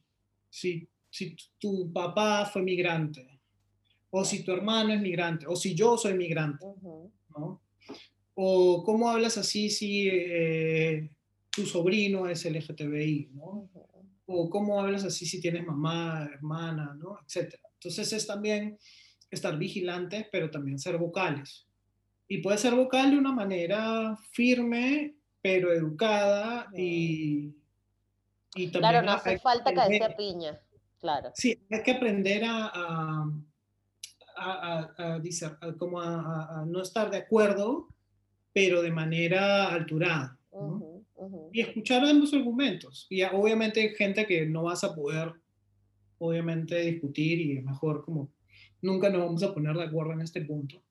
si, 0.50 0.88
si 1.10 1.36
tu 1.60 1.92
papá 1.92 2.46
fue 2.46 2.62
migrante? 2.62 3.34
o 4.16 4.24
si 4.24 4.44
tu 4.44 4.52
hermano 4.52 4.94
es 4.94 5.02
migrante, 5.02 5.48
o 5.48 5.56
si 5.56 5.74
yo 5.74 5.98
soy 5.98 6.14
migrante, 6.14 6.64
¿no? 7.36 7.60
O 8.36 8.84
cómo 8.84 9.10
hablas 9.10 9.40
así 9.40 9.72
si 9.72 10.08
eh, 10.08 11.10
tu 11.50 11.66
sobrino 11.66 12.30
es 12.30 12.46
LGTBI, 12.46 13.32
¿no? 13.34 13.68
O 14.28 14.50
cómo 14.52 14.80
hablas 14.80 15.04
así 15.04 15.26
si 15.26 15.42
tienes 15.42 15.66
mamá, 15.66 16.30
hermana, 16.32 16.96
¿no? 16.96 17.18
Etcétera. 17.26 17.64
Entonces 17.74 18.14
es 18.14 18.28
también 18.28 18.78
estar 19.34 19.58
vigilantes, 19.58 20.28
pero 20.32 20.50
también 20.50 20.80
ser 20.80 20.98
vocales. 20.98 21.68
Y 22.28 22.40
puede 22.40 22.58
ser 22.58 22.74
vocal 22.76 23.12
de 23.12 23.18
una 23.18 23.32
manera 23.32 24.18
firme, 24.32 25.16
pero 25.42 25.74
educada 25.74 26.68
y, 26.76 27.54
y 28.56 28.68
también... 28.68 28.82
Claro, 28.82 29.02
no 29.02 29.12
hace 29.12 29.40
falta 29.40 29.74
caerse 29.74 30.16
piña, 30.18 30.60
claro. 31.00 31.32
Sí, 31.36 31.60
hay 31.70 31.84
que 31.84 31.92
aprender 31.92 32.44
a 32.46 33.28
a, 34.36 34.94
a, 34.98 35.74
como 35.78 36.02
a, 36.02 36.64
no 36.68 36.82
estar 36.82 37.10
de 37.10 37.18
acuerdo, 37.18 37.88
pero 38.54 38.82
de 38.82 38.92
manera 38.92 39.68
alturada. 39.74 40.38
Y 41.52 41.62
escuchar 41.62 42.04
ambos 42.06 42.34
argumentos. 42.34 43.08
Y 43.10 43.24
obviamente 43.24 43.82
hay 43.82 43.96
gente 43.96 44.26
que 44.26 44.46
no 44.46 44.64
vas 44.64 44.84
a 44.84 44.94
poder, 44.94 45.34
obviamente, 46.18 46.80
discutir 46.82 47.40
y 47.40 47.58
es 47.58 47.64
mejor 47.64 48.04
como 48.04 48.30
nunca 48.84 49.10
nos 49.10 49.22
vamos 49.22 49.44
a 49.44 49.54
poner 49.54 49.76
de 49.76 49.84
acuerdo 49.84 50.14
en 50.14 50.22
este 50.22 50.42
punto. 50.42 50.84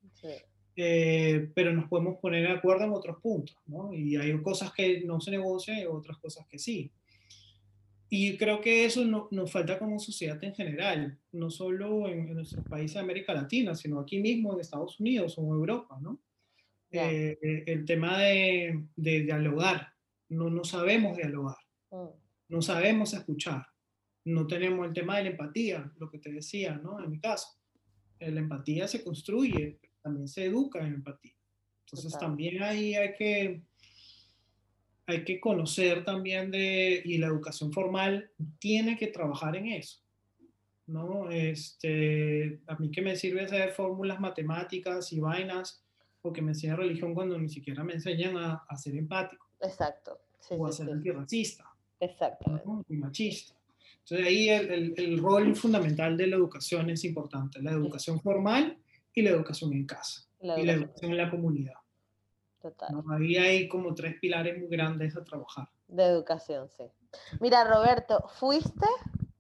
Eh, 0.75 1.51
pero 1.55 1.73
nos 1.73 1.89
podemos 1.89 2.19
poner 2.19 2.49
de 2.49 2.55
acuerdo 2.55 2.85
en 2.85 2.93
otros 2.93 3.21
puntos, 3.21 3.57
¿no? 3.67 3.93
Y 3.93 4.17
hay 4.17 4.41
cosas 4.41 4.73
que 4.73 5.03
no 5.05 5.21
se 5.21 5.31
negocian 5.31 5.79
y 5.79 5.85
otras 5.85 6.19
cosas 6.19 6.47
que 6.49 6.59
sí. 6.59 6.91
Y 8.09 8.37
creo 8.37 8.61
que 8.61 8.85
eso 8.85 9.05
no, 9.05 9.29
nos 9.31 9.53
falta 9.53 9.79
como 9.79 9.99
sociedad 9.99 10.43
en 10.43 10.55
general, 10.55 11.19
no 11.33 11.51
solo 11.51 12.09
en, 12.09 12.35
nuestros 12.35 12.65
países 12.67 12.95
de 12.95 13.01
América 13.01 13.35
Latina, 13.35 13.75
sino 13.75 14.01
aquí 14.01 14.19
mismo 14.21 14.55
en 14.55 14.61
Estados 14.61 14.99
Unidos 14.99 15.35
o 15.37 15.43
en 15.43 15.49
Europa, 15.49 15.99
¿no? 16.01 16.21
Eh, 16.91 17.39
eh, 17.43 17.65
el 17.67 17.85
tema 17.85 18.19
de, 18.19 18.85
de, 18.97 19.21
dialogar, 19.23 19.89
no, 20.29 20.51
no 20.51 20.63
sabemos 20.65 21.17
dialogar, 21.17 21.57
mm. 21.91 22.09
no 22.49 22.63
sabemos 22.63 23.15
escuchar, 23.15 23.67
no 24.27 24.47
tenemos 24.47 24.87
el 24.87 24.93
tema 24.93 25.17
de 25.17 25.25
la 25.25 25.31
empatía, 25.31 25.91
lo 25.99 26.11
que 26.11 26.19
te 26.19 26.31
decía, 26.31 26.75
¿no? 26.75 27.03
En 27.03 27.11
mi 27.11 27.19
caso, 27.19 27.62
la 28.31 28.41
empatía 28.41 28.87
se 28.89 29.03
construye, 29.03 29.79
también 30.03 30.29
se 30.29 30.47
educa 30.47 30.81
en 30.81 30.95
empatía. 30.95 31.35
Entonces 31.85 32.19
también 32.19 32.63
ahí 32.63 32.95
hay 32.95 33.15
que 33.15 33.63
hay 35.07 35.25
que 35.25 35.41
conocer 35.41 36.05
también 36.05 36.51
de, 36.51 37.03
y 37.05 37.19
la 37.19 37.27
educación 37.27 37.73
formal 37.73 38.31
tiene 38.59 38.97
que 38.97 39.09
trabajar 39.09 39.57
en 39.57 39.67
eso. 39.67 40.01
¿no? 40.87 41.31
Este, 41.31 42.61
a 42.67 42.77
mí 42.77 42.91
que 42.91 43.03
me 43.03 43.17
sirve 43.17 43.43
hacer 43.43 43.73
fórmulas 43.73 44.21
matemáticas 44.21 45.13
y 45.13 45.21
vainas, 45.21 45.85
porque 46.21 46.43
me 46.43 46.53
enseña 46.53 46.77
religión 46.77 47.15
cuando 47.15 47.39
ni 47.39 47.49
siquiera 47.49 47.83
me 47.83 47.95
enseñan 47.95 48.37
a, 48.37 48.65
a 48.69 48.77
ser 48.77 48.97
empático. 48.97 49.49
Exacto. 49.61 50.21
o 50.51 50.67
a 50.67 50.73
ser 50.73 50.91
antirracista. 50.91 51.65
Exacto. 52.01 52.85
Y 52.89 52.97
machista. 52.97 53.55
Entonces 54.05 54.27
ahí 54.27 54.49
el, 54.49 54.95
el, 54.97 55.19
rol 55.19 55.55
fundamental 55.55 56.17
de 56.17 56.27
la 56.27 56.37
educación 56.37 56.91
es 56.91 57.05
importante, 57.05 57.63
la 57.63 57.71
educación 57.71 58.21
formal 58.21 58.77
y 59.15 59.23
la 59.23 59.31
educación 59.31 59.73
en 59.73 59.87
casa, 59.87 60.23
y 60.41 60.47
la 60.65 60.73
educación 60.73 61.13
en 61.13 61.17
la 61.17 61.31
comunidad. 61.31 61.75
Total. 62.61 62.91
Ahí 63.11 63.37
hay 63.37 63.69
como 63.69 63.95
tres 63.95 64.17
pilares 64.21 64.59
muy 64.59 64.69
grandes 64.69 65.17
a 65.17 65.23
trabajar. 65.23 65.69
De 65.87 66.05
educación, 66.05 66.69
sí. 66.77 66.85
Mira, 67.41 67.65
Roberto, 67.65 68.25
¿fuiste 68.39 68.87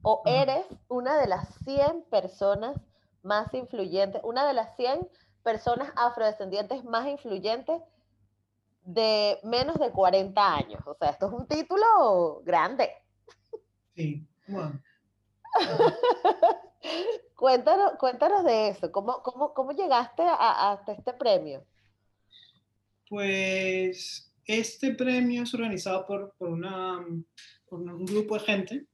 o 0.02 0.22
eres 0.26 0.66
una 0.88 1.18
de 1.18 1.26
las 1.26 1.48
100 1.64 2.04
personas 2.10 2.76
más 3.22 3.52
influyentes, 3.54 4.20
una 4.24 4.46
de 4.46 4.54
las 4.54 4.76
100 4.76 5.08
personas 5.42 5.92
afrodescendientes 5.96 6.84
más 6.84 7.06
influyentes 7.08 7.80
de 8.84 9.38
menos 9.42 9.78
de 9.78 9.90
40 9.90 10.54
años? 10.54 10.82
O 10.86 10.94
sea, 10.94 11.10
esto 11.10 11.26
es 11.26 11.32
un 11.32 11.46
título 11.46 12.42
grande. 12.44 12.90
Sí, 13.94 14.26
cuéntanos, 17.36 17.92
cuéntanos 17.98 18.44
de 18.44 18.68
eso. 18.68 18.92
¿Cómo, 18.92 19.22
cómo, 19.22 19.54
cómo 19.54 19.72
llegaste 19.72 20.22
a, 20.22 20.72
hasta 20.72 20.92
este 20.92 21.12
premio? 21.12 21.64
Pues 23.08 24.32
este 24.46 24.94
premio 24.94 25.42
es 25.42 25.54
organizado 25.54 26.06
por, 26.06 26.34
por, 26.38 26.48
una, 26.48 27.04
por 27.68 27.80
un 27.80 28.06
grupo 28.06 28.34
de 28.34 28.40
gente, 28.40 28.86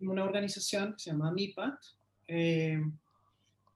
una 0.00 0.24
organización 0.24 0.92
que 0.92 0.98
se 0.98 1.10
llama 1.10 1.32
MIPAT, 1.32 1.74
eh, 2.28 2.80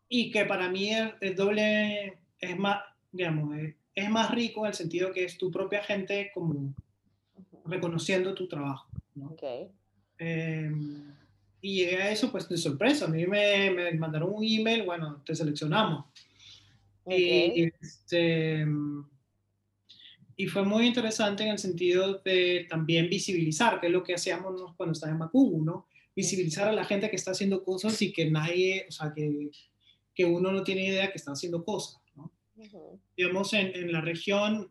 y 0.09 0.31
que 0.31 0.45
para 0.45 0.69
mí 0.69 0.91
es, 1.21 1.37
doble, 1.37 2.19
es 2.41 2.59
más, 2.59 2.83
digamos, 3.13 3.57
es, 3.95 4.11
más 4.11 4.31
rico 4.31 4.61
en 4.61 4.69
el 4.69 4.75
sentido 4.75 5.13
que 5.13 5.25
es 5.25 5.37
tu 5.37 5.51
propia 5.51 5.83
gente 5.83 6.31
como 6.33 6.75
reconociendo 7.65 8.35
tu 8.35 8.47
trabajo. 8.47 8.89
Eh, 10.19 10.71
y 11.61 11.77
llegué 11.77 12.03
a 12.03 12.11
eso 12.11 12.31
pues 12.31 12.49
de 12.49 12.57
sorpresa. 12.57 13.07
A 13.07 13.09
mí 13.09 13.27
me, 13.27 13.71
me 13.71 13.93
mandaron 13.95 14.33
un 14.33 14.45
email, 14.45 14.85
bueno, 14.85 15.23
te 15.25 15.35
seleccionamos. 15.35 16.07
Y 17.09 17.65
este, 17.81 18.67
y 20.37 20.47
fue 20.49 20.65
muy 20.65 20.87
interesante 20.87 21.45
en 21.45 21.51
el 21.51 21.59
sentido 21.59 22.19
de 22.19 22.67
también 22.69 23.09
visibilizar, 23.09 23.81
que 23.81 23.87
es 23.87 23.93
lo 23.93 24.05
que 24.05 24.15
hacíamos 24.15 24.75
cuando 24.77 24.93
estaba 24.93 25.13
en 25.13 25.19
Macubu, 25.19 25.65
¿no? 25.65 25.89
Visibilizar 26.15 26.69
a 26.69 26.73
la 26.73 26.85
gente 26.85 27.09
que 27.09 27.17
está 27.17 27.31
haciendo 27.31 27.65
cosas 27.65 28.01
y 28.03 28.13
que 28.13 28.31
nadie, 28.31 28.87
o 28.89 28.93
sea, 28.93 29.13
que, 29.15 29.51
que 30.15 30.25
uno 30.27 30.53
no 30.53 30.63
tiene 30.63 30.87
idea 30.87 31.11
que 31.11 31.17
está 31.17 31.33
haciendo 31.33 31.65
cosas, 31.65 32.03
¿no? 32.15 32.33
Digamos, 33.17 33.53
en, 33.55 33.75
en, 33.75 33.93
la 33.93 34.03
región, 34.03 34.71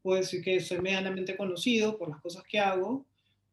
puedo 0.00 0.20
decir 0.20 0.42
que 0.42 0.60
soy 0.60 0.80
medianamente 0.80 1.36
conocido 1.36 1.98
por 1.98 2.08
las 2.08 2.20
cosas 2.20 2.42
que 2.44 2.58
hago, 2.58 3.06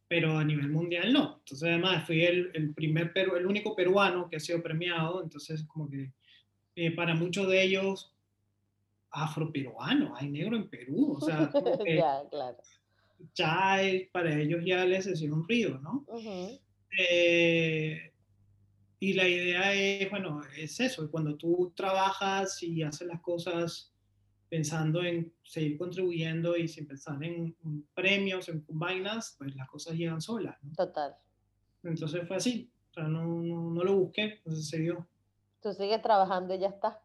pero 0.08 0.38
a 0.38 0.44
nivel 0.44 0.70
mundial 0.70 1.12
no. 1.12 1.38
Entonces, 1.40 1.64
además, 1.68 2.06
fui 2.06 2.24
el, 2.24 2.52
el 2.54 2.74
primer, 2.74 3.12
el 3.16 3.46
único 3.46 3.76
peruano 3.76 4.30
que 4.30 4.38
ha 4.38 4.40
sido 4.40 4.62
premiado, 4.62 5.24
entonces, 5.24 5.64
como 5.64 5.90
que 5.90 6.12
eh, 6.76 6.92
para 6.92 7.16
muchos 7.16 7.48
de 7.48 7.64
ellos 7.64 8.14
afroperuano, 9.12 10.14
hay 10.16 10.30
negro 10.30 10.58
en 10.58 10.70
Perú, 10.70 11.18
o 11.18 11.22
sea, 11.22 11.50
ya, 11.88 12.24
claro. 12.30 12.58
ya 13.34 13.80
para 14.12 14.38
ellos 14.38 14.62
ya 14.66 14.86
les 14.86 15.08
es 15.08 15.22
un 15.22 15.48
río, 15.48 15.80
¿no? 15.80 16.06
Eh, 17.00 18.12
y 19.00 19.14
la 19.14 19.28
idea 19.28 19.74
es, 19.74 20.10
bueno, 20.10 20.42
es 20.58 20.80
eso, 20.82 21.10
cuando 21.10 21.36
tú 21.36 21.72
trabajas 21.76 22.62
y 22.62 22.84
haces 22.84 23.08
las 23.08 23.22
cosas 23.22 23.95
pensando 24.56 25.04
en 25.04 25.34
seguir 25.44 25.78
contribuyendo 25.78 26.56
y 26.56 26.70
sin 26.70 26.88
pensar 26.88 27.22
en 27.22 27.54
premios, 27.94 28.48
en 28.48 28.64
vainas, 28.70 29.36
pues 29.38 29.54
las 29.54 29.68
cosas 29.68 29.96
llegan 29.96 30.22
solas. 30.22 30.56
¿no? 30.64 30.72
Total. 30.74 31.14
Entonces 31.84 32.26
fue 32.26 32.38
así, 32.38 32.72
o 32.92 32.94
sea, 32.94 33.04
no, 33.04 33.26
no, 33.26 33.72
no 33.72 33.84
lo 33.84 33.96
busqué, 33.96 34.36
entonces 34.38 34.70
se 34.70 34.80
dio. 34.80 35.06
Tú 35.62 35.74
sigues 35.74 36.02
trabajando 36.02 36.56
y 36.56 36.60
ya 36.60 36.70
está. 36.70 37.02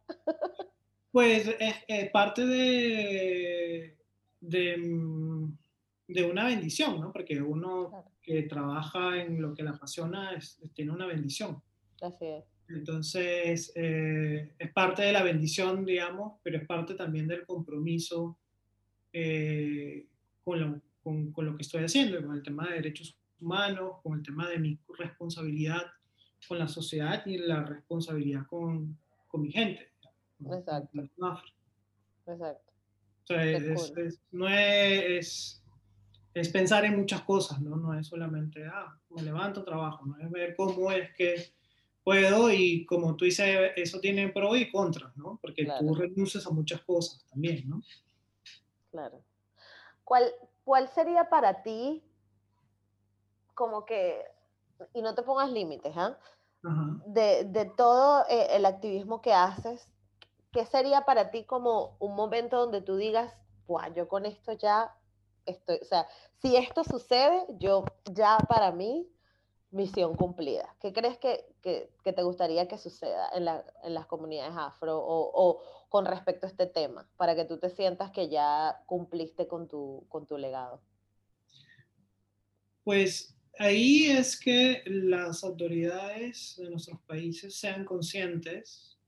Pues 1.11 1.57
es, 1.89 2.11
parte 2.13 2.47
de, 2.47 3.97
de, 4.41 6.25
una 6.25 6.47
bendición, 6.47 7.01
¿no? 7.01 7.13
Porque 7.13 7.43
uno 7.43 8.05
que 8.23 8.45
trabaja 8.45 9.21
en 9.21 9.43
lo 9.43 9.53
que 9.53 9.65
le 9.65 9.71
apasiona 9.71 10.39
tiene 10.73 10.93
una 10.93 11.07
bendición. 11.07 11.61
Así 12.01 12.27
es. 12.27 12.45
Entonces, 12.71 13.73
eh, 13.75 14.53
es 14.59 14.73
parte 14.73 15.03
de 15.03 15.13
la 15.13 15.23
bendición, 15.23 15.85
digamos, 15.85 16.39
pero 16.43 16.59
es 16.59 16.67
parte 16.67 16.95
también 16.95 17.27
del 17.27 17.45
compromiso 17.45 18.39
eh, 19.13 20.07
con, 20.45 20.61
lo, 20.61 20.81
con, 21.03 21.33
con, 21.33 21.47
lo 21.47 21.57
que 21.57 21.63
estoy 21.63 21.85
haciendo, 21.85 22.25
con 22.25 22.37
el 22.37 22.43
tema 22.43 22.69
de 22.69 22.77
derechos 22.77 23.17
humanos, 23.41 23.97
con 24.03 24.19
el 24.19 24.23
tema 24.23 24.49
de 24.49 24.59
mi 24.59 24.79
responsabilidad 24.99 25.83
con 26.49 26.59
la 26.59 26.69
sociedad 26.69 27.25
y 27.27 27.39
la 27.39 27.63
responsabilidad 27.63 28.47
con, 28.47 28.99
con 29.29 29.43
mi 29.43 29.53
gente. 29.53 29.93
Exacto. 30.45 31.01
Exacto. 32.27 32.73
O 33.25 33.27
sea, 33.27 33.45
es, 33.45 34.21
no 34.33 34.49
es, 34.49 35.63
es, 36.35 36.49
pensar 36.49 36.85
en 36.85 36.99
muchas 36.99 37.23
cosas, 37.23 37.61
¿no? 37.61 37.77
No 37.77 37.99
es 37.99 38.07
solamente, 38.07 38.65
ah, 38.67 38.99
me 39.11 39.23
levanto, 39.23 39.63
trabajo, 39.63 40.07
¿no? 40.07 40.19
Es 40.19 40.31
ver 40.31 40.57
cómo 40.57 40.91
es 40.91 41.15
que 41.15 41.53
puedo 42.05 42.51
y 42.51 42.85
como 42.87 43.17
tú 43.17 43.25
dices, 43.25 43.73
eso 43.77 44.01
tiene 44.01 44.29
pro 44.29 44.57
y 44.57 44.71
contra, 44.71 45.13
¿no? 45.17 45.39
Porque 45.41 45.67
tú 45.79 45.95
renuncias 45.95 46.47
a 46.47 46.51
muchas 46.51 46.81
cosas 46.83 47.25
también, 47.31 47.69
¿no? 47.69 47.83
Claro. 48.91 49.23
¿Cuál, 50.05 50.25
¿Cuál 50.65 50.89
sería 50.89 51.29
para 51.29 51.63
ti 51.63 52.03
como 53.55 53.85
que, 53.85 54.25
y 54.95 55.03
no 55.03 55.15
te 55.15 55.23
pongas 55.23 55.51
límites, 55.51 55.93
¿ah? 55.97 56.19
De, 57.07 57.45
de, 57.45 57.65
todo 57.65 58.25
eh, 58.29 58.49
el 58.51 58.67
activismo 58.67 59.23
que 59.23 59.33
haces, 59.33 59.89
¿qué 60.53 60.67
sería 60.67 61.07
para 61.07 61.31
ti 61.31 61.45
como 61.45 61.97
un 62.01 62.15
momento 62.15 62.59
donde 62.59 62.83
tú 62.83 62.97
digas, 62.97 63.35
Buah, 63.67 63.95
yo 63.95 64.09
con 64.09 64.27
esto 64.27 64.53
ya 64.53 64.95
estoy, 65.47 65.79
o 65.81 65.85
sea, 65.85 66.07
si 66.43 66.57
esto 66.57 66.85
sucede, 66.85 67.47
yo 67.59 67.85
ya 68.13 68.39
para 68.49 68.73
mí 68.73 69.09
misión 69.71 70.17
cumplida. 70.17 70.75
¿Qué 70.81 70.93
crees 70.93 71.19
que, 71.19 71.45
te 71.63 72.23
gustaría 72.23 72.67
que 72.69 72.79
suceda 72.79 73.29
en, 73.35 73.45
las 73.95 74.07
comunidades 74.07 74.55
afro 74.57 74.99
o, 75.03 75.63
con 75.89 76.07
respecto 76.07 76.47
a 76.47 76.51
este 76.51 76.67
tema, 76.67 77.09
para 77.17 77.35
que 77.35 77.45
tú 77.45 77.59
te 77.59 77.71
sientas 77.71 78.11
que 78.11 78.29
ya 78.29 78.83
cumpliste 78.87 79.47
con 79.47 79.69
tu, 79.69 80.05
con 80.09 80.27
tu 80.27 80.39
legado? 80.39 80.81
Pues 82.85 83.37
ahí 83.59 84.07
es 84.07 84.39
que 84.39 84.83
las 84.87 85.45
autoridades 85.45 86.57
de 86.57 86.71
nuestros 86.71 87.01
países 87.03 87.55
sean 87.55 87.85
conscientes 87.85 88.99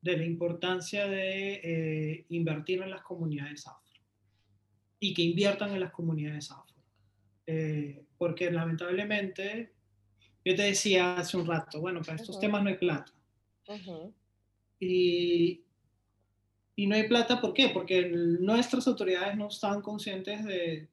de 0.00 0.16
la 0.16 0.24
importancia 0.24 1.06
de 1.06 1.54
eh, 1.54 2.26
invertir 2.28 2.82
en 2.82 2.90
las 2.90 3.02
comunidades 3.02 3.66
afro 3.66 3.82
y 4.98 5.14
que 5.14 5.22
inviertan 5.22 5.72
en 5.72 5.80
las 5.80 5.92
comunidades 5.92 6.50
afro. 6.50 6.76
Eh, 7.46 8.04
porque 8.22 8.52
lamentablemente, 8.52 9.72
yo 10.44 10.54
te 10.54 10.62
decía 10.62 11.16
hace 11.16 11.36
un 11.36 11.44
rato, 11.44 11.80
bueno, 11.80 12.02
para 12.02 12.14
estos 12.14 12.38
temas 12.38 12.62
no 12.62 12.68
hay 12.68 12.76
plata. 12.76 13.12
y, 14.78 15.64
y 16.76 16.86
no 16.86 16.94
hay 16.94 17.08
plata, 17.08 17.40
¿por 17.40 17.52
qué? 17.52 17.70
Porque 17.70 18.08
nuestras 18.08 18.86
autoridades 18.86 19.36
no 19.36 19.48
están 19.48 19.82
conscientes 19.82 20.44
de, 20.44 20.88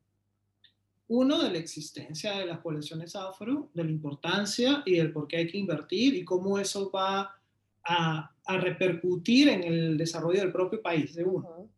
uno, 1.07 1.43
de 1.43 1.51
la 1.51 1.59
existencia 1.59 2.35
de 2.39 2.47
las 2.47 2.61
poblaciones 2.61 3.15
afro, 3.15 3.69
de 3.75 3.83
la 3.83 3.91
importancia 3.91 4.81
y 4.87 4.95
del 4.95 5.11
por 5.11 5.27
qué 5.27 5.37
hay 5.37 5.47
que 5.47 5.59
invertir 5.59 6.15
y 6.15 6.25
cómo 6.25 6.57
eso 6.57 6.89
va 6.89 7.39
a, 7.83 8.35
a 8.43 8.57
repercutir 8.57 9.49
en 9.49 9.63
el 9.65 9.99
desarrollo 9.99 10.39
del 10.39 10.51
propio 10.51 10.81
país 10.81 11.13
de 11.13 11.25
uno. 11.25 11.69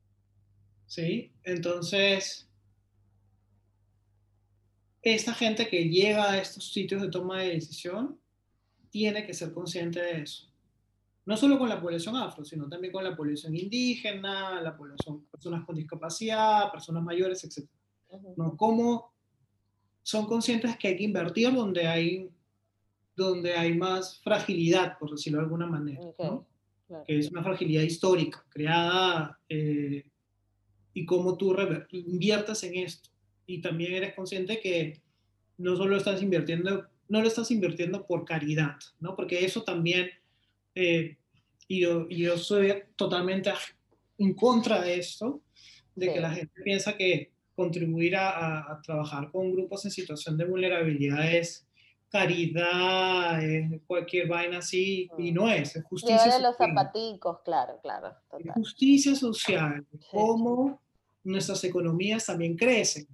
¿Sí? 0.85 1.33
Entonces, 1.43 2.49
esta 5.01 5.33
gente 5.33 5.67
que 5.67 5.89
llega 5.89 6.31
a 6.31 6.37
estos 6.37 6.71
sitios 6.71 7.01
de 7.01 7.09
toma 7.09 7.39
de 7.39 7.53
decisión 7.53 8.19
tiene 8.89 9.25
que 9.25 9.33
ser 9.33 9.53
consciente 9.53 9.99
de 9.99 10.21
eso. 10.21 10.47
No 11.25 11.37
solo 11.37 11.57
con 11.57 11.69
la 11.69 11.79
población 11.79 12.15
afro, 12.15 12.43
sino 12.43 12.67
también 12.67 12.91
con 12.91 13.03
la 13.03 13.15
población 13.15 13.55
indígena, 13.55 14.59
la 14.61 14.75
población, 14.75 15.25
personas 15.31 15.65
con 15.65 15.75
discapacidad, 15.75 16.71
personas 16.71 17.03
mayores, 17.03 17.43
etc. 17.43 17.69
¿No? 18.35 18.57
¿Cómo 18.57 19.11
son 20.03 20.25
conscientes 20.25 20.77
que 20.77 20.89
hay 20.89 20.97
que 20.97 21.03
invertir 21.03 21.53
donde 21.53 21.87
hay, 21.87 22.29
donde 23.15 23.53
hay 23.53 23.75
más 23.75 24.19
fragilidad, 24.21 24.97
por 24.97 25.11
decirlo 25.11 25.39
de 25.39 25.45
alguna 25.45 25.67
manera, 25.67 26.01
que 27.05 27.19
es 27.19 27.31
una 27.31 27.43
fragilidad 27.43 27.83
histórica 27.83 28.43
creada 28.49 29.39
eh, 29.47 30.03
y 30.93 31.05
cómo 31.05 31.37
tú 31.37 31.55
inviertas 31.91 32.63
en 32.63 32.75
esto. 32.77 33.10
Y 33.51 33.61
también 33.61 33.93
eres 33.93 34.13
consciente 34.13 34.59
que 34.59 35.01
no 35.57 35.75
solo 35.75 35.97
estás 35.97 36.21
invirtiendo, 36.21 36.87
no 37.09 37.21
lo 37.21 37.27
estás 37.27 37.51
invirtiendo 37.51 38.05
por 38.07 38.23
caridad, 38.23 38.77
¿no? 38.99 39.15
Porque 39.15 39.43
eso 39.43 39.63
también, 39.63 40.09
eh, 40.73 41.17
y 41.67 41.81
yo, 41.81 42.07
yo 42.09 42.37
soy 42.37 42.73
totalmente 42.95 43.51
en 44.17 44.33
contra 44.33 44.81
de 44.81 44.95
esto, 44.95 45.41
de 45.95 46.13
que 46.13 46.19
la 46.21 46.31
gente 46.31 46.61
piensa 46.63 46.95
que 46.95 47.31
contribuir 47.55 48.15
a, 48.15 48.79
trabajar 48.83 49.29
con 49.31 49.51
grupos 49.51 49.85
en 49.85 49.91
situación 49.91 50.37
de 50.37 50.45
vulnerabilidad 50.45 51.35
es 51.35 51.67
caridad, 52.09 53.39
cualquier 53.87 54.27
vaina 54.27 54.59
así, 54.59 55.09
y 55.17 55.31
mm. 55.31 55.35
no 55.35 55.49
es, 55.49 55.75
es 55.75 55.83
justicia 55.83 56.37
de 56.37 56.41
los 56.41 56.57
zapaticos, 56.57 57.39
claro, 57.43 57.79
claro. 57.81 58.15
Justicia 58.55 59.15
social, 59.15 59.85
cómo 60.09 60.81
nuestras 61.23 61.63
economías 61.63 62.25
también 62.25 62.57
crecen, 62.57 63.07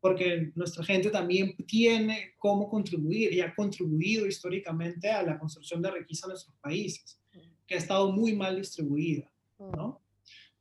porque 0.00 0.52
nuestra 0.54 0.84
gente 0.84 1.10
también 1.10 1.56
tiene 1.66 2.34
cómo 2.38 2.68
contribuir 2.68 3.32
y 3.32 3.40
ha 3.40 3.54
contribuido 3.54 4.26
históricamente 4.26 5.10
a 5.10 5.22
la 5.22 5.38
construcción 5.38 5.80
de 5.82 5.90
riqueza 5.90 6.26
en 6.26 6.30
nuestros 6.30 6.56
países, 6.56 7.18
que 7.66 7.74
ha 7.74 7.78
estado 7.78 8.12
muy 8.12 8.34
mal 8.34 8.56
distribuida, 8.56 9.30
¿no? 9.58 10.02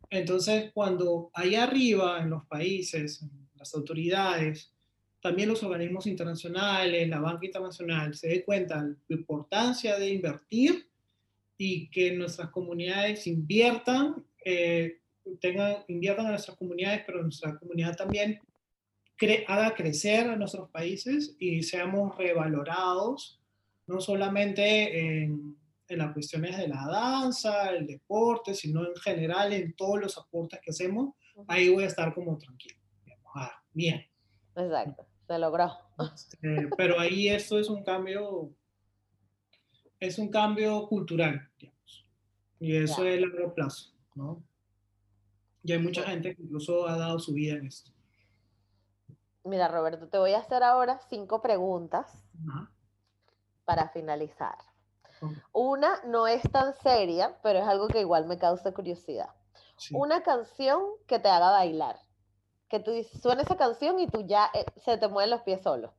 Entonces, 0.09 0.71
cuando 0.73 1.31
ahí 1.33 1.55
arriba 1.55 2.21
en 2.21 2.29
los 2.29 2.45
países, 2.45 3.25
las 3.55 3.73
autoridades, 3.73 4.71
también 5.21 5.49
los 5.49 5.63
organismos 5.63 6.05
internacionales, 6.05 7.07
la 7.07 7.19
banca 7.19 7.45
internacional, 7.45 8.13
se 8.13 8.27
dé 8.27 8.43
cuenta 8.43 8.83
de 8.83 8.95
la 9.07 9.15
importancia 9.15 9.97
de 9.97 10.09
invertir 10.09 10.87
y 11.57 11.89
que 11.89 12.11
nuestras 12.11 12.49
comunidades 12.49 13.25
inviertan, 13.25 14.23
eh, 14.43 14.99
tengan, 15.39 15.77
inviertan 15.87 16.25
en 16.25 16.31
nuestras 16.31 16.57
comunidades, 16.57 17.03
pero 17.05 17.23
nuestra 17.23 17.57
comunidad 17.57 17.95
también 17.95 18.39
haga 19.47 19.73
crecer 19.75 20.29
a 20.29 20.35
nuestros 20.35 20.69
países 20.69 21.35
y 21.39 21.63
seamos 21.63 22.17
revalorados, 22.17 23.41
no 23.87 24.01
solamente 24.01 25.23
en 25.23 25.55
en 25.93 25.99
las 25.99 26.13
cuestiones 26.13 26.57
de 26.57 26.67
la 26.67 26.85
danza, 26.87 27.71
el 27.71 27.87
deporte, 27.87 28.53
sino 28.53 28.85
en 28.85 28.95
general 28.95 29.53
en 29.53 29.73
todos 29.73 29.99
los 29.99 30.17
aportes 30.17 30.59
que 30.61 30.71
hacemos, 30.71 31.15
ahí 31.47 31.69
voy 31.69 31.83
a 31.83 31.87
estar 31.87 32.13
como 32.13 32.37
tranquilo. 32.37 32.77
Ah, 33.35 33.51
bien. 33.73 34.05
Exacto, 34.55 35.05
se 35.27 35.39
logró. 35.39 35.71
Este, 36.13 36.69
pero 36.77 36.99
ahí 36.99 37.29
esto 37.29 37.59
es 37.59 37.69
un 37.69 37.83
cambio, 37.83 38.51
es 39.99 40.17
un 40.17 40.29
cambio 40.29 40.87
cultural, 40.87 41.49
digamos. 41.57 42.07
Y 42.59 42.75
eso 42.75 43.05
es 43.05 43.17
a 43.17 43.27
largo 43.27 43.53
plazo, 43.53 43.93
¿no? 44.15 44.43
Y 45.63 45.71
hay 45.71 45.79
mucha 45.79 46.03
gente 46.03 46.35
que 46.35 46.41
incluso 46.41 46.87
ha 46.87 46.97
dado 46.97 47.19
su 47.19 47.33
vida 47.33 47.53
en 47.55 47.67
esto. 47.67 47.91
Mira, 49.43 49.67
Roberto, 49.67 50.07
te 50.07 50.17
voy 50.17 50.33
a 50.33 50.39
hacer 50.39 50.63
ahora 50.63 50.99
cinco 51.09 51.41
preguntas 51.41 52.07
para 53.65 53.89
finalizar. 53.89 54.57
Una 55.51 56.01
no 56.05 56.27
es 56.27 56.41
tan 56.51 56.73
seria, 56.73 57.37
pero 57.41 57.59
es 57.59 57.67
algo 57.67 57.87
que 57.87 58.01
igual 58.01 58.25
me 58.25 58.37
causa 58.37 58.73
curiosidad. 58.73 59.29
Una 59.91 60.23
canción 60.23 60.81
que 61.07 61.19
te 61.19 61.29
haga 61.29 61.51
bailar. 61.51 61.99
Que 62.69 62.79
tú 62.79 62.91
suena 63.21 63.43
esa 63.43 63.57
canción 63.57 63.99
y 63.99 64.07
tú 64.07 64.25
ya 64.25 64.49
eh, 64.53 64.65
se 64.77 64.97
te 64.97 65.07
mueven 65.07 65.29
los 65.29 65.41
pies 65.41 65.61
solo. 65.61 65.93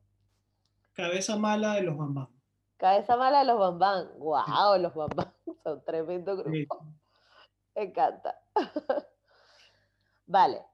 Cabeza 0.93 1.37
mala 1.37 1.75
de 1.75 1.83
los 1.83 1.97
bambán. 1.97 2.29
Cabeza 2.77 3.17
mala 3.17 3.41
de 3.41 3.45
los 3.45 3.59
bambán. 3.59 4.11
¡Wow! 4.19 4.79
Los 4.79 4.95
bambán 4.95 5.33
son 5.63 5.85
tremendo 5.85 6.37
grupo. 6.37 6.85
Me 7.75 7.83
encanta. 7.83 8.41
vale. 10.27 10.65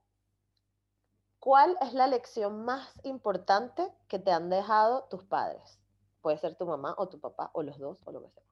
¿Cuál 1.41 1.75
es 1.81 1.93
la 1.93 2.05
lección 2.05 2.65
más 2.65 2.93
importante 3.03 3.91
que 4.07 4.19
te 4.19 4.29
han 4.31 4.51
dejado 4.51 5.07
tus 5.09 5.23
padres? 5.23 5.79
Puede 6.21 6.37
ser 6.37 6.55
tu 6.55 6.67
mamá 6.67 6.93
o 6.99 7.09
tu 7.09 7.19
papá 7.19 7.49
o 7.53 7.63
los 7.63 7.79
dos 7.79 7.97
o 8.05 8.11
lo 8.11 8.21
que 8.21 8.29
sea. 8.29 8.43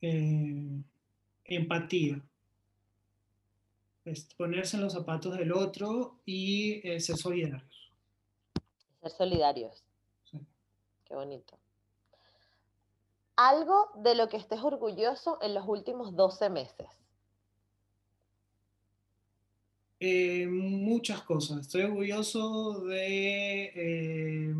Eh, 0.00 0.82
empatía. 1.44 2.22
ponerse 4.38 4.78
en 4.78 4.84
los 4.84 4.94
zapatos 4.94 5.36
del 5.36 5.52
otro 5.52 6.20
y 6.24 6.80
eh, 6.88 7.00
ser 7.00 7.18
solidarios. 7.18 7.92
Ser 9.02 9.10
solidarios. 9.10 9.84
Qué 11.04 11.14
bonito. 11.14 11.58
Algo 13.36 13.90
de 13.96 14.14
lo 14.14 14.30
que 14.30 14.38
estés 14.38 14.62
orgulloso 14.62 15.36
en 15.42 15.52
los 15.52 15.68
últimos 15.68 16.16
12 16.16 16.48
meses. 16.48 16.88
Eh, 20.00 20.46
muchas 20.46 21.22
cosas. 21.22 21.60
Estoy 21.60 21.82
orgulloso 21.82 22.84
de 22.84 24.54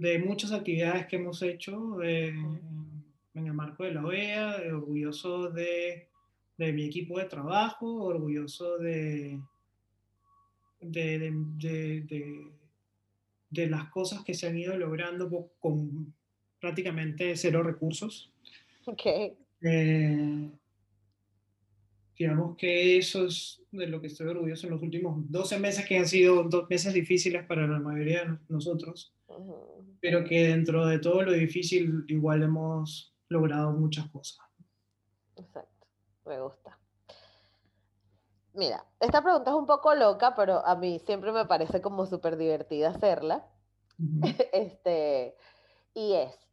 de 0.00 0.18
muchas 0.18 0.52
actividades 0.52 1.06
que 1.06 1.16
hemos 1.16 1.42
hecho 1.42 2.02
en 2.02 3.02
el 3.34 3.52
marco 3.52 3.84
de 3.84 3.94
la 3.94 4.04
OEA, 4.04 4.62
orgulloso 4.72 5.50
de, 5.50 6.08
de, 6.56 6.72
mi 6.72 6.84
equipo 6.84 7.18
de 7.18 7.24
trabajo, 7.24 8.04
orgulloso 8.04 8.78
de, 8.78 9.40
de, 10.80 11.32
de, 13.50 13.66
las 13.66 13.88
cosas 13.90 14.22
que 14.22 14.34
se 14.34 14.46
han 14.46 14.56
ido 14.56 14.76
logrando 14.76 15.50
con 15.58 16.14
prácticamente 16.60 17.36
cero 17.36 17.62
recursos. 17.62 18.30
Ok. 18.84 19.06
Digamos 22.18 22.56
que 22.56 22.98
eso 22.98 23.26
es 23.26 23.62
de 23.70 23.86
lo 23.86 24.00
que 24.00 24.08
estoy 24.08 24.26
orgulloso 24.26 24.66
en 24.66 24.72
los 24.72 24.82
últimos 24.82 25.30
12 25.30 25.58
meses 25.58 25.86
que 25.86 25.98
han 25.98 26.06
sido 26.06 26.42
dos 26.44 26.68
meses 26.68 26.92
difíciles 26.92 27.44
para 27.46 27.66
la 27.66 27.78
mayoría 27.78 28.24
de 28.24 28.38
nosotros 28.48 29.14
pero 30.00 30.24
que 30.24 30.48
dentro 30.48 30.86
de 30.86 30.98
todo 30.98 31.22
lo 31.22 31.32
difícil 31.32 32.04
igual 32.08 32.42
hemos 32.42 33.14
logrado 33.28 33.72
muchas 33.72 34.08
cosas. 34.10 34.46
Exacto, 35.36 35.86
me 36.24 36.40
gusta. 36.40 36.78
Mira, 38.54 38.84
esta 38.98 39.22
pregunta 39.22 39.50
es 39.50 39.56
un 39.56 39.66
poco 39.66 39.94
loca, 39.94 40.34
pero 40.34 40.64
a 40.66 40.74
mí 40.74 40.98
siempre 41.00 41.30
me 41.32 41.44
parece 41.44 41.80
como 41.80 42.06
súper 42.06 42.36
divertida 42.36 42.90
hacerla. 42.90 43.46
este, 44.52 45.36
y 45.94 46.14
es, 46.14 46.47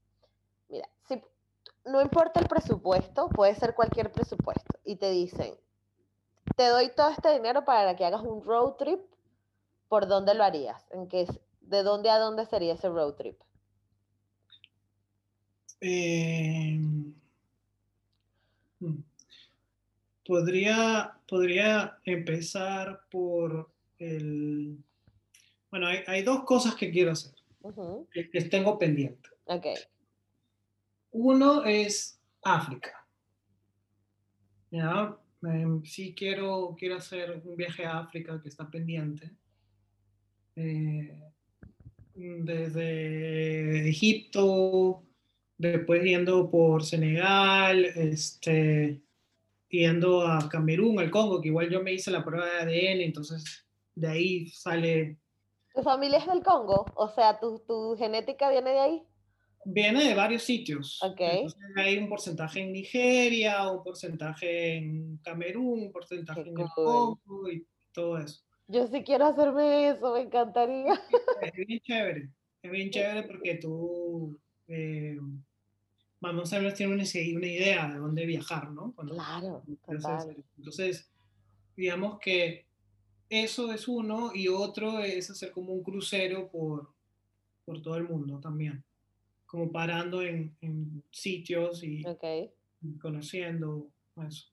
no 1.86 2.01
importa 2.01 2.39
el 2.39 2.47
presupuesto, 2.47 3.29
puede 3.29 3.55
ser 3.55 3.75
cualquier 3.75 4.11
presupuesto, 4.11 4.79
y 4.83 4.95
te 4.95 5.11
dicen, 5.11 5.53
te 6.55 6.67
doy 6.67 6.89
todo 6.95 7.09
este 7.09 7.33
dinero 7.33 7.65
para 7.65 7.95
que 7.95 8.05
hagas 8.05 8.21
un 8.21 8.43
road 8.43 8.73
trip, 8.73 8.99
¿por 9.88 10.07
dónde 10.07 10.33
lo 10.33 10.43
harías? 10.43 10.83
¿En 10.91 11.07
qué, 11.07 11.27
¿De 11.61 11.83
dónde 11.83 12.09
a 12.09 12.17
dónde 12.17 12.45
sería 12.45 12.73
ese 12.73 12.89
road 12.89 13.13
trip? 13.13 13.39
Eh, 15.81 16.79
hmm. 18.79 18.95
podría, 20.25 21.17
podría 21.27 21.99
empezar 22.05 23.01
por 23.11 23.69
el... 23.99 24.77
Bueno, 25.69 25.88
hay, 25.88 26.23
dos 26.23 26.43
cosas 26.45 26.75
que 26.75 26.89
quiero 26.89 27.11
hacer, 27.11 27.33
que, 28.13 28.41
tengo 28.43 28.79
pendiente. 28.79 29.29
Ok. 29.45 29.65
Uno 31.18 31.63
es 31.63 32.20
África. 32.43 33.07
¿Ya? 34.70 35.18
Em, 35.43 35.82
sí 35.86 36.13
quiero, 36.13 36.76
quiero 36.78 36.97
hacer 36.97 37.41
un 37.45 37.55
viaje 37.55 37.86
a 37.86 37.99
África 37.99 38.41
que 38.41 38.49
está 38.49 38.70
pendiente. 38.70 39.32
Eh, 40.57 41.18
desde 42.16 43.88
Egipto, 43.88 45.03
después 45.57 46.03
yendo 46.03 46.51
por 46.51 46.84
Senegal, 46.84 47.86
este, 47.86 49.01
yendo 49.70 50.28
a 50.28 50.49
Camerún, 50.49 50.99
al 50.99 51.11
Congo, 51.11 51.39
que 51.39 51.47
igual 51.47 51.70
yo 51.70 51.82
me 51.82 51.93
hice 51.93 52.11
la 52.11 52.26
prueba 52.26 52.45
de 52.45 52.59
ADN, 52.59 53.01
entonces 53.01 53.66
de 53.95 54.07
ahí 54.09 54.47
sale... 54.49 55.18
¿Tu 55.74 55.82
familia 55.82 56.18
es 56.18 56.28
del 56.28 56.43
Congo? 56.43 56.86
O 56.95 57.07
sea, 57.07 57.39
¿tu, 57.39 57.59
tu 57.59 57.95
genética 57.97 58.49
viene 58.49 58.72
de 58.72 58.80
ahí? 58.80 59.07
Viene 59.66 60.03
de 60.03 60.13
varios 60.13 60.43
sitios. 60.43 61.01
Okay. 61.01 61.47
hay 61.76 61.97
un 61.97 62.07
porcentaje 62.07 62.61
en 62.61 62.72
Nigeria, 62.72 63.70
un 63.72 63.84
porcentaje 63.84 64.78
en 64.78 65.18
Camerún, 65.18 65.84
un 65.84 65.91
porcentaje 65.91 66.41
en 66.41 66.59
el 66.59 66.68
Congo 66.76 67.51
y 67.51 67.66
todo 67.91 68.20
eso. 68.20 68.45
Yo 68.68 68.88
sí 68.88 69.03
quiero 69.03 69.26
hacerme 69.26 69.89
eso, 69.89 70.13
me 70.13 70.22
encantaría. 70.22 70.93
Es 71.41 71.68
bien 71.68 71.80
chévere, 71.82 72.30
es 72.61 72.72
bien 72.72 72.89
chévere 72.89 73.24
porque 73.24 73.55
tú, 73.55 74.39
eh, 74.68 75.20
vamos 76.20 76.51
a 76.53 76.59
ver, 76.59 76.74
tienes 76.74 77.13
una, 77.16 77.47
idea 77.47 77.88
de 77.88 77.97
dónde 77.97 78.26
viajar, 78.26 78.72
¿no? 78.72 78.93
claro, 78.93 79.63
entonces, 79.88 80.45
entonces, 80.57 81.11
digamos 81.76 82.20
que 82.20 82.66
eso 83.30 83.72
es 83.72 83.88
uno 83.88 84.32
y 84.34 84.47
otro 84.47 84.99
es 84.99 85.30
hacer 85.30 85.51
como 85.51 85.74
un 85.74 85.84
crucero 85.84 86.49
por, 86.49 86.89
por 87.66 87.82
todo 87.82 87.97
el 87.97 88.03
mundo 88.03 88.39
también, 88.39 88.84
como 89.56 89.72
parando 89.72 90.22
en, 90.22 90.56
en 90.62 91.01
sitios 91.12 91.82
y, 91.82 92.03
y 92.82 92.97
conociendo 92.97 93.88
eso. 94.28 94.47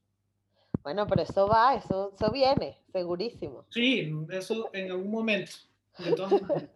Bueno, 0.82 1.06
pero 1.06 1.22
eso 1.22 1.48
va, 1.48 1.74
eso, 1.74 2.12
eso 2.14 2.30
viene, 2.30 2.78
segurísimo. 2.92 3.66
Sí, 3.70 4.12
eso 4.30 4.70
en 4.72 4.90
algún 4.90 5.10
momento. 5.10 5.52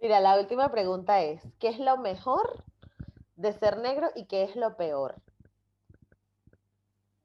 Mira, 0.00 0.20
la 0.20 0.40
última 0.40 0.70
pregunta 0.70 1.22
es, 1.22 1.42
¿qué 1.58 1.68
es 1.68 1.78
lo 1.78 1.98
mejor 1.98 2.64
de 3.36 3.52
ser 3.52 3.78
negro 3.78 4.08
y 4.14 4.26
qué 4.26 4.44
es 4.44 4.56
lo 4.56 4.76
peor? 4.76 5.16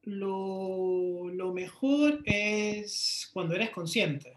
Lo, 0.02 1.30
lo 1.30 1.54
mejor 1.54 2.22
es 2.26 3.30
cuando 3.34 3.56
eres 3.56 3.70
consciente. 3.72 4.34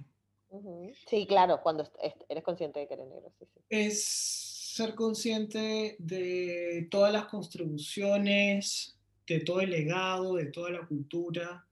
Sí, 1.06 1.26
claro, 1.26 1.60
cuando 1.62 1.88
eres 2.28 2.42
consciente 2.42 2.80
de 2.80 2.88
que 2.88 2.94
eres 2.94 3.06
negro. 3.06 3.30
Es 3.68 4.39
ser 4.80 4.94
consciente 4.94 5.96
de 5.98 6.88
todas 6.90 7.12
las 7.12 7.26
contribuciones, 7.26 8.96
de 9.26 9.40
todo 9.40 9.60
el 9.60 9.70
legado, 9.70 10.36
de 10.36 10.46
toda 10.46 10.70
la 10.70 10.86
cultura 10.86 11.66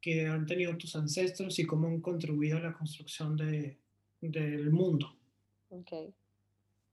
que 0.00 0.26
han 0.26 0.46
tenido 0.46 0.74
tus 0.78 0.96
ancestros 0.96 1.58
y 1.58 1.66
cómo 1.66 1.88
han 1.88 2.00
contribuido 2.00 2.56
a 2.56 2.62
la 2.62 2.72
construcción 2.72 3.36
de, 3.36 3.76
del 4.22 4.70
mundo. 4.70 5.14
Okay. 5.68 6.14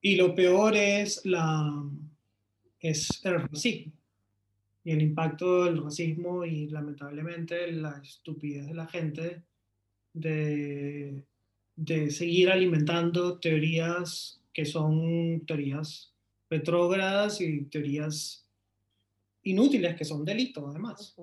Y 0.01 0.17
lo 0.17 0.35
peor 0.35 0.75
es, 0.75 1.25
la, 1.25 1.81
es 2.81 3.21
el 3.23 3.39
racismo 3.39 3.93
y 4.83 4.91
el 4.91 5.01
impacto 5.01 5.63
del 5.63 5.81
racismo 5.81 6.43
y 6.43 6.67
lamentablemente 6.67 7.71
la 7.71 8.01
estupidez 8.03 8.67
de 8.67 8.73
la 8.73 8.87
gente 8.87 9.43
de, 10.11 11.23
de 11.77 12.11
seguir 12.11 12.51
alimentando 12.51 13.39
teorías 13.39 14.42
que 14.53 14.65
son 14.65 15.43
teorías 15.45 16.13
retrógradas 16.49 17.41
y 17.41 17.65
teorías 17.65 18.47
inútiles 19.43 19.95
que 19.95 20.05
son 20.05 20.23
delitos 20.23 20.63
además. 20.67 21.15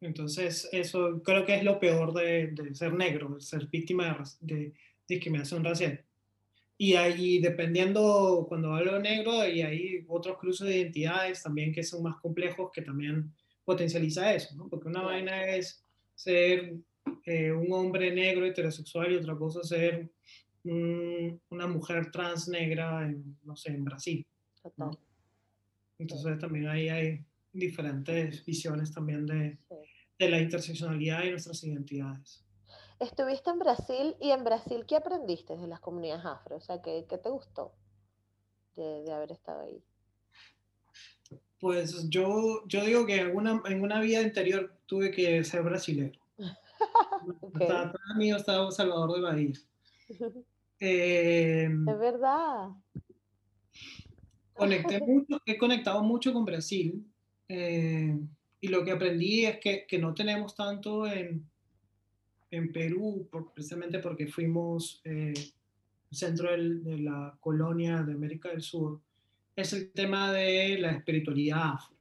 Entonces, 0.00 0.68
eso 0.72 1.22
creo 1.22 1.46
que 1.46 1.54
es 1.54 1.62
lo 1.62 1.78
peor 1.78 2.12
de, 2.12 2.52
ser 2.74 2.92
negro, 2.92 3.40
ser 3.40 3.66
víctima 3.68 4.22
de, 4.40 4.72
discriminación 5.06 5.62
racial. 5.64 6.04
Y 6.76 6.94
ahí, 6.94 7.38
dependiendo, 7.38 8.46
cuando 8.48 8.74
hablo 8.74 8.94
de 8.94 9.00
negro, 9.00 9.46
y 9.46 9.62
hay 9.62 10.04
otros 10.08 10.38
cruces 10.38 10.66
de 10.66 10.78
identidades 10.78 11.42
también 11.42 11.72
que 11.72 11.84
son 11.84 12.02
más 12.02 12.16
complejos 12.16 12.70
que 12.72 12.82
también 12.82 13.32
potencializa 13.64 14.34
eso, 14.34 14.54
¿no? 14.56 14.68
Porque 14.68 14.88
una 14.88 15.02
vaina 15.02 15.46
es 15.46 15.84
ser 16.14 16.74
eh, 17.24 17.52
un 17.52 17.72
hombre 17.72 18.12
negro 18.12 18.46
heterosexual 18.46 19.12
y 19.12 19.16
otra 19.16 19.36
cosa 19.36 19.62
ser 19.62 20.10
una 20.64 21.66
mujer 21.66 22.10
trans 22.10 22.48
negra 22.48 23.06
en, 23.06 23.36
no 23.44 23.56
sé, 23.56 23.70
en 23.70 23.84
Brasil. 23.84 24.26
Entonces 25.98 26.38
también 26.38 26.68
ahí 26.68 26.88
hay 26.88 27.24
diferentes 27.52 28.44
visiones 28.44 28.92
también 28.92 29.26
de, 29.26 29.58
de 30.18 30.30
la 30.30 30.40
interseccionalidad 30.40 31.24
y 31.24 31.30
nuestras 31.30 31.62
identidades. 31.64 32.44
Estuviste 32.98 33.50
en 33.50 33.58
Brasil 33.58 34.16
y 34.20 34.30
en 34.30 34.44
Brasil, 34.44 34.84
¿qué 34.86 34.96
aprendiste 34.96 35.56
de 35.56 35.66
las 35.66 35.80
comunidades 35.80 36.24
afro? 36.24 36.56
O 36.56 36.60
sea, 36.60 36.80
¿qué, 36.80 37.04
qué 37.08 37.18
te 37.18 37.30
gustó 37.30 37.72
de, 38.76 39.02
de, 39.02 39.12
haber 39.12 39.32
estado 39.32 39.62
ahí? 39.62 39.82
Pues 41.58 42.08
yo, 42.08 42.64
yo 42.66 42.84
digo 42.84 43.04
que 43.04 43.20
en 43.20 43.36
una, 43.36 43.60
en 43.66 43.82
una 43.82 44.00
vida 44.00 44.20
anterior 44.20 44.78
tuve 44.86 45.10
que 45.10 45.42
ser 45.42 45.62
brasileño. 45.62 46.20
okay. 47.40 47.68
Mí 48.16 48.30
estaba 48.30 48.70
Salvador 48.70 49.14
de 49.14 49.20
Bahía. 49.20 49.52
Eh, 50.84 51.64
es 51.64 51.98
verdad 51.98 52.70
conecté 54.62 55.00
mucho, 55.06 55.40
he 55.44 55.58
conectado 55.58 56.02
mucho 56.02 56.32
con 56.32 56.44
Brasil 56.44 57.04
eh, 57.48 58.18
y 58.60 58.68
lo 58.68 58.84
que 58.84 58.92
aprendí 58.92 59.44
es 59.44 59.58
que, 59.58 59.86
que 59.86 59.98
no 59.98 60.14
tenemos 60.14 60.54
tanto 60.54 61.06
en, 61.06 61.44
en 62.50 62.72
Perú, 62.72 63.28
precisamente 63.54 63.98
porque 63.98 64.26
fuimos 64.26 65.00
eh, 65.04 65.34
centro 66.10 66.50
de 66.52 66.98
la 66.98 67.36
colonia 67.40 68.02
de 68.02 68.12
América 68.12 68.50
del 68.50 68.62
Sur, 68.62 69.00
es 69.56 69.72
el 69.72 69.90
tema 69.92 70.32
de 70.32 70.78
la 70.78 70.92
espiritualidad 70.92 71.72
afro. 71.74 71.96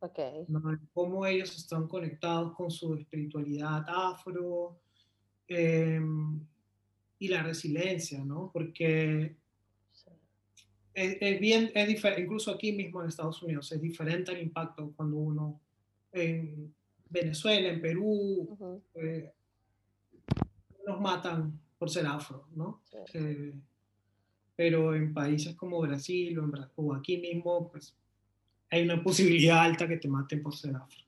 Okay. 0.00 0.44
Cómo 0.92 1.24
ellos 1.24 1.56
están 1.56 1.88
conectados 1.88 2.54
con 2.54 2.70
su 2.70 2.94
espiritualidad 2.94 3.84
afro 3.88 4.78
eh, 5.48 5.98
y 7.18 7.28
la 7.28 7.42
resiliencia, 7.42 8.24
¿no? 8.24 8.50
Porque 8.52 9.36
es, 10.94 11.40
bien, 11.40 11.70
es 11.74 11.88
diferente, 11.88 12.22
incluso 12.22 12.52
aquí 12.52 12.72
mismo 12.72 13.02
en 13.02 13.08
Estados 13.08 13.42
Unidos, 13.42 13.70
es 13.72 13.80
diferente 13.80 14.32
el 14.32 14.42
impacto 14.42 14.92
cuando 14.94 15.16
uno 15.16 15.60
en 16.12 16.72
Venezuela, 17.10 17.68
en 17.68 17.80
Perú, 17.80 18.82
eh, 18.94 19.32
nos 20.86 21.00
matan 21.00 21.58
por 21.78 21.90
ser 21.90 22.06
afro, 22.06 22.46
¿no? 22.54 22.82
Eh, 23.12 23.52
pero 24.56 24.94
en 24.94 25.12
países 25.12 25.56
como 25.56 25.80
Brasil 25.80 26.38
o, 26.76 26.94
aquí 26.94 27.16
mismo, 27.18 27.68
pues 27.70 27.94
hay 28.70 28.82
una 28.82 29.02
posibilidad 29.02 29.60
alta 29.60 29.88
que 29.88 29.96
te 29.96 30.08
maten 30.08 30.42
por 30.42 30.54
ser 30.54 30.76
afro. 30.76 31.02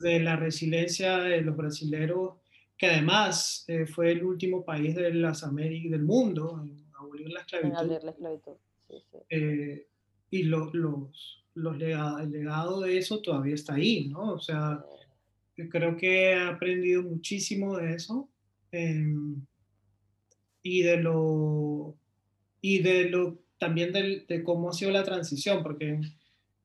De 0.00 0.20
la 0.20 0.36
resiliencia 0.36 1.18
de 1.18 1.42
los 1.42 1.54
brasileros, 1.54 2.36
que 2.82 2.88
además 2.88 3.64
eh, 3.68 3.86
fue 3.86 4.10
el 4.10 4.24
último 4.24 4.64
país 4.64 4.96
de 4.96 5.14
las 5.14 5.44
Américas 5.44 5.92
del 5.92 6.02
mundo 6.02 6.60
en 6.64 6.84
abolir 6.98 7.30
la 7.30 7.42
esclavitud. 7.42 7.70
En 7.70 7.76
abolir 7.76 8.02
la 8.02 8.10
esclavitud. 8.10 8.52
Eh, 9.30 9.86
y 10.30 10.42
los, 10.42 10.74
los 10.74 11.80
el 11.80 12.30
legado 12.32 12.80
de 12.80 12.98
eso 12.98 13.22
todavía 13.22 13.54
está 13.54 13.74
ahí, 13.74 14.08
¿no? 14.08 14.32
O 14.32 14.40
sea, 14.40 14.84
creo 15.70 15.96
que 15.96 16.32
he 16.32 16.40
aprendido 16.40 17.04
muchísimo 17.04 17.76
de 17.76 17.94
eso 17.94 18.28
em, 18.72 19.46
y 20.64 20.82
de 20.82 20.96
lo 20.96 21.94
y 22.60 22.80
de 22.80 23.10
lo 23.10 23.38
también 23.58 23.92
de, 23.92 24.42
cómo 24.42 24.70
ha 24.70 24.72
sido 24.72 24.90
la 24.90 25.04
transición, 25.04 25.62
porque 25.62 26.00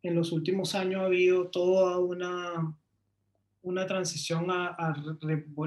en, 0.01 0.15
los 0.15 0.31
últimos 0.31 0.73
años 0.73 1.01
ha 1.01 1.05
habido 1.05 1.49
toda 1.49 1.99
una 1.99 2.75
una 3.67 3.85
transición 3.85 4.49
a, 4.49 4.75
a, 4.77 5.17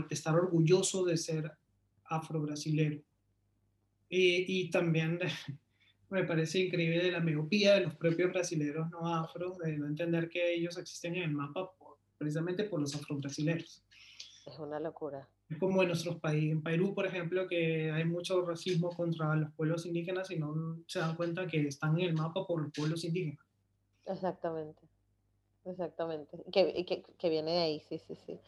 estar 0.08 0.34
orgulloso 0.34 1.04
de 1.04 1.16
ser 1.16 1.52
afro-brasilero. 2.04 3.00
Y, 4.08 4.62
y 4.62 4.70
también 4.70 5.18
me 6.10 6.24
parece 6.24 6.60
increíble 6.60 7.04
de 7.04 7.12
la 7.12 7.20
miopía 7.20 7.74
de 7.74 7.82
los 7.82 7.94
propios 7.94 8.32
brasileños 8.32 8.90
no 8.90 9.06
afro, 9.06 9.58
de 9.62 9.76
no 9.76 9.86
entender 9.86 10.28
que 10.28 10.54
ellos 10.54 10.78
existen 10.78 11.16
en 11.16 11.24
el 11.24 11.32
mapa 11.32 11.70
precisamente 12.18 12.64
por 12.64 12.80
los 12.80 12.94
afro-brasileños. 12.94 13.84
Es 14.46 14.58
una 14.58 14.80
locura. 14.80 15.28
Es 15.48 15.58
como 15.58 15.82
en 15.82 15.88
nuestros 15.88 16.18
países, 16.20 16.52
en 16.52 16.62
Perú, 16.62 16.94
por 16.94 17.06
ejemplo, 17.06 17.46
que 17.46 17.90
hay 17.90 18.04
mucho 18.04 18.44
racismo 18.44 18.90
contra 18.90 19.36
los 19.36 19.52
pueblos 19.52 19.84
indígenas 19.84 20.30
y 20.30 20.38
no 20.38 20.78
se 20.86 21.00
dan 21.00 21.16
cuenta 21.16 21.46
que 21.46 21.66
están 21.66 21.98
en 21.98 22.08
el 22.08 22.14
mapa 22.14 22.46
por 22.46 22.62
los 22.62 22.72
pueblos 22.72 23.04
indígenas. 23.04 23.44
Exactamente, 24.06 24.80
exactamente. 25.64 26.42
Que, 26.52 26.84
que, 26.84 27.02
que 27.02 27.28
viene 27.28 27.52
de 27.52 27.62
ahí, 27.62 27.80
sí, 27.80 27.98
sí, 27.98 28.14
sí. 28.14 28.40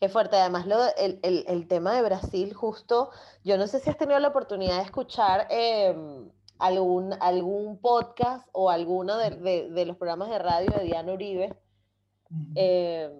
Qué 0.00 0.08
fuerte. 0.08 0.36
Además, 0.36 0.66
lo, 0.66 0.78
el, 0.96 1.20
el, 1.22 1.44
el, 1.46 1.68
tema 1.68 1.94
de 1.94 2.02
Brasil, 2.02 2.54
justo, 2.54 3.10
yo 3.44 3.58
no 3.58 3.66
sé 3.66 3.80
si 3.80 3.90
has 3.90 3.98
tenido 3.98 4.18
la 4.18 4.28
oportunidad 4.28 4.78
de 4.78 4.84
escuchar 4.84 5.46
eh, 5.50 5.94
algún, 6.58 7.14
algún 7.20 7.78
podcast 7.78 8.48
o 8.52 8.70
alguno 8.70 9.18
de, 9.18 9.30
de, 9.30 9.70
de, 9.70 9.86
los 9.86 9.98
programas 9.98 10.30
de 10.30 10.38
radio 10.38 10.70
de 10.70 10.84
Diana 10.84 11.12
Uribe. 11.12 11.54
Eh, 12.54 13.10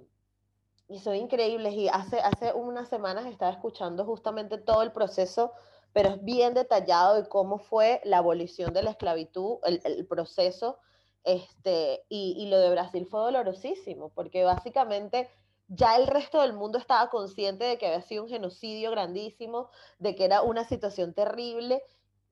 y 0.89 0.99
son 1.01 1.17
increíbles. 1.17 1.75
Y 1.75 1.89
hace, 1.89 2.19
hace 2.21 2.55
unas 2.55 2.89
semanas 2.89 3.27
estaba 3.27 3.53
escuchando 3.53 4.07
justamente 4.07 4.57
todo 4.57 4.83
el 4.83 4.93
proceso, 4.93 5.53
pero 5.93 6.09
es 6.09 6.25
bien 6.25 6.55
detallado 6.55 7.17
de 7.17 7.29
cómo 7.29 7.59
fue 7.59 8.01
la 8.05 8.19
abolición 8.19 8.73
de 8.73 8.83
la 8.83 8.93
esclavitud, 8.93 9.59
el, 9.65 9.83
el 9.85 10.07
proceso. 10.07 10.79
Este, 11.25 12.05
y, 12.09 12.35
y, 12.39 12.49
lo 12.49 12.59
de 12.59 12.71
Brasil 12.71 13.07
fue 13.07 13.21
dolorosísimo, 13.21 14.09
porque 14.11 14.43
básicamente 14.45 15.29
ya 15.69 15.97
el 15.97 16.07
resto 16.07 16.41
del 16.41 16.55
mundo 16.55 16.79
estaba 16.79 17.11
consciente 17.11 17.65
de 17.65 17.79
que 17.79 17.87
había 17.87 18.03
sido 18.03 18.25
un 18.25 18.29
genocidio 18.29 18.91
grandísimo, 18.91 19.69
de 19.99 20.15
que 20.15 20.25
era 20.25 20.43
una 20.43 20.65
situación 20.65 21.13
terrible, 21.13 21.83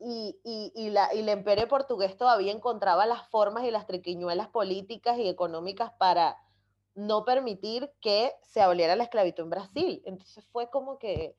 y, 0.00 0.72
y, 0.74 0.90
la, 0.90 1.12
y 1.12 1.20
el 1.20 1.28
imperio 1.28 1.66
portugués 1.66 2.16
todavía 2.16 2.52
encontraba 2.52 3.04
las 3.06 3.28
formas 3.28 3.64
y 3.64 3.70
las 3.70 3.86
triquiñuelas 3.86 4.48
políticas 4.48 5.18
y 5.18 5.28
económicas 5.28 5.92
para 5.98 6.36
no 6.94 7.24
permitir 7.24 7.92
que 8.00 8.32
se 8.42 8.60
aboliera 8.60 8.96
la 8.96 9.04
esclavitud 9.04 9.44
en 9.44 9.50
Brasil. 9.50 10.02
Entonces 10.04 10.44
fue 10.52 10.70
como 10.70 10.98
que, 10.98 11.36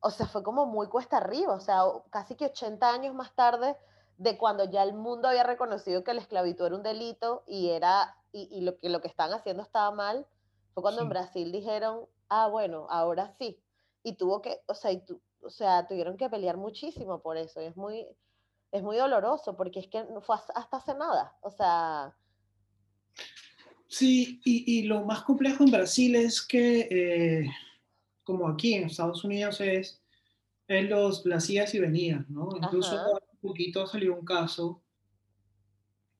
o 0.00 0.10
sea, 0.10 0.26
fue 0.26 0.42
como 0.42 0.66
muy 0.66 0.88
cuesta 0.88 1.18
arriba, 1.18 1.54
o 1.54 1.60
sea, 1.60 1.82
casi 2.10 2.34
que 2.34 2.46
80 2.46 2.92
años 2.92 3.14
más 3.14 3.34
tarde 3.34 3.76
de 4.18 4.36
cuando 4.36 4.64
ya 4.64 4.82
el 4.82 4.94
mundo 4.94 5.28
había 5.28 5.44
reconocido 5.44 6.04
que 6.04 6.12
la 6.12 6.20
esclavitud 6.20 6.66
era 6.66 6.76
un 6.76 6.82
delito 6.82 7.44
y, 7.46 7.70
era, 7.70 8.16
y, 8.32 8.48
y 8.50 8.60
lo, 8.60 8.78
que, 8.78 8.88
lo 8.88 9.00
que 9.00 9.08
estaban 9.08 9.32
haciendo 9.32 9.62
estaba 9.62 9.90
mal, 9.92 10.26
fue 10.74 10.82
cuando 10.82 11.00
sí. 11.00 11.04
en 11.04 11.08
Brasil 11.08 11.52
dijeron, 11.52 12.06
ah, 12.28 12.48
bueno, 12.48 12.86
ahora 12.90 13.32
sí. 13.38 13.58
Y 14.02 14.14
tuvo 14.14 14.42
que, 14.42 14.60
o 14.66 14.74
sea, 14.74 14.92
y 14.92 15.04
tu, 15.04 15.20
o 15.40 15.50
sea, 15.50 15.86
tuvieron 15.86 16.16
que 16.16 16.28
pelear 16.28 16.56
muchísimo 16.56 17.20
por 17.22 17.36
eso. 17.36 17.62
Y 17.62 17.66
es 17.66 17.76
muy, 17.76 18.06
es 18.72 18.82
muy 18.82 18.96
doloroso 18.96 19.56
porque 19.56 19.80
es 19.80 19.86
que 19.86 20.04
no 20.04 20.20
fue 20.20 20.36
hasta 20.36 20.76
hace 20.76 20.94
nada. 20.94 21.36
O 21.40 21.50
sea, 21.50 22.14
Sí, 23.86 24.40
y, 24.44 24.80
y, 24.80 24.82
lo 24.82 25.02
más 25.04 25.22
complejo 25.22 25.64
en 25.64 25.70
Brasil 25.70 26.14
es 26.14 26.42
que, 26.42 26.88
eh, 26.90 27.50
como 28.22 28.46
aquí 28.46 28.74
en 28.74 28.84
Estados 28.84 29.24
Unidos, 29.24 29.62
es, 29.62 30.02
es 30.66 30.88
los, 30.90 31.24
las 31.24 31.48
idas 31.48 31.74
y 31.74 31.80
venidas, 31.80 32.28
¿no? 32.28 32.50
Incluso 32.54 32.94
Ajá. 32.94 33.27
Poquito 33.40 33.86
salió 33.86 34.14
un 34.14 34.24
caso, 34.24 34.82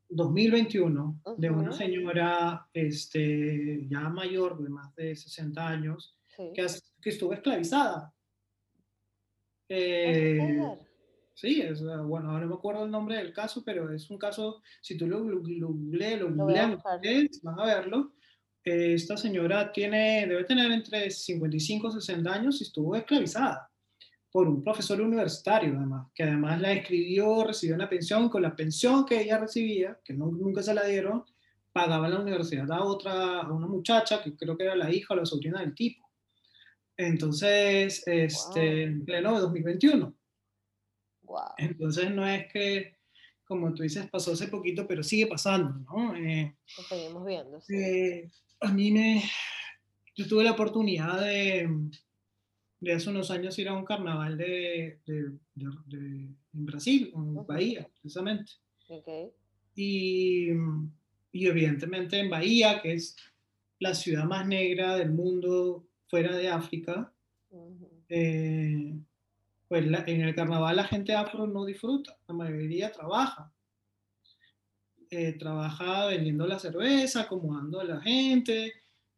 2021, 0.09 1.21
uh 1.25 1.31
-huh. 1.31 1.37
de 1.37 1.51
una 1.51 1.73
señora 1.73 2.69
este, 2.73 3.87
ya 3.89 4.09
mayor, 4.09 4.63
de 4.63 4.69
más 4.69 4.95
de 4.95 5.15
60 5.15 5.69
años, 5.69 6.17
sí. 6.29 6.51
que, 6.55 6.67
que, 7.01 7.11
estuvo 7.11 7.33
esclavizada. 7.33 8.13
Eh, 9.69 10.79
Sí, 11.41 11.61
es, 11.61 11.81
ah, 11.83 12.03
bueno, 12.03 12.31
ahora 12.31 12.47
no 12.47 12.49
me 12.51 12.55
acuerdo 12.57 12.85
el 12.85 12.91
nombre 12.91 13.17
del 13.17 13.33
caso, 13.33 13.63
pero 13.65 13.95
es 13.95 14.11
un 14.11 14.19
caso, 14.19 14.61
si 14.81 14.97
tú 14.99 15.07
lo 15.07 15.23
googleas, 15.23 16.19
lo, 16.19 16.31
lo, 16.31 16.47
van 16.47 16.81
a 17.61 17.65
verlo. 17.65 18.15
Eh, 18.65 18.95
esta 18.95 19.17
señora 19.17 19.71
tiene, 19.71 20.27
debe 20.27 20.43
tener 20.43 20.73
entre 20.73 21.09
55 21.09 21.89
y 21.89 21.93
60 21.93 22.35
años 22.35 22.61
y 22.61 22.65
estuvo 22.65 22.97
esclavizada 22.97 23.68
por 24.39 24.49
un 24.49 24.63
profesor 24.63 25.01
universitario, 25.01 25.77
además, 25.77 26.07
que 26.15 26.23
además 26.23 26.61
la 26.61 26.73
escribió, 26.73 27.43
recibió 27.43 27.75
una 27.75 27.89
pensión, 27.89 28.29
con 28.29 28.41
la 28.41 28.55
pensión 28.55 29.05
que 29.05 29.21
ella 29.21 29.37
recibía, 29.37 29.99
que 30.05 30.15
no, 30.15 30.27
nunca 30.27 30.63
se 30.63 30.73
la 30.73 30.85
dieron, 30.85 31.25
pagaba 31.73 32.09
la 32.09 32.21
universidad 32.21 32.71
a 32.71 32.85
otra, 32.85 33.41
a 33.41 33.53
una 33.53 33.67
muchacha, 33.67 34.23
que 34.23 34.37
creo 34.37 34.57
que 34.57 34.63
era 34.63 34.77
la 34.77 34.93
hija 34.93 35.13
o 35.13 35.17
la 35.17 35.27
sobrina 35.27 35.59
del 35.59 35.75
tipo. 35.75 36.09
Entonces, 36.97 38.05
este, 38.07 38.61
wow. 38.61 38.85
en 38.85 39.05
pleno 39.05 39.41
2021. 39.41 40.15
Wow. 41.23 41.41
Entonces 41.57 42.09
no 42.13 42.25
es 42.25 42.47
que, 42.53 42.95
como 43.45 43.75
tú 43.75 43.83
dices, 43.83 44.09
pasó 44.09 44.35
hace 44.35 44.47
poquito, 44.47 44.87
pero 44.87 45.03
sigue 45.03 45.27
pasando, 45.27 45.71
¿no? 45.91 46.15
Eh, 46.15 46.57
Lo 46.77 46.85
seguimos 46.85 47.27
viendo. 47.27 47.61
Sí. 47.61 47.75
Eh, 47.75 48.31
a 48.61 48.73
mí 48.73 48.93
me, 48.93 49.21
yo 50.15 50.29
tuve 50.29 50.45
la 50.45 50.53
oportunidad 50.53 51.23
de, 51.23 51.69
de 52.81 52.93
hace 52.93 53.11
unos 53.11 53.31
años 53.31 53.59
ir 53.59 53.69
a 53.69 53.75
un 53.75 53.85
carnaval 53.85 54.37
de, 54.37 55.01
de, 55.07 55.33
de, 55.55 55.71
de 55.87 55.99
en 56.55 56.67
Brasil, 56.67 57.11
en 57.15 57.21
uh 57.21 57.43
-huh. 57.43 57.47
Bahía, 57.47 57.89
precisamente. 58.01 58.53
Okay. 58.89 59.31
Y, 59.75 60.49
y 61.33 61.47
evidentemente 61.47 62.19
en 62.19 62.31
Bahía, 62.31 62.81
que 62.81 62.95
es 62.95 63.17
la 63.81 63.95
ciudad 63.95 64.25
más 64.25 64.47
negra 64.47 64.97
del 64.97 65.11
mundo 65.11 65.87
fuera 66.09 66.37
de 66.37 66.49
África, 66.49 67.13
uh 67.51 67.71
-huh. 67.71 67.89
eh, 68.09 68.95
pues 69.69 69.87
la, 69.87 70.05
en 70.07 70.23
el 70.23 70.35
carnaval 70.35 70.77
la 70.77 70.85
gente 70.85 71.15
afro 71.15 71.47
no 71.47 71.65
disfruta, 71.65 72.17
la 72.27 72.35
mayoría 72.35 72.91
trabaja. 72.91 73.53
Eh, 75.11 75.33
trabaja 75.39 76.07
vendiendo 76.07 76.47
la 76.47 76.59
cerveza, 76.59 77.23
acomodando 77.23 77.81
a 77.81 77.85
la 77.85 78.01
gente, 78.01 78.73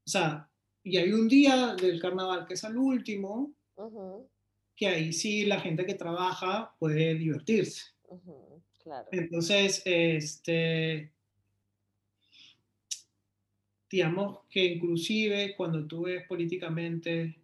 o 0.06 0.10
sea, 0.10 0.48
y 0.82 0.96
hay 0.96 1.12
un 1.12 1.28
día 1.28 1.74
del 1.74 2.00
carnaval 2.00 2.46
que 2.46 2.54
es 2.54 2.64
el 2.64 2.76
último, 2.76 3.52
uh 3.76 3.82
-huh. 3.82 4.28
que 4.76 4.86
ahí 4.88 5.12
sí 5.12 5.44
la 5.44 5.60
gente 5.60 5.84
que 5.84 5.94
trabaja 5.94 6.74
puede 6.78 7.14
divertirse. 7.14 7.82
Uh 8.08 8.18
-huh. 8.18 8.62
claro. 8.82 9.08
Entonces, 9.12 9.82
este, 9.84 11.12
digamos 13.90 14.40
que 14.48 14.64
inclusive 14.64 15.54
cuando 15.56 15.86
tú 15.86 16.02
ves 16.02 16.26
políticamente 16.26 17.36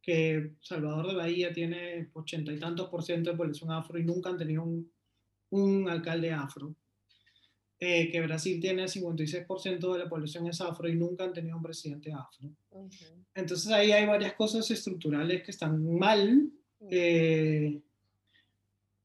que 0.00 0.52
Salvador 0.60 1.08
de 1.08 1.14
Bahía 1.14 1.52
tiene 1.52 2.08
ochenta 2.14 2.52
y 2.52 2.58
tantos 2.58 2.88
por 2.88 3.02
ciento 3.02 3.30
de 3.30 3.36
población 3.36 3.70
afro 3.70 3.98
y 3.98 4.04
nunca 4.04 4.30
han 4.30 4.38
tenido 4.38 4.62
un, 4.62 4.90
un 5.50 5.88
alcalde 5.88 6.32
afro. 6.32 6.74
Eh, 7.82 8.10
que 8.10 8.20
Brasil 8.20 8.60
tiene 8.60 8.82
el 8.82 8.90
56% 8.90 9.92
de 9.94 9.98
la 9.98 10.06
población 10.06 10.46
es 10.46 10.60
afro 10.60 10.86
y 10.86 10.94
nunca 10.94 11.24
han 11.24 11.32
tenido 11.32 11.56
un 11.56 11.62
presidente 11.62 12.12
afro. 12.12 12.50
Entonces 13.34 13.72
ahí 13.72 13.90
hay 13.90 14.04
varias 14.04 14.34
cosas 14.34 14.70
estructurales 14.70 15.42
que 15.42 15.50
están 15.50 15.82
mal 15.98 16.50
eh, 16.90 17.80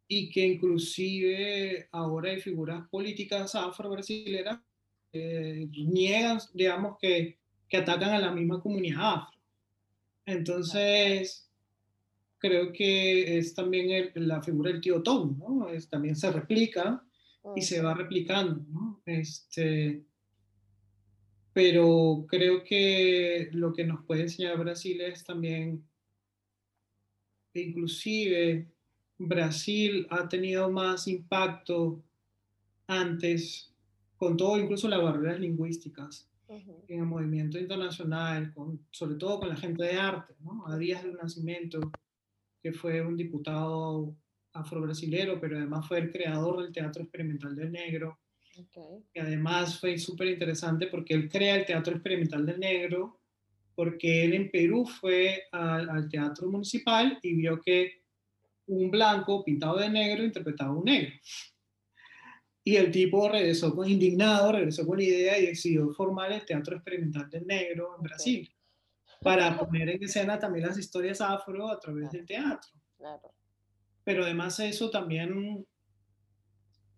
y 0.09 0.29
que 0.29 0.45
inclusive 0.45 1.87
ahora 1.89 2.31
hay 2.31 2.41
figuras 2.41 2.85
políticas 2.89 3.55
afro-brasileras 3.55 4.59
que 5.09 5.69
niegan, 5.71 6.39
digamos, 6.53 6.97
que, 6.99 7.37
que 7.69 7.77
atacan 7.77 8.09
a 8.09 8.19
la 8.19 8.31
misma 8.33 8.61
comunidad 8.61 9.19
afro. 9.19 9.39
Entonces, 10.25 11.49
creo 12.39 12.73
que 12.73 13.37
es 13.37 13.53
también 13.53 14.11
el, 14.15 14.27
la 14.27 14.41
figura 14.41 14.69
del 14.69 14.81
tío 14.81 15.01
Tom, 15.01 15.37
¿no? 15.39 15.69
Es, 15.69 15.87
también 15.87 16.17
se 16.17 16.29
replica 16.29 17.04
y 17.55 17.61
se 17.61 17.81
va 17.81 17.93
replicando, 17.93 18.65
¿no? 18.69 19.01
Este, 19.05 20.03
pero 21.53 22.25
creo 22.27 22.63
que 22.63 23.49
lo 23.53 23.73
que 23.73 23.85
nos 23.85 24.03
puede 24.05 24.23
enseñar 24.23 24.57
Brasil 24.57 24.99
es 25.01 25.23
también, 25.23 25.87
inclusive 27.53 28.67
Brasil 29.17 30.07
ha 30.09 30.27
tenido 30.27 30.69
más 30.69 31.07
impacto 31.07 32.03
antes, 32.87 33.73
con 34.17 34.37
todo, 34.37 34.57
incluso 34.57 34.87
las 34.87 35.01
barreras 35.01 35.39
lingüísticas, 35.39 36.29
uh 36.47 36.55
-huh. 36.55 36.83
en 36.87 36.99
el 36.99 37.05
movimiento 37.05 37.57
internacional, 37.57 38.53
con, 38.53 38.85
sobre 38.91 39.15
todo 39.15 39.39
con 39.39 39.49
la 39.49 39.55
gente 39.55 39.83
de 39.83 39.93
arte, 39.93 40.35
¿no? 40.41 40.67
A 40.67 40.77
Díaz 40.77 41.03
del 41.03 41.15
Nacimiento, 41.15 41.79
que 42.61 42.73
fue 42.73 43.01
un 43.01 43.15
diputado 43.15 44.15
afro-brasilero, 44.55 45.39
pero 45.39 45.57
además 45.57 45.87
fue 45.87 45.99
el 45.99 46.11
creador 46.11 46.63
del 46.63 46.73
Teatro 46.73 47.03
Experimental 47.03 47.55
del 47.55 47.71
Negro, 47.71 48.19
okay. 48.57 49.03
que 49.13 49.21
además 49.21 49.79
fue 49.79 49.97
súper 49.97 50.27
interesante 50.27 50.87
porque 50.87 51.13
él 51.13 51.29
crea 51.29 51.55
el 51.55 51.65
Teatro 51.65 51.93
Experimental 51.93 52.45
del 52.45 52.59
Negro, 52.59 53.19
porque 53.75 54.23
él 54.23 54.33
en 54.33 54.49
Perú 54.49 54.85
fue 54.85 55.43
al, 55.51 55.89
al 55.89 56.09
Teatro 56.09 56.49
Municipal 56.49 57.19
y 57.21 57.33
vio 57.35 57.59
que 57.61 58.05
un 58.67 58.89
blanco 58.89 59.43
pintado 59.43 59.77
de 59.77 59.89
negro 59.89 60.23
interpretaba 60.23 60.71
a 60.71 60.77
un 60.77 60.85
negro. 60.85 61.13
Y 62.63 62.77
el 62.77 62.91
tipo 62.91 63.29
regresó 63.29 63.75
con, 63.75 63.87
indignado, 63.87 64.51
regresó 64.51 64.87
con 64.87 64.97
la 64.97 65.03
idea 65.03 65.37
y 65.37 65.47
decidió 65.47 65.93
formar 65.93 66.31
el 66.31 66.45
Teatro 66.45 66.75
Experimental 66.75 67.29
del 67.29 67.45
Negro 67.45 67.95
en 67.95 68.01
Brasil, 68.01 68.55
okay. 69.03 69.17
para 69.21 69.57
poner 69.57 69.89
en 69.89 70.03
escena 70.03 70.39
también 70.39 70.65
las 70.65 70.77
historias 70.77 71.21
afro 71.21 71.69
a 71.69 71.79
través 71.79 72.09
claro. 72.09 72.17
del 72.17 72.25
teatro. 72.25 72.71
Claro. 72.97 73.34
Pero 74.05 74.23
además 74.23 74.55
de 74.57 74.69
eso 74.69 74.89
también, 74.89 75.65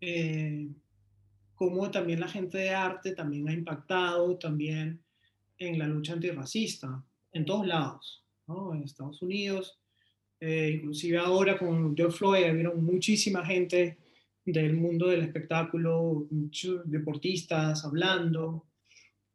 eh, 0.00 0.68
como 1.56 1.90
también 1.90 2.20
la 2.20 2.28
gente 2.28 2.58
de 2.58 2.70
arte 2.70 3.12
también 3.12 3.48
ha 3.48 3.52
impactado 3.52 4.38
también 4.38 5.02
en 5.58 5.78
la 5.78 5.88
lucha 5.88 6.12
antirracista, 6.12 7.02
en 7.32 7.44
todos 7.44 7.66
lados. 7.66 8.22
¿no? 8.46 8.72
En 8.74 8.84
Estados 8.84 9.20
Unidos, 9.22 9.80
eh, 10.38 10.72
inclusive 10.76 11.18
ahora 11.18 11.58
con 11.58 11.96
George 11.96 12.16
Floyd, 12.16 12.52
vieron 12.52 12.84
muchísima 12.84 13.44
gente 13.44 13.98
del 14.44 14.74
mundo 14.74 15.08
del 15.08 15.22
espectáculo, 15.22 16.26
muchos 16.30 16.88
deportistas 16.88 17.84
hablando, 17.84 18.67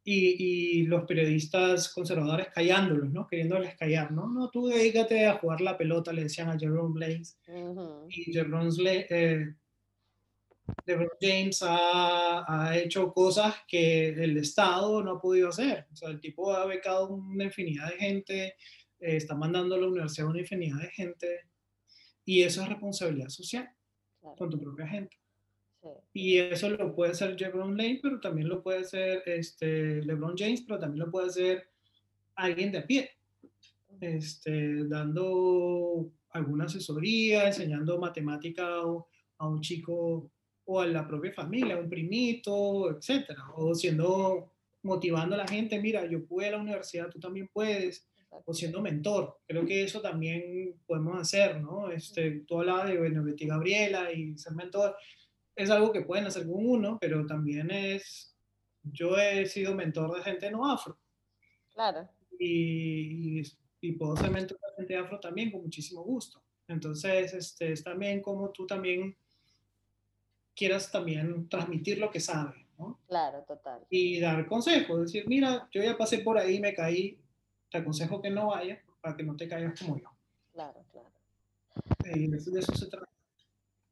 y, 0.04 0.80
y, 0.80 0.82
los 0.86 1.04
periodistas 1.06 1.88
conservadores 1.88 2.48
callándolos, 2.54 3.10
¿no? 3.10 3.26
Queriéndoles 3.26 3.74
callar, 3.76 4.12
¿no? 4.12 4.28
No, 4.28 4.50
tú 4.50 4.66
dedícate 4.66 5.26
a 5.26 5.38
jugar 5.38 5.62
la 5.62 5.78
pelota, 5.78 6.12
le 6.12 6.24
decían 6.24 6.50
a 6.50 6.58
Jerome 6.58 6.92
Blaze. 6.92 7.36
Y 8.10 8.32
Jerome 8.32 8.68
eh, 9.08 9.54
James 11.20 11.62
ha, 11.62 12.44
ha, 12.46 12.78
hecho 12.78 13.12
cosas 13.12 13.54
que 13.66 14.10
el 14.10 14.36
Estado 14.36 15.02
no 15.02 15.12
ha 15.12 15.20
podido 15.20 15.48
hacer. 15.48 15.86
O 15.90 15.96
sea, 15.96 16.10
el 16.10 16.20
tipo 16.20 16.52
ha 16.52 16.66
becado 16.66 17.08
una 17.08 17.44
infinidad 17.44 17.88
de 17.88 17.96
gente, 17.96 18.44
eh, 19.00 19.16
está 19.16 19.34
mandando 19.34 19.74
a 19.74 19.78
la 19.78 19.88
universidad 19.88 20.28
una 20.28 20.40
infinidad 20.40 20.80
de 20.80 20.90
gente, 20.90 21.40
y 22.26 22.42
eso 22.42 22.62
es 22.62 22.68
responsabilidad 22.68 23.28
social 23.28 23.68
con 24.36 24.50
tu 24.50 24.58
propia 24.58 24.86
gente. 24.86 25.16
Y 26.12 26.38
eso 26.38 26.68
lo 26.70 26.94
puede 26.94 27.12
hacer 27.12 27.40
LeBron 27.40 27.76
Lane, 27.76 28.00
pero 28.02 28.20
también 28.20 28.48
lo 28.48 28.62
puede 28.62 28.80
hacer 28.80 29.22
este, 29.26 30.02
LeBron 30.02 30.36
James, 30.36 30.62
pero 30.62 30.78
también 30.78 31.04
lo 31.04 31.10
puede 31.10 31.26
hacer 31.26 31.68
alguien 32.36 32.72
de 32.72 32.78
a 32.78 32.86
pie, 32.86 33.10
este, 34.00 34.84
dando 34.86 36.10
alguna 36.30 36.64
asesoría, 36.64 37.46
enseñando 37.46 37.98
matemática 37.98 38.66
a 39.38 39.48
un 39.48 39.60
chico 39.60 40.30
o 40.66 40.80
a 40.80 40.86
la 40.86 41.06
propia 41.06 41.32
familia, 41.32 41.76
a 41.76 41.80
un 41.80 41.88
primito, 41.88 42.90
etcétera, 42.90 43.44
o 43.54 43.74
siendo 43.74 44.52
motivando 44.82 45.34
a 45.34 45.38
la 45.38 45.48
gente, 45.48 45.80
mira, 45.80 46.06
yo 46.06 46.24
pude 46.26 46.48
a 46.48 46.52
la 46.52 46.58
universidad, 46.58 47.08
tú 47.08 47.18
también 47.18 47.48
puedes, 47.52 48.06
o 48.30 48.52
siendo 48.52 48.82
mentor. 48.82 49.38
Creo 49.46 49.64
que 49.64 49.84
eso 49.84 50.00
también 50.00 50.74
podemos 50.86 51.18
hacer, 51.20 51.60
¿no? 51.60 51.90
Este, 51.90 52.42
tú 52.46 52.60
hablabas 52.60 52.88
de 52.88 52.98
bueno, 52.98 53.24
Betty 53.24 53.46
Gabriela 53.46 54.12
y 54.12 54.36
ser 54.36 54.54
mentor 54.54 54.96
es 55.56 55.70
algo 55.70 55.92
que 55.92 56.02
pueden 56.02 56.26
hacer 56.26 56.46
con 56.46 56.66
uno, 56.66 56.98
pero 57.00 57.26
también 57.26 57.70
es, 57.70 58.34
yo 58.82 59.16
he 59.16 59.46
sido 59.46 59.74
mentor 59.74 60.16
de 60.16 60.22
gente 60.22 60.50
no 60.50 60.70
afro. 60.70 60.98
Claro. 61.72 62.08
Y, 62.38 63.42
y, 63.80 63.92
puedo 63.92 64.16
ser 64.16 64.30
mentor 64.30 64.58
de 64.58 64.76
gente 64.76 64.96
afro 64.96 65.20
también 65.20 65.50
con 65.50 65.62
muchísimo 65.62 66.02
gusto. 66.02 66.42
Entonces, 66.66 67.34
este, 67.34 67.72
es 67.72 67.82
también 67.82 68.22
como 68.22 68.50
tú 68.50 68.66
también 68.66 69.16
quieras 70.54 70.90
también 70.90 71.48
transmitir 71.48 71.98
lo 71.98 72.10
que 72.10 72.20
sabes, 72.20 72.64
¿no? 72.78 73.00
Claro, 73.06 73.44
total. 73.46 73.84
Y 73.90 74.20
dar 74.20 74.46
consejos, 74.46 75.00
decir, 75.00 75.24
mira, 75.26 75.68
yo 75.72 75.82
ya 75.82 75.96
pasé 75.96 76.18
por 76.18 76.38
ahí, 76.38 76.60
me 76.60 76.74
caí, 76.74 77.18
te 77.70 77.78
aconsejo 77.78 78.22
que 78.22 78.30
no 78.30 78.48
vayas 78.48 78.78
para 79.00 79.16
que 79.16 79.22
no 79.24 79.36
te 79.36 79.48
caigas 79.48 79.78
como 79.78 79.98
yo. 79.98 80.10
Claro, 80.52 80.84
claro. 80.92 81.10
Y 82.14 82.28
de 82.28 82.36
eso 82.36 82.74
se 82.74 82.86
trata. 82.86 83.13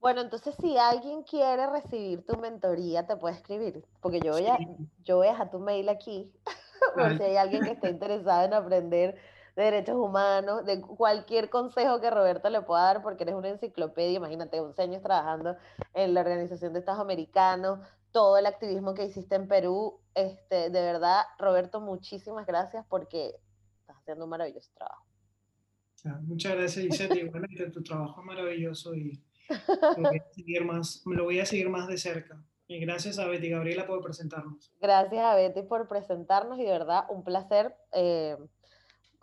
Bueno, 0.03 0.21
entonces 0.21 0.57
si 0.61 0.77
alguien 0.77 1.23
quiere 1.23 1.65
recibir 1.69 2.27
tu 2.27 2.37
mentoría, 2.37 3.07
te 3.07 3.17
puede 3.17 3.37
escribir, 3.37 3.85
porque 4.01 4.19
yo 4.19 4.33
voy 4.33 4.47
a, 4.47 4.59
yo 5.05 5.19
voy 5.19 5.29
a 5.29 5.31
dejar 5.31 5.53
tu 5.53 5.61
mail 5.61 5.89
aquí, 5.89 6.33
por 6.97 7.17
si 7.17 7.23
hay 7.23 7.37
alguien 7.37 7.63
que 7.63 7.71
esté 7.71 7.89
interesado 7.89 8.45
en 8.45 8.53
aprender 8.53 9.15
de 9.55 9.63
derechos 9.63 9.95
humanos, 9.95 10.67
de 10.67 10.81
cualquier 10.81 11.51
consejo 11.51 12.01
que 12.01 12.11
Roberto 12.11 12.51
le 12.51 12.63
pueda 12.63 12.83
dar, 12.83 13.03
porque 13.03 13.23
eres 13.23 13.37
una 13.37 13.51
enciclopedia, 13.51 14.17
imagínate, 14.17 14.59
11 14.59 14.83
años 14.83 15.03
trabajando 15.03 15.57
en 15.95 16.15
la 16.15 16.23
Organización 16.23 16.73
de 16.73 16.81
Estados 16.81 17.01
Americanos, 17.01 17.79
todo 18.11 18.39
el 18.39 18.47
activismo 18.47 18.95
que 18.95 19.05
hiciste 19.05 19.37
en 19.37 19.47
Perú, 19.47 20.01
este, 20.17 20.71
de 20.71 20.83
verdad, 20.83 21.23
Roberto, 21.39 21.81
muchísimas 21.81 22.45
gracias 22.45 22.85
porque 22.89 23.37
estás 23.79 23.99
haciendo 23.99 24.25
un 24.25 24.31
maravilloso 24.31 24.73
trabajo. 24.75 25.05
Muchas 26.23 26.57
gracias, 26.57 26.87
Gisette, 26.87 27.19
igualmente 27.19 27.71
tu 27.71 27.85
trabajo 27.85 28.21
es 28.21 28.27
maravilloso 28.27 28.97
y 28.97 29.23
lo 29.97 30.09
voy 30.11 30.19
a 30.19 30.35
seguir 30.35 30.65
más, 30.65 31.03
lo 31.07 31.25
voy 31.25 31.41
a 31.41 31.47
seguir 31.47 31.69
más 31.69 31.89
de 31.89 31.99
cerca. 31.99 32.43
Y 32.69 32.79
gracias 32.79 33.19
a 33.19 33.27
Betty 33.27 33.51
Gabriela 33.51 33.87
por 33.87 34.03
presentarnos. 34.03 34.73
Gracias 34.81 35.25
a 35.25 35.35
Betty 35.35 35.63
por 35.63 35.89
presentarnos 35.89 36.59
y 36.59 36.65
de 36.65 36.71
verdad 36.71 37.05
un 37.11 37.23
placer 37.23 37.77
eh, 37.93 38.37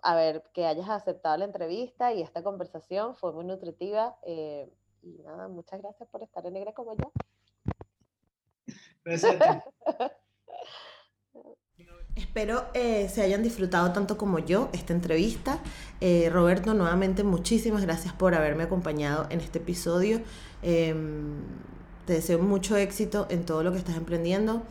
a 0.03 0.15
ver 0.15 0.43
que 0.53 0.65
hayas 0.65 0.89
aceptado 0.89 1.37
la 1.37 1.45
entrevista 1.45 2.13
y 2.13 2.21
esta 2.21 2.43
conversación 2.43 3.15
fue 3.15 3.33
muy 3.33 3.45
nutritiva. 3.45 4.17
Eh, 4.23 4.71
y 5.01 5.21
nada, 5.23 5.47
muchas 5.47 5.81
gracias 5.81 6.07
por 6.09 6.23
estar 6.23 6.45
en 6.45 6.53
Negra 6.53 6.73
como 6.73 6.95
yo. 6.95 7.11
Gracias 9.03 9.41
a 9.41 9.59
ti. 9.59 9.65
Espero 12.19 12.65
eh, 12.73 13.09
se 13.09 13.21
hayan 13.21 13.43
disfrutado 13.43 13.93
tanto 13.93 14.17
como 14.17 14.39
yo 14.39 14.67
esta 14.73 14.91
entrevista. 14.91 15.59
Eh, 16.01 16.29
Roberto, 16.29 16.73
nuevamente 16.73 17.23
muchísimas 17.23 17.81
gracias 17.83 18.13
por 18.13 18.35
haberme 18.35 18.63
acompañado 18.63 19.25
en 19.29 19.39
este 19.39 19.59
episodio. 19.59 20.19
Em, 20.61 21.35
te 22.05 22.13
deseo 22.13 22.39
mucho 22.39 22.75
éxito 22.75 23.25
en 23.29 23.45
todo 23.45 23.63
lo 23.63 23.71
que 23.71 23.77
estás 23.77 23.95
emprendiendo. 23.95 24.63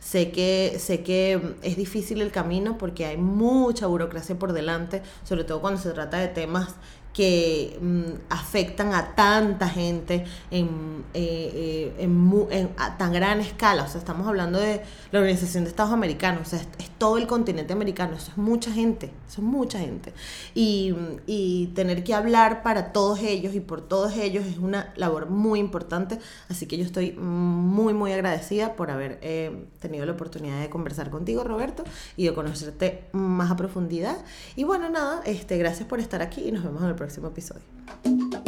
Sé 0.00 0.30
que, 0.30 0.78
sé 0.78 1.02
que 1.02 1.56
es 1.60 1.76
difícil 1.76 2.22
el 2.22 2.30
camino 2.30 2.78
porque 2.78 3.04
hay 3.04 3.18
mucha 3.18 3.86
burocracia 3.86 4.38
por 4.38 4.54
delante, 4.54 5.02
sobre 5.24 5.44
todo 5.44 5.60
cuando 5.60 5.78
se 5.78 5.90
trata 5.90 6.16
de 6.16 6.28
temas 6.28 6.76
que 7.18 7.76
mm, 7.82 8.30
afectan 8.30 8.94
a 8.94 9.16
tanta 9.16 9.68
gente 9.68 10.24
en, 10.52 11.04
eh, 11.14 11.92
eh, 11.98 12.04
en, 12.04 12.70
a 12.76 12.96
tan 12.96 13.12
gran 13.12 13.40
escala. 13.40 13.82
O 13.82 13.88
sea, 13.88 13.98
estamos 13.98 14.28
hablando 14.28 14.60
de 14.60 14.82
la 15.10 15.18
Organización 15.18 15.64
de 15.64 15.70
Estados 15.70 15.92
Americanos, 15.92 16.46
o 16.46 16.50
sea, 16.50 16.60
es, 16.78 16.90
todo 16.96 17.18
el 17.18 17.26
continente 17.26 17.72
americano, 17.72 18.16
eso 18.16 18.30
es 18.30 18.38
mucha 18.38 18.72
gente, 18.72 19.10
eso 19.28 19.40
es 19.40 19.46
mucha 19.46 19.80
gente. 19.80 20.12
Y, 20.54 20.94
y, 21.26 21.72
tener 21.74 22.04
que 22.04 22.14
hablar 22.14 22.62
para 22.62 22.92
todos 22.92 23.20
ellos 23.20 23.54
y 23.54 23.60
por 23.60 23.80
todos 23.80 24.16
ellos 24.16 24.44
es 24.46 24.58
una 24.58 24.92
labor 24.96 25.28
muy 25.28 25.58
importante, 25.58 26.18
así 26.48 26.66
que 26.66 26.76
yo 26.76 26.84
estoy 26.84 27.12
muy, 27.12 27.94
muy 27.94 28.12
agradecida 28.12 28.76
por 28.76 28.92
haber 28.92 29.18
eh, 29.22 29.64
tenido 29.80 30.06
la 30.06 30.12
oportunidad 30.12 30.60
de 30.60 30.70
conversar 30.70 31.10
contigo, 31.10 31.42
Roberto, 31.42 31.82
y 32.16 32.26
de 32.26 32.34
conocerte 32.34 33.04
más 33.12 33.50
a 33.50 33.56
profundidad. 33.56 34.18
Y 34.54 34.64
bueno, 34.64 34.88
nada, 34.88 35.20
este, 35.24 35.56
gracias 35.58 35.88
por 35.88 35.98
estar 36.00 36.22
aquí 36.22 36.48
y 36.48 36.52
nos 36.52 36.62
vemos 36.64 36.82
en 36.82 36.88
el 36.88 36.94
próximo 36.94 37.07
próximo 37.08 37.28
episodio. 37.28 38.47